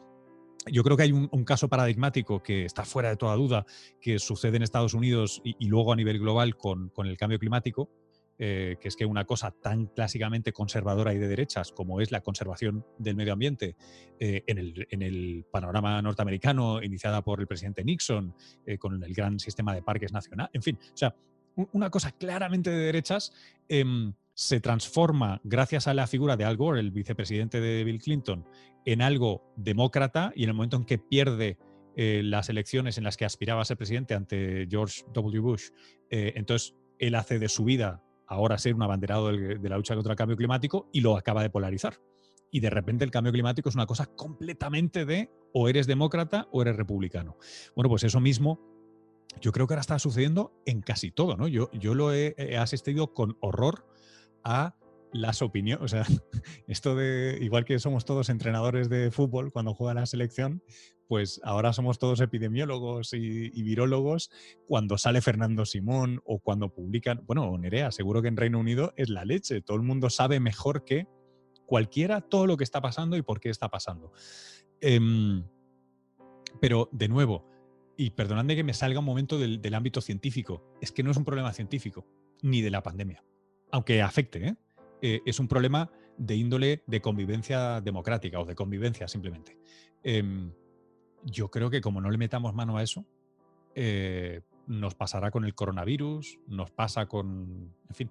Yo 0.67 0.83
creo 0.83 0.97
que 0.97 1.03
hay 1.03 1.13
un, 1.13 1.45
caso 1.45 1.69
paradigmático 1.69 2.43
que 2.43 2.65
está 2.65 2.85
fuera 2.85 3.11
de 3.11 3.17
toda 3.17 3.35
duda, 3.37 3.67
que 4.01 4.19
sucede 4.19 4.57
en 4.57 4.63
Estados 4.63 4.95
Unidos 4.95 5.41
y, 5.45 5.67
luego 5.67 5.93
a 5.93 5.97
nivel 5.97 6.19
global 6.19 6.57
con, 6.57 6.91
el 7.05 7.17
cambio 7.17 7.39
climático, 7.39 7.91
eh, 8.39 8.77
que 8.81 8.89
es 8.89 8.97
que 8.97 9.07
una 9.07 9.25
cosa 9.25 9.51
tan 9.53 9.87
clásicamente 9.87 10.53
conservadora 10.53 11.15
y 11.15 11.19
de 11.19 11.29
derechas 11.29 11.71
como 11.71 12.01
es 12.01 12.11
la 12.11 12.21
conservación 12.21 12.85
del 12.99 13.15
medio 13.15 13.33
ambiente 13.33 13.77
eh, 14.19 14.43
en, 14.47 15.03
el, 15.03 15.45
panorama 15.53 16.01
norteamericano, 16.03 16.83
iniciada 16.83 17.23
por 17.23 17.41
el 17.41 17.47
presidente 17.47 17.85
Nixon, 17.85 18.35
eh, 18.67 18.79
con 18.79 19.03
el 19.03 19.15
gran 19.15 19.39
sistema 19.39 19.75
de 19.75 19.83
parques 19.83 20.13
nacionales, 20.13 20.51
en 20.55 20.63
fin, 20.63 20.79
o 20.83 20.97
sea, 20.97 21.15
una 21.73 21.91
cosa 21.91 22.11
claramente 22.11 22.71
de 22.71 22.79
derechas 22.79 23.33
em, 23.69 24.13
se 24.35 24.61
transforma, 24.61 25.41
gracias 25.45 25.87
a 25.87 25.95
la 25.95 26.07
figura 26.07 26.37
de 26.37 26.45
Al 26.45 26.57
Gore, 26.57 26.81
el 26.81 26.91
vicepresidente 26.91 27.61
de 27.61 27.85
Bill 27.85 28.03
Clinton, 28.03 28.47
en 28.85 29.01
algo 29.01 29.53
demócrata 29.57 30.33
y 30.35 30.45
en 30.45 30.51
el 30.51 30.55
momento 30.55 30.77
en 30.77 30.85
que 30.85 30.99
pierde 30.99 31.59
eh, 31.97 32.23
las 32.25 32.49
elecciones 32.49 32.99
en 32.99 33.05
las 33.05 33.17
que 33.17 33.25
aspiraba 33.25 33.63
a 33.63 33.65
ser 33.65 33.77
presidente 33.77 34.15
ante 34.15 34.67
George 34.69 35.03
W. 35.13 35.41
Bush, 35.41 35.69
eh, 36.11 36.33
entonces 36.37 36.75
él 36.99 37.15
hace 37.15 37.39
de 37.39 37.49
su 37.49 37.65
vida 37.65 38.03
ahora 38.27 38.59
ser 38.59 38.75
un 38.75 38.83
abanderado 38.83 39.31
de 39.31 39.69
la 39.69 39.77
lucha 39.77 39.95
contra 39.95 40.13
el 40.13 40.17
cambio 40.17 40.37
climático 40.37 40.89
y 40.93 41.01
lo 41.01 41.17
acaba 41.17 41.43
de 41.43 41.51
polarizar. 41.51 42.01
Y 42.51 42.61
de 42.61 42.71
repente 42.71 43.05
el 43.05 43.11
cambio 43.11 43.33
climático 43.33 43.69
es 43.69 43.75
una 43.75 43.87
cosa 43.87 44.07
completamente 44.07 45.05
de 45.05 45.31
o 45.53 45.69
eres 45.69 45.87
demócrata 45.87 46.49
o 46.53 46.63
eres 46.63 46.77
republicano. 46.77 47.37
Bueno, 47.75 47.89
pues 47.89 48.05
eso 48.05 48.21
mismo 48.21 48.61
yo 49.41 49.53
creo 49.53 49.67
que 49.67 49.75
ahora 49.75 49.81
está 49.81 49.99
sucediendo 49.99 50.53
en 50.65 50.81
casi 50.81 51.11
todo, 51.11 51.37
¿no? 51.37 51.49
Yo, 51.49 51.71
yo 51.73 51.95
lo 51.95 52.13
he, 52.13 52.57
asistido 52.57 53.13
con 53.13 53.37
horror 53.41 53.87
a 54.45 54.77
las 55.13 55.43
opiniones, 55.43 55.85
o 55.85 55.89
sea, 55.89 56.05
esto 56.67 56.97
de, 56.97 57.39
igual 57.41 57.65
que 57.65 57.79
somos 57.79 58.05
todos 58.05 58.29
entrenadores 58.29 58.89
de 58.89 59.11
fútbol 59.11 59.53
cuando 59.53 59.75
juega 59.75 59.95
la 59.95 60.07
selección, 60.07 60.63
pues 61.07 61.41
ahora 61.45 61.73
somos 61.73 61.99
todos 61.99 62.21
epidemiólogos 62.21 63.13
y, 63.13 63.63
virólogos. 63.63 64.31
Cuando 64.67 64.99
sale 64.99 65.21
Fernando 65.21 65.67
Simón 65.67 66.21
o 66.25 66.39
cuando 66.39 66.73
publican, 66.73 67.23
bueno, 67.27 67.57
Nerea, 67.59 67.93
seguro 67.93 68.23
que 68.23 68.29
en 68.29 68.37
Reino 68.37 68.59
Unido 68.59 68.93
es 68.97 69.11
la 69.11 69.25
leche, 69.25 69.61
todo 69.61 69.77
el 69.77 69.83
mundo 69.83 70.11
sabe 70.11 70.41
mejor 70.41 70.85
que 70.85 71.07
cualquiera 71.67 72.21
todo 72.21 72.47
lo 72.47 72.57
que 72.57 72.65
está 72.65 72.81
pasando 72.81 73.17
y 73.17 73.23
por 73.23 73.41
qué 73.41 73.51
está 73.51 73.69
pasando. 73.69 74.13
Em, 74.81 75.45
pero, 76.61 76.89
de 76.93 77.09
nuevo, 77.09 77.47
y 77.97 78.11
perdonadme 78.11 78.57
que 78.57 78.65
me 78.65 78.75
salga 78.75 78.99
un 78.99 79.05
momento 79.05 79.39
del, 79.39 79.75
ámbito 79.75 80.01
científico, 80.01 80.63
es 80.81 80.93
que 80.93 81.03
no 81.03 81.11
es 81.11 81.17
un 81.17 81.25
problema 81.25 81.53
científico, 81.53 82.07
ni 82.43 82.61
de 82.61 82.71
la 82.71 82.83
pandemia, 82.83 83.25
aunque 83.75 84.03
afecte, 84.03 84.47
¿eh? 84.47 84.57
Eh, 85.03 85.21
es 85.27 85.41
un 85.41 85.49
problema 85.49 85.91
de 86.17 86.37
índole 86.37 86.85
de 86.87 87.01
convivencia 87.01 87.81
democrática 87.81 88.39
o 88.39 88.45
de 88.45 88.55
convivencia 88.55 89.09
simplemente. 89.09 89.59
Em, 90.05 90.53
yo 91.25 91.51
creo 91.51 91.71
que 91.71 91.81
como 91.81 92.01
no 92.01 92.09
le 92.09 92.17
metamos 92.17 92.55
mano 92.55 92.77
a 92.77 92.85
eso, 92.85 93.05
eh, 93.75 94.43
nos 94.69 94.95
pasará 94.95 95.33
con 95.33 95.45
el 95.45 95.57
coronavirus, 95.57 96.39
nos 96.47 96.71
pasa 96.71 97.07
con, 97.07 97.75
en 97.89 97.95
fin, 97.97 98.11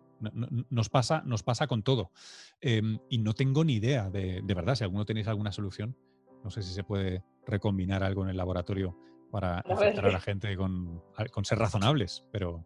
nos, 0.70 0.90
pasa, 0.90 1.24
nos 1.26 1.44
pasa 1.44 1.66
con 1.66 1.82
todo. 1.82 2.12
Em, 2.60 3.00
y 3.08 3.20
no 3.20 3.34
tengo 3.34 3.64
ni 3.64 3.76
idea 3.76 4.10
de, 4.10 4.42
verdad, 4.42 4.76
si 4.76 4.84
alguno 4.84 5.06
tenéis 5.06 5.30
alguna 5.30 5.54
solución, 5.54 5.96
no 6.44 6.52
sé 6.52 6.62
si 6.62 6.74
se 6.74 6.84
puede 6.84 7.24
recombinar 7.48 8.04
algo 8.04 8.24
en 8.24 8.32
el 8.32 8.36
laboratorio 8.36 8.98
para 9.32 9.60
afectar 9.60 10.08
a 10.08 10.12
la 10.12 10.20
gente 10.20 10.58
con, 10.58 11.02
ser 11.44 11.58
razonables, 11.58 12.26
pero... 12.34 12.66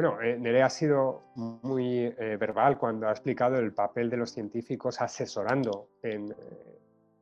Bueno, 0.00 0.18
eh, 0.22 0.38
Nerea 0.38 0.64
ha 0.64 0.70
sido 0.70 1.24
muy 1.34 2.06
eh, 2.06 2.38
verbal 2.40 2.78
cuando 2.78 3.06
ha 3.06 3.10
explicado 3.10 3.58
el 3.58 3.74
papel 3.74 4.08
de 4.08 4.16
los 4.16 4.30
científicos 4.32 4.98
asesorando 4.98 5.90
eh, 6.02 6.24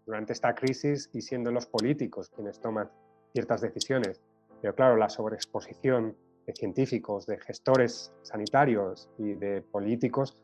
durante 0.06 0.32
esta 0.32 0.54
crisis 0.54 1.10
y 1.12 1.20
siendo 1.20 1.50
los 1.50 1.66
políticos 1.66 2.30
quienes 2.30 2.60
toman 2.60 2.88
ciertas 3.32 3.62
decisiones. 3.62 4.22
Pero 4.62 4.76
claro, 4.76 4.96
la 4.96 5.08
sobreexposición 5.08 6.16
de 6.46 6.52
científicos, 6.52 7.26
de 7.26 7.38
gestores 7.40 8.14
sanitarios 8.22 9.10
y 9.18 9.34
de 9.34 9.60
políticos 9.60 10.40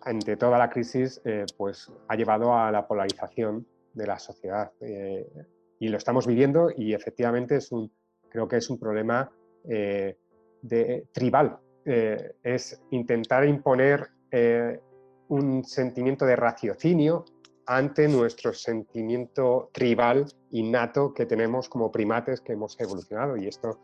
ante 0.00 0.38
toda 0.38 0.56
la 0.56 0.70
crisis 0.70 1.20
pues 1.58 1.92
ha 2.08 2.16
llevado 2.16 2.54
a 2.54 2.72
la 2.72 2.88
polarización 2.88 3.66
de 3.92 4.06
la 4.06 4.18
sociedad 4.18 4.72
y 4.80 5.88
lo 5.88 5.98
estamos 5.98 6.26
viviendo 6.26 6.70
y 6.74 6.94
efectivamente 6.94 7.56
es 7.56 7.70
un, 7.70 7.92
creo 8.30 8.48
que 8.48 8.56
es 8.56 8.70
un 8.70 8.78
problema 8.78 9.30
eh, 9.68 10.18
de, 10.64 11.06
tribal. 11.12 11.58
Eh, 11.84 12.32
es 12.42 12.80
intentar 12.90 13.46
imponer 13.46 14.08
eh, 14.30 14.80
un 15.28 15.64
sentimiento 15.64 16.24
de 16.24 16.36
raciocinio 16.36 17.24
ante 17.66 18.08
nuestro 18.08 18.52
sentimiento 18.52 19.70
tribal 19.72 20.26
innato 20.50 21.12
que 21.14 21.26
tenemos 21.26 21.68
como 21.68 21.90
primates 21.90 22.40
que 22.40 22.52
hemos 22.52 22.78
evolucionado. 22.80 23.36
Y 23.36 23.46
esto 23.46 23.78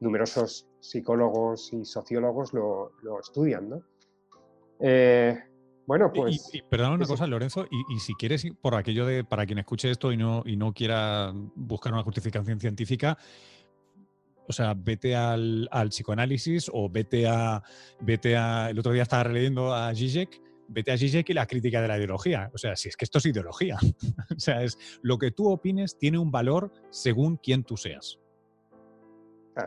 numerosos 0.00 0.66
psicólogos 0.80 1.72
y 1.72 1.84
sociólogos 1.84 2.52
lo, 2.52 2.92
estudian. 3.20 3.70
¿no? 3.70 3.82
Eh, 4.80 5.38
bueno, 5.86 6.12
pues. 6.12 6.50
Y, 6.52 6.62
perdona 6.62 6.94
una 6.94 7.06
cosa, 7.06 7.26
Lorenzo, 7.26 7.66
y, 7.70 7.98
si 8.00 8.14
quieres, 8.14 8.46
por 8.60 8.74
aquello 8.74 9.06
de 9.06 9.24
para 9.24 9.46
quien 9.46 9.58
escuche 9.58 9.90
esto 9.90 10.12
y 10.12 10.16
no, 10.16 10.42
y 10.44 10.56
no 10.56 10.72
quiera 10.72 11.32
buscar 11.54 11.92
una 11.92 12.02
justificación 12.02 12.60
científica, 12.60 13.16
o 14.48 14.52
sea, 14.52 14.74
vete 14.74 15.14
al, 15.14 15.68
psicoanálisis 15.88 16.70
o 16.72 16.88
vete 16.88 17.26
a, 17.26 17.62
vete 18.00 18.36
a. 18.36 18.70
El 18.70 18.78
otro 18.78 18.92
día 18.92 19.02
estaba 19.02 19.24
releyendo 19.24 19.74
a 19.74 19.94
Zizek, 19.94 20.40
vete 20.68 20.92
a 20.92 20.98
Zizek 20.98 21.28
y 21.30 21.34
la 21.34 21.46
crítica 21.46 21.82
de 21.82 21.88
la 21.88 21.96
ideología. 21.96 22.50
O 22.54 22.58
sea, 22.58 22.76
si 22.76 22.88
es 22.88 22.96
que 22.96 23.04
esto 23.04 23.18
es 23.18 23.26
ideología. 23.26 23.76
o 24.36 24.40
sea, 24.40 24.62
es 24.62 24.78
lo 25.02 25.18
que 25.18 25.30
tú 25.30 25.48
opines 25.48 25.98
tiene 25.98 26.18
un 26.18 26.30
valor 26.30 26.72
según 26.90 27.36
quién 27.36 27.64
tú 27.64 27.76
seas. 27.76 28.18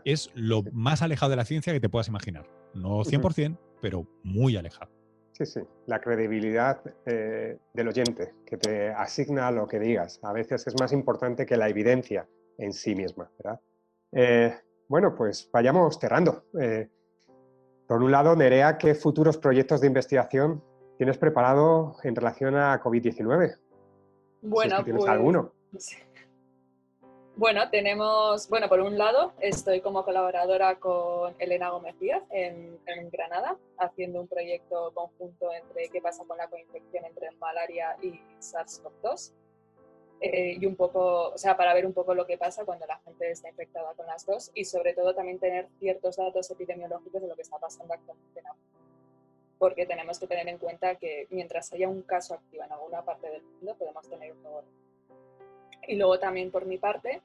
Es 0.05 0.29
lo 0.35 0.63
más 0.71 1.01
alejado 1.01 1.31
de 1.31 1.35
la 1.35 1.45
ciencia 1.45 1.73
que 1.73 1.79
te 1.79 1.89
puedas 1.89 2.07
imaginar. 2.07 2.47
No 2.75 2.99
100%, 2.99 3.57
pero 3.81 4.07
muy 4.23 4.55
alejado. 4.55 4.91
Sí, 5.33 5.45
sí, 5.45 5.61
la 5.85 6.01
credibilidad 6.01 6.81
eh, 7.05 7.57
del 7.73 7.87
oyente, 7.87 8.33
que 8.45 8.57
te 8.57 8.89
asigna 8.89 9.49
lo 9.51 9.67
que 9.67 9.79
digas. 9.79 10.19
A 10.21 10.33
veces 10.33 10.67
es 10.67 10.75
más 10.79 10.91
importante 10.91 11.45
que 11.45 11.55
la 11.55 11.69
evidencia 11.69 12.27
en 12.57 12.73
sí 12.73 12.93
misma, 12.93 13.31
¿verdad? 13.37 13.61
Eh, 14.11 14.53
bueno, 14.89 15.15
pues 15.15 15.49
vayamos 15.53 15.97
cerrando. 15.97 16.43
Eh, 16.59 16.89
por 17.87 18.03
un 18.03 18.11
lado, 18.11 18.35
Nerea, 18.35 18.77
¿qué 18.77 18.95
futuros 18.95 19.37
proyectos 19.37 19.81
de 19.81 19.87
investigación 19.87 20.63
tienes 20.97 21.17
preparado 21.17 21.95
en 22.03 22.15
relación 22.15 22.55
a 22.55 22.81
COVID-19? 22.81 23.57
Bueno, 24.41 24.83
tienes 24.83 25.01
pues, 25.01 25.11
alguno. 25.11 25.53
Bueno, 27.35 27.69
tenemos, 27.69 28.49
bueno, 28.49 28.67
por 28.67 28.81
un 28.81 28.97
lado, 28.97 29.33
estoy 29.39 29.79
como 29.79 30.03
colaboradora 30.03 30.79
con 30.79 31.35
Elena 31.39 31.69
Gómez 31.69 31.97
Díaz 31.99 32.23
en, 32.31 32.79
Granada, 33.11 33.57
haciendo 33.77 34.19
un 34.19 34.27
proyecto 34.27 34.91
conjunto 34.93 35.53
entre 35.53 35.87
qué 35.89 36.01
pasa 36.01 36.23
con 36.27 36.37
la 36.37 36.47
coinfección 36.47 37.05
entre 37.05 37.31
malaria 37.39 37.95
y 38.01 38.19
SARS-CoV-2. 38.39 39.33
Eh, 40.21 40.57
y 40.59 40.65
un 40.65 40.75
poco, 40.75 41.29
o 41.29 41.37
sea, 41.37 41.55
para 41.55 41.73
ver 41.73 41.85
un 41.85 41.93
poco 41.93 42.13
lo 42.13 42.25
que 42.25 42.37
pasa 42.37 42.65
cuando 42.65 42.85
la 42.85 42.97
gente 42.99 43.31
está 43.31 43.49
infectada 43.49 43.93
con 43.93 44.05
las 44.05 44.25
dos 44.25 44.51
y 44.53 44.65
sobre 44.65 44.93
todo 44.93 45.15
también 45.15 45.39
tener 45.39 45.69
ciertos 45.79 46.17
datos 46.17 46.51
epidemiológicos 46.51 47.21
de 47.21 47.27
lo 47.29 47.35
que 47.35 47.43
está 47.43 47.57
pasando 47.57 47.93
actualmente 47.93 48.39
en 48.39 48.45
Porque 49.57 49.85
tenemos 49.85 50.19
que 50.19 50.27
tener 50.27 50.47
en 50.49 50.57
cuenta 50.57 50.95
que 50.95 51.27
mientras 51.29 51.71
haya 51.71 51.87
un 51.87 52.01
caso 52.01 52.33
activo 52.33 52.63
en 52.63 52.71
alguna 52.71 53.03
parte 53.03 53.29
del 53.29 53.43
mundo, 53.43 53.75
podemos 53.75 54.09
tener 54.09 54.33
un 54.33 54.43
nuevo 54.43 54.63
y 55.89 55.95
luego 55.95 56.19
también 56.19 56.51
por 56.51 56.67
mi 56.67 56.77
parte, 56.77 57.19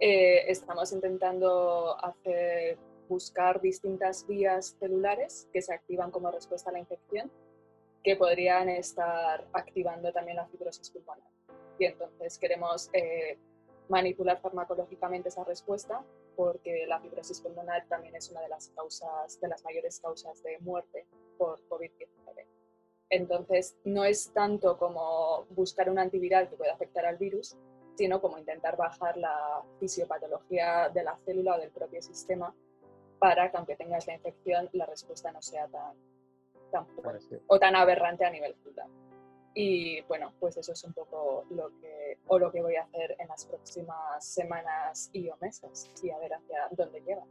eh, 0.00 0.50
estamos 0.50 0.92
intentando 0.92 2.02
hacer, 2.02 2.78
buscar 3.06 3.60
distintas 3.60 4.26
vías 4.26 4.76
celulares 4.80 5.46
que 5.52 5.60
se 5.60 5.74
activan 5.74 6.10
como 6.10 6.30
respuesta 6.30 6.70
a 6.70 6.72
la 6.72 6.78
infección, 6.78 7.30
que 8.02 8.16
podrían 8.16 8.70
estar 8.70 9.46
activando 9.52 10.10
también 10.10 10.38
la 10.38 10.46
fibrosis 10.46 10.90
pulmonar. 10.90 11.31
Y 11.78 11.86
entonces 11.86 12.38
queremos 12.38 12.90
eh, 12.92 13.38
manipular 13.88 14.40
farmacológicamente 14.40 15.28
esa 15.28 15.44
respuesta 15.44 16.04
porque 16.36 16.86
la 16.86 17.00
fibrosis 17.00 17.40
pulmonar 17.40 17.86
también 17.88 18.16
es 18.16 18.30
una 18.30 18.40
de 18.40 18.48
las 18.48 18.68
causas, 18.68 19.40
de 19.40 19.48
las 19.48 19.62
mayores 19.64 20.00
causas 20.00 20.42
de 20.42 20.58
muerte 20.60 21.06
por 21.36 21.60
COVID-19. 21.68 22.46
Entonces, 23.10 23.76
no 23.84 24.04
es 24.04 24.32
tanto 24.32 24.78
como 24.78 25.44
buscar 25.50 25.90
un 25.90 25.98
antiviral 25.98 26.48
que 26.48 26.56
pueda 26.56 26.72
afectar 26.72 27.04
al 27.04 27.18
virus, 27.18 27.56
sino 27.94 28.22
como 28.22 28.38
intentar 28.38 28.76
bajar 28.76 29.18
la 29.18 29.62
fisiopatología 29.78 30.88
de 30.88 31.04
la 31.04 31.18
célula 31.26 31.56
o 31.56 31.60
del 31.60 31.70
propio 31.70 32.00
sistema 32.00 32.54
para 33.18 33.50
que 33.50 33.56
aunque 33.58 33.76
tengas 33.76 34.06
la 34.06 34.14
infección, 34.14 34.68
la 34.72 34.86
respuesta 34.86 35.30
no 35.30 35.42
sea 35.42 35.68
tan, 35.68 35.94
tan 36.70 36.86
o 37.46 37.58
tan 37.58 37.76
aberrante 37.76 38.24
a 38.24 38.30
nivel 38.30 38.54
celular. 38.56 38.88
Y 39.54 40.00
bueno, 40.02 40.32
pues 40.40 40.56
eso 40.56 40.72
es 40.72 40.82
un 40.84 40.92
poco 40.92 41.44
lo 41.50 41.68
que, 41.80 42.18
o 42.26 42.38
lo 42.38 42.50
que 42.50 42.62
voy 42.62 42.76
a 42.76 42.82
hacer 42.84 43.16
en 43.18 43.28
las 43.28 43.44
próximas 43.44 44.24
semanas 44.24 45.10
y 45.12 45.28
o 45.28 45.36
meses 45.40 45.90
y 46.02 46.10
a 46.10 46.18
ver 46.18 46.34
hacia 46.34 46.68
dónde 46.70 47.00
lleva. 47.02 47.24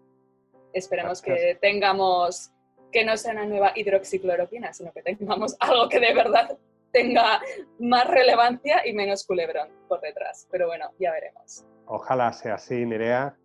Esperemos 0.74 1.22
que 1.22 1.58
tengamos, 1.60 2.52
que 2.92 3.04
no 3.04 3.18
sea 3.18 3.34
una 3.34 3.46
nueva 3.46 3.74
hidroxicloroquina, 3.76 4.72
sino 4.74 4.92
que 4.92 5.02
tengamos 5.02 5.56
algo 5.60 5.90
que 5.90 6.00
de 6.00 6.14
verdad 6.14 6.58
tenga 6.92 7.42
más 7.80 8.08
relevancia 8.08 8.88
y 8.88 8.94
menos 8.94 9.26
culebrón 9.26 9.70
por 9.88 10.02
detrás. 10.02 10.48
Pero 10.52 10.68
bueno, 10.68 10.92
ya 11.00 11.12
veremos. 11.12 11.66
Ojalá 11.88 12.32
sea 12.34 12.56
así, 12.56 12.86
Nerea. 12.86 13.36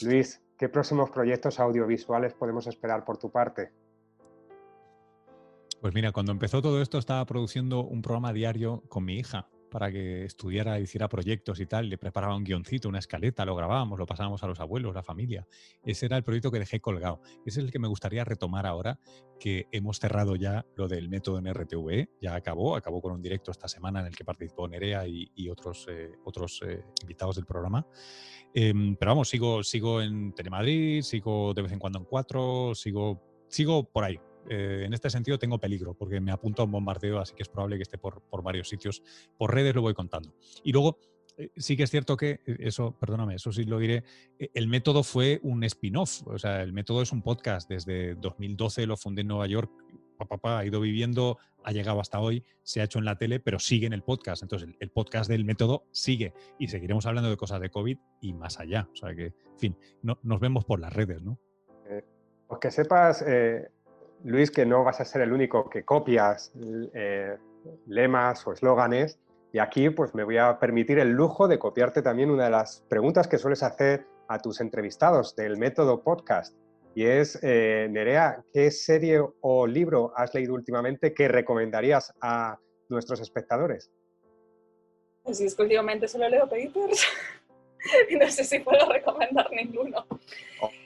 Luis, 0.00 0.42
¿qué 0.58 0.68
próximos 0.68 1.10
proyectos 1.10 1.60
audiovisuales 1.60 2.34
podemos 2.34 2.66
esperar 2.66 3.04
por 3.04 3.18
tu 3.18 3.30
parte? 3.30 3.70
Pues 5.84 5.92
mira, 5.92 6.12
cuando 6.12 6.32
empezó 6.32 6.62
todo 6.62 6.80
esto 6.80 6.96
estaba 6.96 7.26
produciendo 7.26 7.84
un 7.84 8.00
programa 8.00 8.32
diario 8.32 8.82
con 8.88 9.04
mi 9.04 9.18
hija 9.18 9.50
para 9.70 9.92
que 9.92 10.24
estudiara, 10.24 10.80
hiciera 10.80 11.10
proyectos 11.10 11.60
y 11.60 11.66
tal, 11.66 11.90
le 11.90 11.98
preparaba 11.98 12.34
un 12.34 12.42
guioncito, 12.42 12.88
una 12.88 13.00
escaleta, 13.00 13.44
lo 13.44 13.54
grabábamos, 13.54 13.98
lo 13.98 14.06
pasábamos 14.06 14.42
a 14.42 14.46
los 14.46 14.60
abuelos, 14.60 14.94
la 14.94 15.02
familia. 15.02 15.46
Ese 15.84 16.06
era 16.06 16.16
el 16.16 16.22
proyecto 16.22 16.50
que 16.50 16.58
dejé 16.58 16.80
colgado. 16.80 17.20
Ese 17.44 17.60
es 17.60 17.66
el 17.66 17.70
que 17.70 17.78
me 17.78 17.86
gustaría 17.86 18.24
retomar 18.24 18.64
ahora 18.64 18.98
que 19.38 19.68
hemos 19.72 19.98
cerrado 19.98 20.36
ya 20.36 20.64
lo 20.74 20.88
del 20.88 21.10
método 21.10 21.38
en 21.38 21.52
RTV, 21.52 22.08
ya 22.18 22.34
acabó, 22.34 22.76
acabó 22.76 23.02
con 23.02 23.12
un 23.12 23.20
directo 23.20 23.50
esta 23.50 23.68
semana 23.68 24.00
en 24.00 24.06
el 24.06 24.16
que 24.16 24.24
participó 24.24 24.66
Nerea 24.66 25.06
y, 25.06 25.50
otros, 25.50 25.86
eh, 25.90 26.12
otros 26.24 26.62
eh, 26.66 26.82
invitados 27.02 27.36
del 27.36 27.44
programa. 27.44 27.86
Em, 28.54 28.96
pero 28.96 29.10
vamos, 29.10 29.28
sigo, 29.28 29.62
sigo 29.62 30.00
en 30.00 30.32
Telemadrid, 30.32 31.02
sigo 31.02 31.52
de 31.52 31.60
vez 31.60 31.72
en 31.72 31.78
cuando 31.78 31.98
en 31.98 32.06
Cuatro, 32.06 32.74
sigo, 32.74 33.20
sigo 33.48 33.84
por 33.84 34.04
ahí, 34.04 34.18
eh, 34.48 34.82
en 34.84 34.92
este 34.92 35.10
sentido 35.10 35.38
tengo 35.38 35.58
peligro 35.58 35.94
porque 35.94 36.20
me 36.20 36.32
apunto 36.32 36.62
a 36.62 36.64
un 36.64 36.72
bombardeo, 36.72 37.18
así 37.18 37.34
que 37.34 37.42
es 37.42 37.48
probable 37.48 37.76
que 37.76 37.82
esté 37.82 37.98
por, 37.98 38.22
varios 38.42 38.68
sitios. 38.68 39.02
Por 39.36 39.54
redes 39.54 39.74
lo 39.74 39.82
voy 39.82 39.94
contando. 39.94 40.34
Y 40.62 40.72
luego, 40.72 40.98
eh, 41.36 41.50
sí 41.56 41.76
que 41.76 41.84
es 41.84 41.90
cierto 41.90 42.16
que, 42.16 42.40
eh, 42.46 42.56
eso, 42.60 42.96
perdóname, 42.98 43.36
eso 43.36 43.52
sí 43.52 43.64
lo 43.64 43.78
diré, 43.78 44.04
el 44.38 44.68
método 44.68 45.02
fue 45.02 45.40
un 45.42 45.64
spin-off, 45.64 46.26
o 46.26 46.38
sea, 46.38 46.62
el 46.62 46.72
método 46.72 47.02
es 47.02 47.12
un 47.12 47.22
podcast. 47.22 47.68
Desde 47.68 48.14
2012 48.16 48.86
lo 48.86 48.96
fundé 48.96 49.22
en 49.22 49.28
Nueva 49.28 49.46
York, 49.46 49.70
papá, 50.28 50.58
ha 50.58 50.64
ido 50.64 50.80
viviendo, 50.80 51.38
ha 51.64 51.72
llegado 51.72 52.00
hasta 52.00 52.20
hoy, 52.20 52.44
se 52.62 52.80
ha 52.80 52.84
hecho 52.84 52.98
en 52.98 53.04
la 53.04 53.18
tele, 53.18 53.40
pero 53.40 53.58
sigue 53.58 53.86
en 53.86 53.92
el 53.92 54.02
podcast. 54.02 54.42
Entonces, 54.42 54.68
el, 54.78 54.90
podcast 54.90 55.28
del 55.28 55.44
método 55.44 55.86
sigue 55.90 56.32
y 56.58 56.68
seguiremos 56.68 57.04
hablando 57.06 57.30
de 57.30 57.36
cosas 57.36 57.60
de 57.60 57.70
COVID 57.70 57.98
y 58.20 58.32
más 58.32 58.58
allá. 58.60 58.88
O 58.92 58.96
sea 58.96 59.14
que, 59.14 59.26
en 59.26 59.58
fin, 59.58 59.78
no, 60.02 60.18
nos 60.22 60.40
vemos 60.40 60.64
por 60.64 60.80
las 60.80 60.92
redes, 60.92 61.22
¿no? 61.22 61.38
pues 62.46 62.60
que 62.60 62.70
sepas, 62.70 63.24
Luis, 64.24 64.50
que 64.50 64.64
no 64.64 64.82
vas 64.84 65.00
a 65.00 65.04
ser 65.04 65.20
el 65.22 65.32
único 65.32 65.68
que 65.68 65.84
copias 65.84 66.52
eh, 66.94 67.36
lemas 67.86 68.46
o 68.46 68.52
eslóganes. 68.52 69.18
Y 69.52 69.58
aquí 69.58 69.90
pues 69.90 70.14
me 70.14 70.24
voy 70.24 70.38
a 70.38 70.58
permitir 70.58 70.98
el 70.98 71.10
lujo 71.10 71.46
de 71.46 71.58
copiarte 71.58 72.02
también 72.02 72.30
una 72.30 72.44
de 72.44 72.50
las 72.50 72.82
preguntas 72.88 73.28
que 73.28 73.38
sueles 73.38 73.62
hacer 73.62 74.06
a 74.28 74.38
tus 74.38 74.60
entrevistados 74.60 75.36
del 75.36 75.58
método 75.58 76.02
podcast. 76.02 76.56
Y 76.94 77.04
es, 77.04 77.38
eh, 77.42 77.86
Nerea, 77.90 78.42
¿qué 78.52 78.70
serie 78.70 79.20
o 79.40 79.66
libro 79.66 80.12
has 80.16 80.32
leído 80.34 80.54
últimamente 80.54 81.12
que 81.12 81.28
recomendarías 81.28 82.12
a 82.20 82.58
nuestros 82.88 83.20
espectadores? 83.20 83.90
Pues 85.22 85.40
últimamente 85.58 86.08
solo 86.08 86.28
leo 86.28 86.48
papers. 86.48 87.06
no 88.18 88.30
sé 88.30 88.44
si 88.44 88.58
puedo 88.60 88.90
recomendar 88.90 89.50
ninguno. 89.50 90.06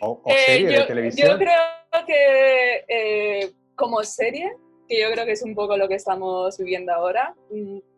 O, 0.00 0.22
eh, 0.26 0.46
serie 0.46 0.72
yo, 0.72 0.80
de 0.80 0.86
televisión. 0.86 1.30
Yo 1.30 1.38
creo 1.38 2.06
que 2.06 2.84
eh, 2.88 3.50
como 3.74 4.02
serie, 4.04 4.52
que 4.88 5.00
yo 5.00 5.10
creo 5.12 5.24
que 5.24 5.32
es 5.32 5.42
un 5.42 5.54
poco 5.54 5.76
lo 5.76 5.88
que 5.88 5.94
estamos 5.94 6.58
viviendo 6.58 6.92
ahora, 6.92 7.34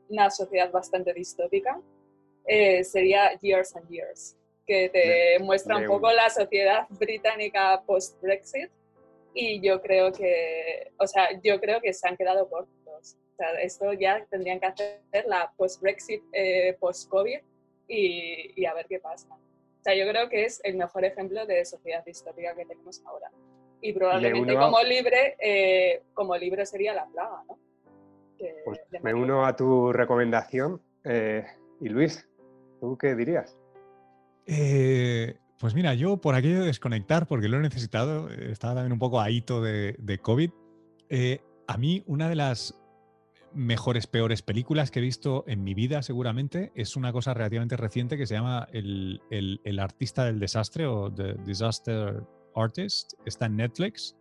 una 0.09 0.31
sociedad 0.31 0.71
bastante 0.71 1.13
distópica, 1.15 1.81
eh, 2.47 2.85
sería 2.85 3.39
Years 3.41 3.77
and 3.77 3.89
Years, 3.89 4.37
que 4.67 4.89
te 4.89 5.39
muestra 5.43 5.77
un 5.77 5.87
poco 5.87 6.11
la 6.13 6.29
sociedad 6.31 6.87
británica 6.91 7.83
post-Brexit 7.87 8.71
y 9.33 9.61
yo 9.61 9.81
creo 9.81 10.13
que, 10.13 10.91
o 10.99 11.07
sea, 11.07 11.29
yo 11.43 11.61
creo 11.61 11.81
que 11.81 11.93
se 11.93 12.09
han 12.09 12.17
quedado 12.17 12.49
cortos. 12.49 12.77
O 12.87 13.37
sea, 13.37 13.53
esto 13.63 13.93
ya 13.93 14.27
tendrían 14.29 14.61
que 14.61 14.67
hacer 14.67 15.01
la 15.27 15.53
post-Brexit, 15.57 16.23
post-COVID 16.79 17.41
y, 17.91 18.65
a 18.65 18.75
ver 18.75 18.87
qué 18.89 19.01
pasa. 19.01 19.29
O 19.31 19.83
sea, 19.83 19.95
yo 19.95 20.09
creo 20.11 20.29
que 20.29 20.45
es 20.45 20.61
el 20.65 20.77
mejor 20.77 21.05
ejemplo 21.05 21.47
de 21.47 21.65
sociedad 21.65 22.05
distópica 22.05 22.55
que 22.55 22.67
tenemos 22.67 23.03
ahora. 23.07 23.31
Y 23.81 23.93
probablemente 23.93 24.55
como 24.55 24.83
libre, 24.83 25.37
eh, 25.41 26.03
como 26.13 26.37
libre 26.37 26.67
sería 26.67 26.95
la 26.95 27.07
plaga, 27.07 27.43
¿no? 27.49 27.59
pues 28.65 28.81
me 29.03 29.13
uno 29.13 29.45
a 29.45 29.57
tu 29.57 29.93
recomendación. 29.93 30.81
Eh, 31.05 31.45
y 31.81 31.89
Luis, 31.89 32.27
¿tú 32.81 32.97
qué 32.97 33.15
dirías? 33.15 33.59
Eh, 34.47 35.37
pues 35.59 35.75
mira, 35.75 35.95
yo 35.95 36.19
por 36.19 36.35
aquello 36.35 36.61
de 36.61 36.67
desconectar, 36.67 37.27
porque 37.27 37.49
lo 37.49 37.59
he 37.59 37.61
necesitado, 37.61 38.29
estaba 38.31 38.75
también 38.75 38.93
un 38.93 38.99
poco 38.99 39.21
ahito 39.21 39.63
de, 39.63 39.95
de 39.99 40.19
COVID. 40.19 40.51
a 41.67 41.77
mí 41.79 42.03
una 42.07 42.29
de 42.29 42.37
las 42.37 42.80
mejores, 43.53 44.07
peores 44.07 44.43
películas 44.43 44.91
que 44.91 45.01
he 45.01 45.03
visto 45.03 45.45
en 45.47 45.65
mi 45.65 45.75
vida, 45.75 46.03
seguramente, 46.03 46.73
es 46.75 46.97
una 46.97 47.13
cosa 47.13 47.35
relativamente 47.35 47.77
reciente 47.77 48.17
que 48.17 48.27
se 48.27 48.35
llama 48.35 48.69
El, 48.73 49.21
artista 49.81 50.25
del 50.25 50.39
desastre 50.39 50.87
o 50.87 51.13
The 51.13 51.35
Disaster 51.45 52.23
Artist. 52.55 53.15
Está 53.25 53.47
en 53.47 53.57
Netflix. 53.57 54.17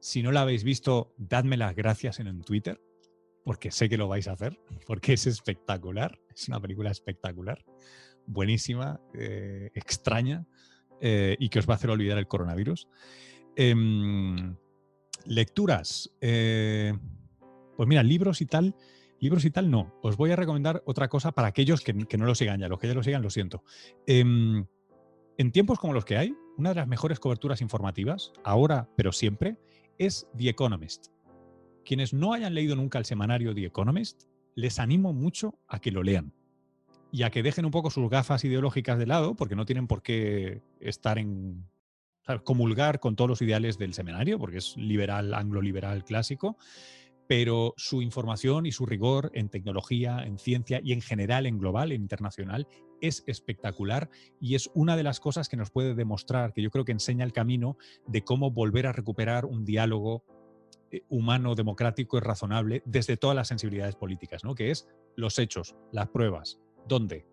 Si 0.00 0.22
no 0.22 0.32
la 0.32 0.42
habéis 0.42 0.64
visto, 0.64 1.12
dadme 1.16 1.56
las 1.56 1.74
gracias 1.74 2.20
en, 2.20 2.40
Twitter, 2.42 2.80
porque 3.44 3.70
sé 3.70 3.88
que 3.88 3.96
lo 3.96 4.08
vais 4.08 4.28
a 4.28 4.32
hacer, 4.32 4.58
porque 4.86 5.14
es 5.14 5.26
espectacular. 5.26 6.18
Es 6.34 6.48
una 6.48 6.60
película 6.60 6.90
espectacular, 6.90 7.64
buenísima, 8.26 9.00
eh, 9.14 9.70
extraña 9.74 10.46
eh, 11.00 11.36
y 11.38 11.48
que 11.48 11.58
os 11.58 11.68
va 11.68 11.74
a 11.74 11.76
hacer 11.76 11.90
olvidar 11.90 12.18
el 12.18 12.28
coronavirus. 12.28 12.88
Em, 13.56 14.54
lecturas. 15.24 16.10
Pues 17.76 17.88
mira, 17.88 18.02
libros 18.02 18.40
y 18.40 18.46
tal, 18.46 18.74
libros 19.20 19.44
y 19.44 19.50
tal 19.50 19.70
no. 19.70 19.94
Os 20.02 20.16
voy 20.16 20.30
a 20.30 20.36
recomendar 20.36 20.82
otra 20.86 21.08
cosa 21.08 21.32
para 21.32 21.48
aquellos 21.48 21.82
que, 21.82 21.92
no 21.92 22.26
lo 22.26 22.34
sigan 22.34 22.60
ya. 22.60 22.68
Los 22.68 22.78
que 22.78 22.88
ya 22.88 22.94
lo 22.94 23.02
sigan, 23.02 23.22
lo 23.22 23.30
siento. 23.30 23.62
Em, 24.06 24.66
en 25.38 25.52
tiempos 25.52 25.78
como 25.78 25.92
los 25.92 26.04
que 26.04 26.16
hay, 26.16 26.34
una 26.56 26.70
de 26.70 26.76
las 26.76 26.88
mejores 26.88 27.20
coberturas 27.20 27.60
informativas, 27.60 28.32
ahora 28.44 28.88
pero 28.96 29.12
siempre, 29.12 29.58
es 29.98 30.26
The 30.36 30.48
Economist. 30.48 31.08
Quienes 31.84 32.12
no 32.12 32.32
hayan 32.32 32.54
leído 32.54 32.74
nunca 32.74 32.98
el 32.98 33.04
semanario 33.04 33.54
The 33.54 33.66
Economist, 33.66 34.24
les 34.54 34.78
animo 34.78 35.12
mucho 35.12 35.58
a 35.68 35.78
que 35.78 35.90
lo 35.90 36.02
lean 36.02 36.32
y 37.12 37.22
a 37.22 37.30
que 37.30 37.42
dejen 37.42 37.64
un 37.64 37.70
poco 37.70 37.90
sus 37.90 38.08
gafas 38.10 38.44
ideológicas 38.44 38.98
de 38.98 39.06
lado, 39.06 39.36
porque 39.36 39.54
no 39.54 39.66
tienen 39.66 39.86
por 39.86 40.02
qué 40.02 40.62
estar 40.80 41.18
en 41.18 41.64
comulgar 42.42 42.98
con 42.98 43.14
todos 43.14 43.28
los 43.28 43.42
ideales 43.42 43.78
del 43.78 43.94
semanario, 43.94 44.38
porque 44.38 44.58
es 44.58 44.76
liberal, 44.76 45.32
anglo-liberal 45.32 46.04
clásico, 46.04 46.56
pero 47.28 47.74
su 47.76 48.02
información 48.02 48.66
y 48.66 48.72
su 48.72 48.86
rigor 48.86 49.30
en 49.34 49.48
tecnología, 49.48 50.24
en 50.24 50.38
ciencia 50.38 50.80
y 50.82 50.92
en 50.92 51.00
general 51.00 51.46
en 51.46 51.58
global, 51.58 51.92
en 51.92 52.02
internacional, 52.02 52.66
es 53.00 53.24
espectacular 53.26 54.08
y 54.40 54.54
es 54.54 54.70
una 54.74 54.96
de 54.96 55.02
las 55.02 55.20
cosas 55.20 55.48
que 55.48 55.56
nos 55.56 55.70
puede 55.70 55.94
demostrar, 55.94 56.52
que 56.52 56.62
yo 56.62 56.70
creo 56.70 56.84
que 56.84 56.92
enseña 56.92 57.24
el 57.24 57.32
camino 57.32 57.76
de 58.06 58.22
cómo 58.22 58.50
volver 58.50 58.86
a 58.86 58.92
recuperar 58.92 59.44
un 59.44 59.64
diálogo 59.64 60.24
eh, 60.90 61.02
humano, 61.08 61.54
democrático 61.54 62.16
y 62.16 62.20
razonable 62.20 62.82
desde 62.84 63.16
todas 63.16 63.36
las 63.36 63.48
sensibilidades 63.48 63.96
políticas, 63.96 64.44
¿no? 64.44 64.54
que 64.54 64.70
es 64.70 64.88
los 65.16 65.38
hechos, 65.38 65.74
las 65.92 66.08
pruebas, 66.08 66.60
dónde. 66.86 67.26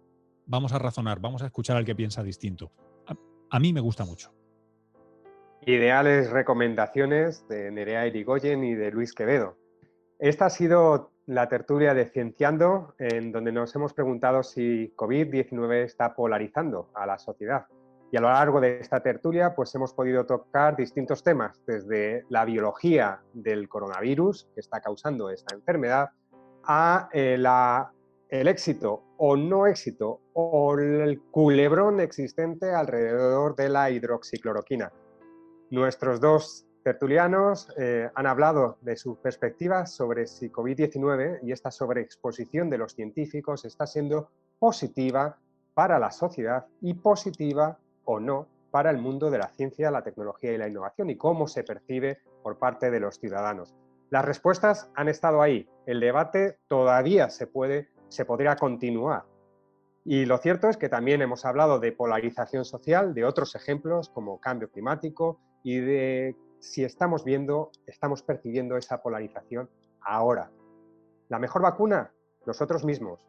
Vamos 0.46 0.74
a 0.74 0.80
razonar, 0.80 1.20
vamos 1.20 1.44
a 1.44 1.46
escuchar 1.46 1.78
al 1.78 1.86
que 1.86 1.96
piensa 1.96 2.24
distinto. 2.24 2.72
a 3.50 3.60
mí 3.60 3.72
me 3.72 3.80
gusta 3.80 4.04
mucho. 4.04 4.34
Ideales 5.66 6.30
recomendaciones 6.30 7.48
de 7.48 7.72
Nerea 7.72 8.06
Irigoyen 8.08 8.66
y 8.66 8.74
de 8.74 8.92
Luis 8.92 9.14
Quevedo. 9.14 9.63
Esta 10.24 10.46
ha 10.46 10.50
sido 10.50 11.12
la 11.26 11.50
tertulia 11.50 11.94
de 11.94 12.06
Cienciando, 12.06 12.96
en 12.98 13.34
donde 13.34 13.52
nos 13.52 13.76
hemos 13.76 13.94
preguntado 13.94 14.42
si 14.42 14.94
COVID-19 14.96 15.84
está 15.84 16.16
polarizando 16.16 16.90
a 16.94 17.06
la 17.06 17.20
sociedad. 17.20 17.66
Y 18.10 18.16
a 18.16 18.22
lo 18.22 18.30
largo 18.30 18.62
de 18.62 18.80
esta 18.80 19.04
tertulia, 19.04 19.54
pues 19.54 19.76
hemos 19.76 19.94
podido 19.94 20.26
tocar 20.26 20.78
distintos 20.78 21.24
temas, 21.24 21.62
desde 21.68 22.24
la 22.30 22.46
biología 22.46 23.20
del 23.34 23.68
coronavirus 23.68 24.48
que 24.56 24.62
está 24.62 24.80
causando 24.80 25.30
esta 25.30 25.56
enfermedad, 25.56 26.12
a 26.64 27.10
eh, 27.12 27.38
el 28.30 28.48
éxito 28.48 29.04
o 29.18 29.36
no 29.36 29.68
éxito 29.68 30.22
o 30.32 30.80
el 30.80 31.20
culebrón 31.32 32.00
existente 32.00 32.72
alrededor 32.72 33.58
de 33.58 33.68
la 33.68 33.92
hidroxicloroquina. 33.92 34.90
Nuestros 35.70 36.22
dos 36.22 36.66
tertulianos 36.84 37.70
eh, 37.78 38.10
han 38.14 38.28
hablado 38.28 38.78
de 38.82 38.96
sus 38.98 39.18
perspectivas 39.18 39.94
sobre 39.94 40.28
si 40.28 40.50
COVID-19 40.50 41.40
y 41.42 41.52
esta 41.52 41.72
sobreexposición 41.72 42.70
de 42.70 42.78
los 42.78 42.94
científicos 42.94 43.66
está 43.66 43.88
siendo 43.88 44.30
positiva 44.60 45.38
para 45.74 45.98
la 45.98 46.12
sociedad 46.12 46.66
y 46.82 46.94
positiva 46.94 47.80
o 48.06 48.20
no 48.20 48.48
para 48.70 48.92
el 48.92 48.98
mundo 48.98 49.30
de 49.30 49.38
la 49.38 49.50
ciencia, 49.50 49.92
la 49.92 50.04
tecnología 50.04 50.52
y 50.52 50.58
la 50.58 50.68
innovación 50.68 51.10
y 51.10 51.16
cómo 51.16 51.48
se 51.48 51.64
percibe 51.64 52.20
por 52.42 52.58
parte 52.58 52.92
de 52.92 53.00
los 53.00 53.20
ciudadanos. 53.20 53.74
Las 54.10 54.26
respuestas 54.26 54.90
han 54.96 55.08
estado 55.08 55.42
ahí. 55.42 55.68
El 55.86 56.00
debate 56.00 56.60
todavía 56.68 57.30
se, 57.30 57.48
puede, 57.48 57.90
se 58.10 58.26
podría 58.26 58.56
continuar. 58.56 59.26
Y 60.06 60.26
lo 60.26 60.38
cierto 60.38 60.70
es 60.70 60.78
que 60.78 60.90
también 60.90 61.22
hemos 61.22 61.46
hablado 61.46 61.80
de 61.80 61.94
polarización 61.94 62.66
social, 62.66 63.14
de 63.14 63.26
otros 63.26 63.56
ejemplos 63.56 64.10
como 64.10 64.40
cambio 64.40 64.70
climático 64.70 65.40
y 65.64 65.80
de 65.80 66.36
si 66.64 66.86
estamos 66.86 67.26
viendo, 67.26 67.72
estamos 67.86 68.24
percibiendo 68.24 68.78
esa 68.78 69.02
polarización 69.02 69.70
ahora. 70.00 70.50
La 71.28 71.38
mejor 71.38 71.62
vacuna, 71.62 72.14
nosotros 72.46 72.86
mismos. 72.86 73.20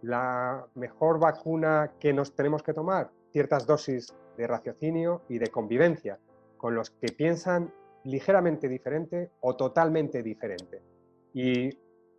La 0.00 0.66
mejor 0.74 1.20
vacuna 1.20 1.92
que 2.00 2.14
nos 2.14 2.34
tenemos 2.34 2.62
que 2.62 2.72
tomar, 2.72 3.10
ciertas 3.32 3.66
dosis 3.66 4.14
de 4.38 4.46
raciocinio 4.46 5.22
y 5.28 5.38
de 5.38 5.48
convivencia 5.48 6.18
con 6.56 6.74
los 6.74 6.88
que 6.88 7.12
piensan 7.12 7.70
ligeramente 8.04 8.66
diferente 8.66 9.30
o 9.40 9.56
totalmente 9.56 10.22
diferente. 10.22 10.82
Y 11.34 11.68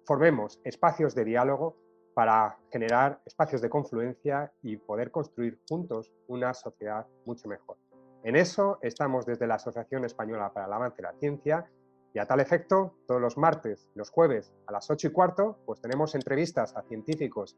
formemos 0.05 0.62
espacios 0.64 1.16
de 1.16 1.26
diálogo 1.26 1.76
para 2.14 2.59
generar 2.72 3.20
espacios 3.26 3.62
de 3.62 3.70
confluencia 3.70 4.53
y 4.62 4.78
poder 4.78 5.09
construir 5.09 5.59
juntos 5.68 6.12
una 6.28 6.53
sociedad 6.53 7.07
mucho 7.26 7.47
mejor. 7.47 7.78
En 8.24 8.36
eso 8.36 8.78
estamos 8.82 9.26
desde 9.26 9.47
la 9.47 9.55
Asociación 9.55 10.05
Española 10.05 10.51
para 10.53 10.67
el 10.67 10.74
Avance 10.74 10.97
de 10.97 11.03
la 11.03 11.13
Ciencia 11.13 11.65
y 12.13 12.19
a 12.19 12.26
tal 12.26 12.39
efecto, 12.39 12.93
todos 13.07 13.22
los 13.22 13.38
martes 13.38 13.88
y 13.95 13.97
los 13.97 14.09
jueves 14.09 14.53
a 14.67 14.72
las 14.72 14.89
8 14.89 15.07
y 15.07 15.11
cuarto, 15.11 15.57
pues 15.65 15.82
tenemos 15.82 16.13
entrevistas 16.13 16.76
a 16.76 16.84
científicos 16.84 17.57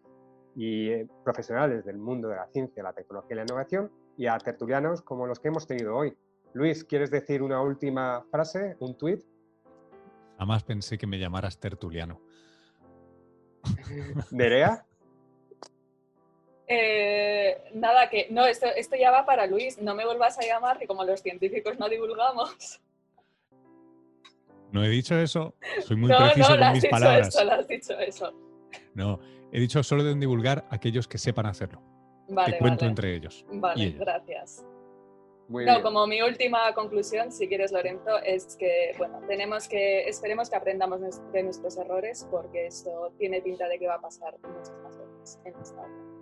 y 0.55 0.89
eh, 0.89 1.07
profesionales 1.23 1.83
del 1.85 1.97
mundo 1.97 2.29
de 2.29 2.35
la 2.35 2.47
ciencia, 2.47 2.83
la 2.83 2.93
tecnología 2.93 3.33
y 3.33 3.35
la 3.37 3.43
innovación 3.43 3.91
y 4.17 4.27
a 4.27 4.37
tertulianos 4.37 5.01
como 5.01 5.25
los 5.25 5.39
que 5.39 5.49
hemos 5.49 5.67
tenido 5.67 5.95
hoy. 5.95 6.15
Luis, 6.53 6.83
¿quieres 6.83 7.09
decir 7.09 7.41
una 7.41 7.61
última 7.61 8.23
frase, 8.29 8.77
un 8.79 8.95
tuit? 8.95 9.23
Jamás 10.37 10.63
pensé 10.63 10.97
que 10.97 11.07
me 11.07 11.17
llamaras 11.17 11.59
tertuliano. 11.59 12.21
¿Nerea? 14.31 14.85
Eh, 16.67 17.71
nada, 17.73 18.09
que 18.09 18.27
no, 18.29 18.45
esto, 18.45 18.67
esto 18.67 18.95
ya 18.95 19.11
va 19.11 19.25
para 19.25 19.47
Luis. 19.47 19.81
No 19.81 19.95
me 19.95 20.05
vuelvas 20.05 20.37
a 20.39 20.41
llamar, 20.45 20.79
que 20.79 20.87
como 20.87 21.03
los 21.03 21.21
científicos 21.21 21.77
no 21.79 21.89
divulgamos. 21.89 22.81
No 24.71 24.83
he 24.83 24.89
dicho 24.89 25.15
eso. 25.15 25.55
Soy 25.85 25.97
muy 25.97 26.11
preciso 26.17 26.57
con 26.57 26.71
mis 26.73 26.85
palabras. 26.87 27.27
Eso, 27.27 27.51
has 27.51 27.67
dicho 27.67 27.99
eso. 27.99 28.33
No, 28.95 29.19
he 29.51 29.59
dicho 29.59 29.83
solo 29.83 30.03
de 30.03 30.15
divulgar 30.15 30.65
aquellos 30.71 31.07
que 31.07 31.17
sepan 31.17 31.45
hacerlo. 31.45 31.81
Vale, 32.29 32.57
cuento 32.57 32.85
entre 32.85 33.15
ellos. 33.15 33.45
Vale, 33.51 33.91
gracias. 33.91 34.65
no, 35.47 35.81
como 35.83 36.07
mi 36.07 36.21
última 36.21 36.73
conclusión, 36.73 37.31
si 37.31 37.47
quieres, 37.47 37.71
Lorenzo, 37.71 38.17
es 38.23 38.55
que, 38.55 38.95
bueno, 38.97 39.19
tenemos 39.27 39.67
que, 39.67 40.07
esperemos 40.07 40.49
que 40.49 40.55
aprendamos 40.55 41.01
de 41.31 41.43
nuestros 41.43 41.77
errores 41.77 42.27
porque 42.31 42.67
esto 42.67 43.13
tiene 43.19 43.41
pinta 43.41 43.67
de 43.67 43.77
que 43.77 43.87
va 43.87 43.95
a 43.95 44.01
pasar 44.01 44.33
muchas 44.41 44.71
más 44.81 44.97
veces 44.97 45.39
en 45.45 45.53
esta 45.61 45.85
vida. 45.85 46.12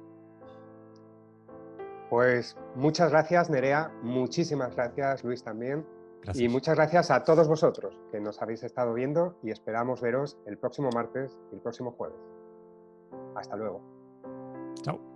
Pues 2.12 2.58
muchas 2.76 3.10
gracias, 3.10 3.50
Nerea. 3.50 3.90
Muchísimas 4.04 4.76
gracias, 4.76 5.24
Luis, 5.24 5.46
también. 5.46 5.86
Y 6.34 6.50
muchas 6.50 6.76
gracias 6.76 7.10
a 7.10 7.24
todos 7.24 7.48
vosotros 7.48 7.98
que 8.12 8.20
nos 8.20 8.42
habéis 8.42 8.64
estado 8.64 8.94
viendo 8.94 9.38
y 9.42 9.50
esperamos 9.50 10.02
veros 10.02 10.38
el 10.46 10.58
próximo 10.58 10.90
martes 10.94 11.40
y 11.54 11.56
el 11.56 11.62
próximo 11.62 11.94
jueves. 11.94 12.20
Hasta 13.34 13.56
luego. 13.56 13.82
Chao. 14.82 15.11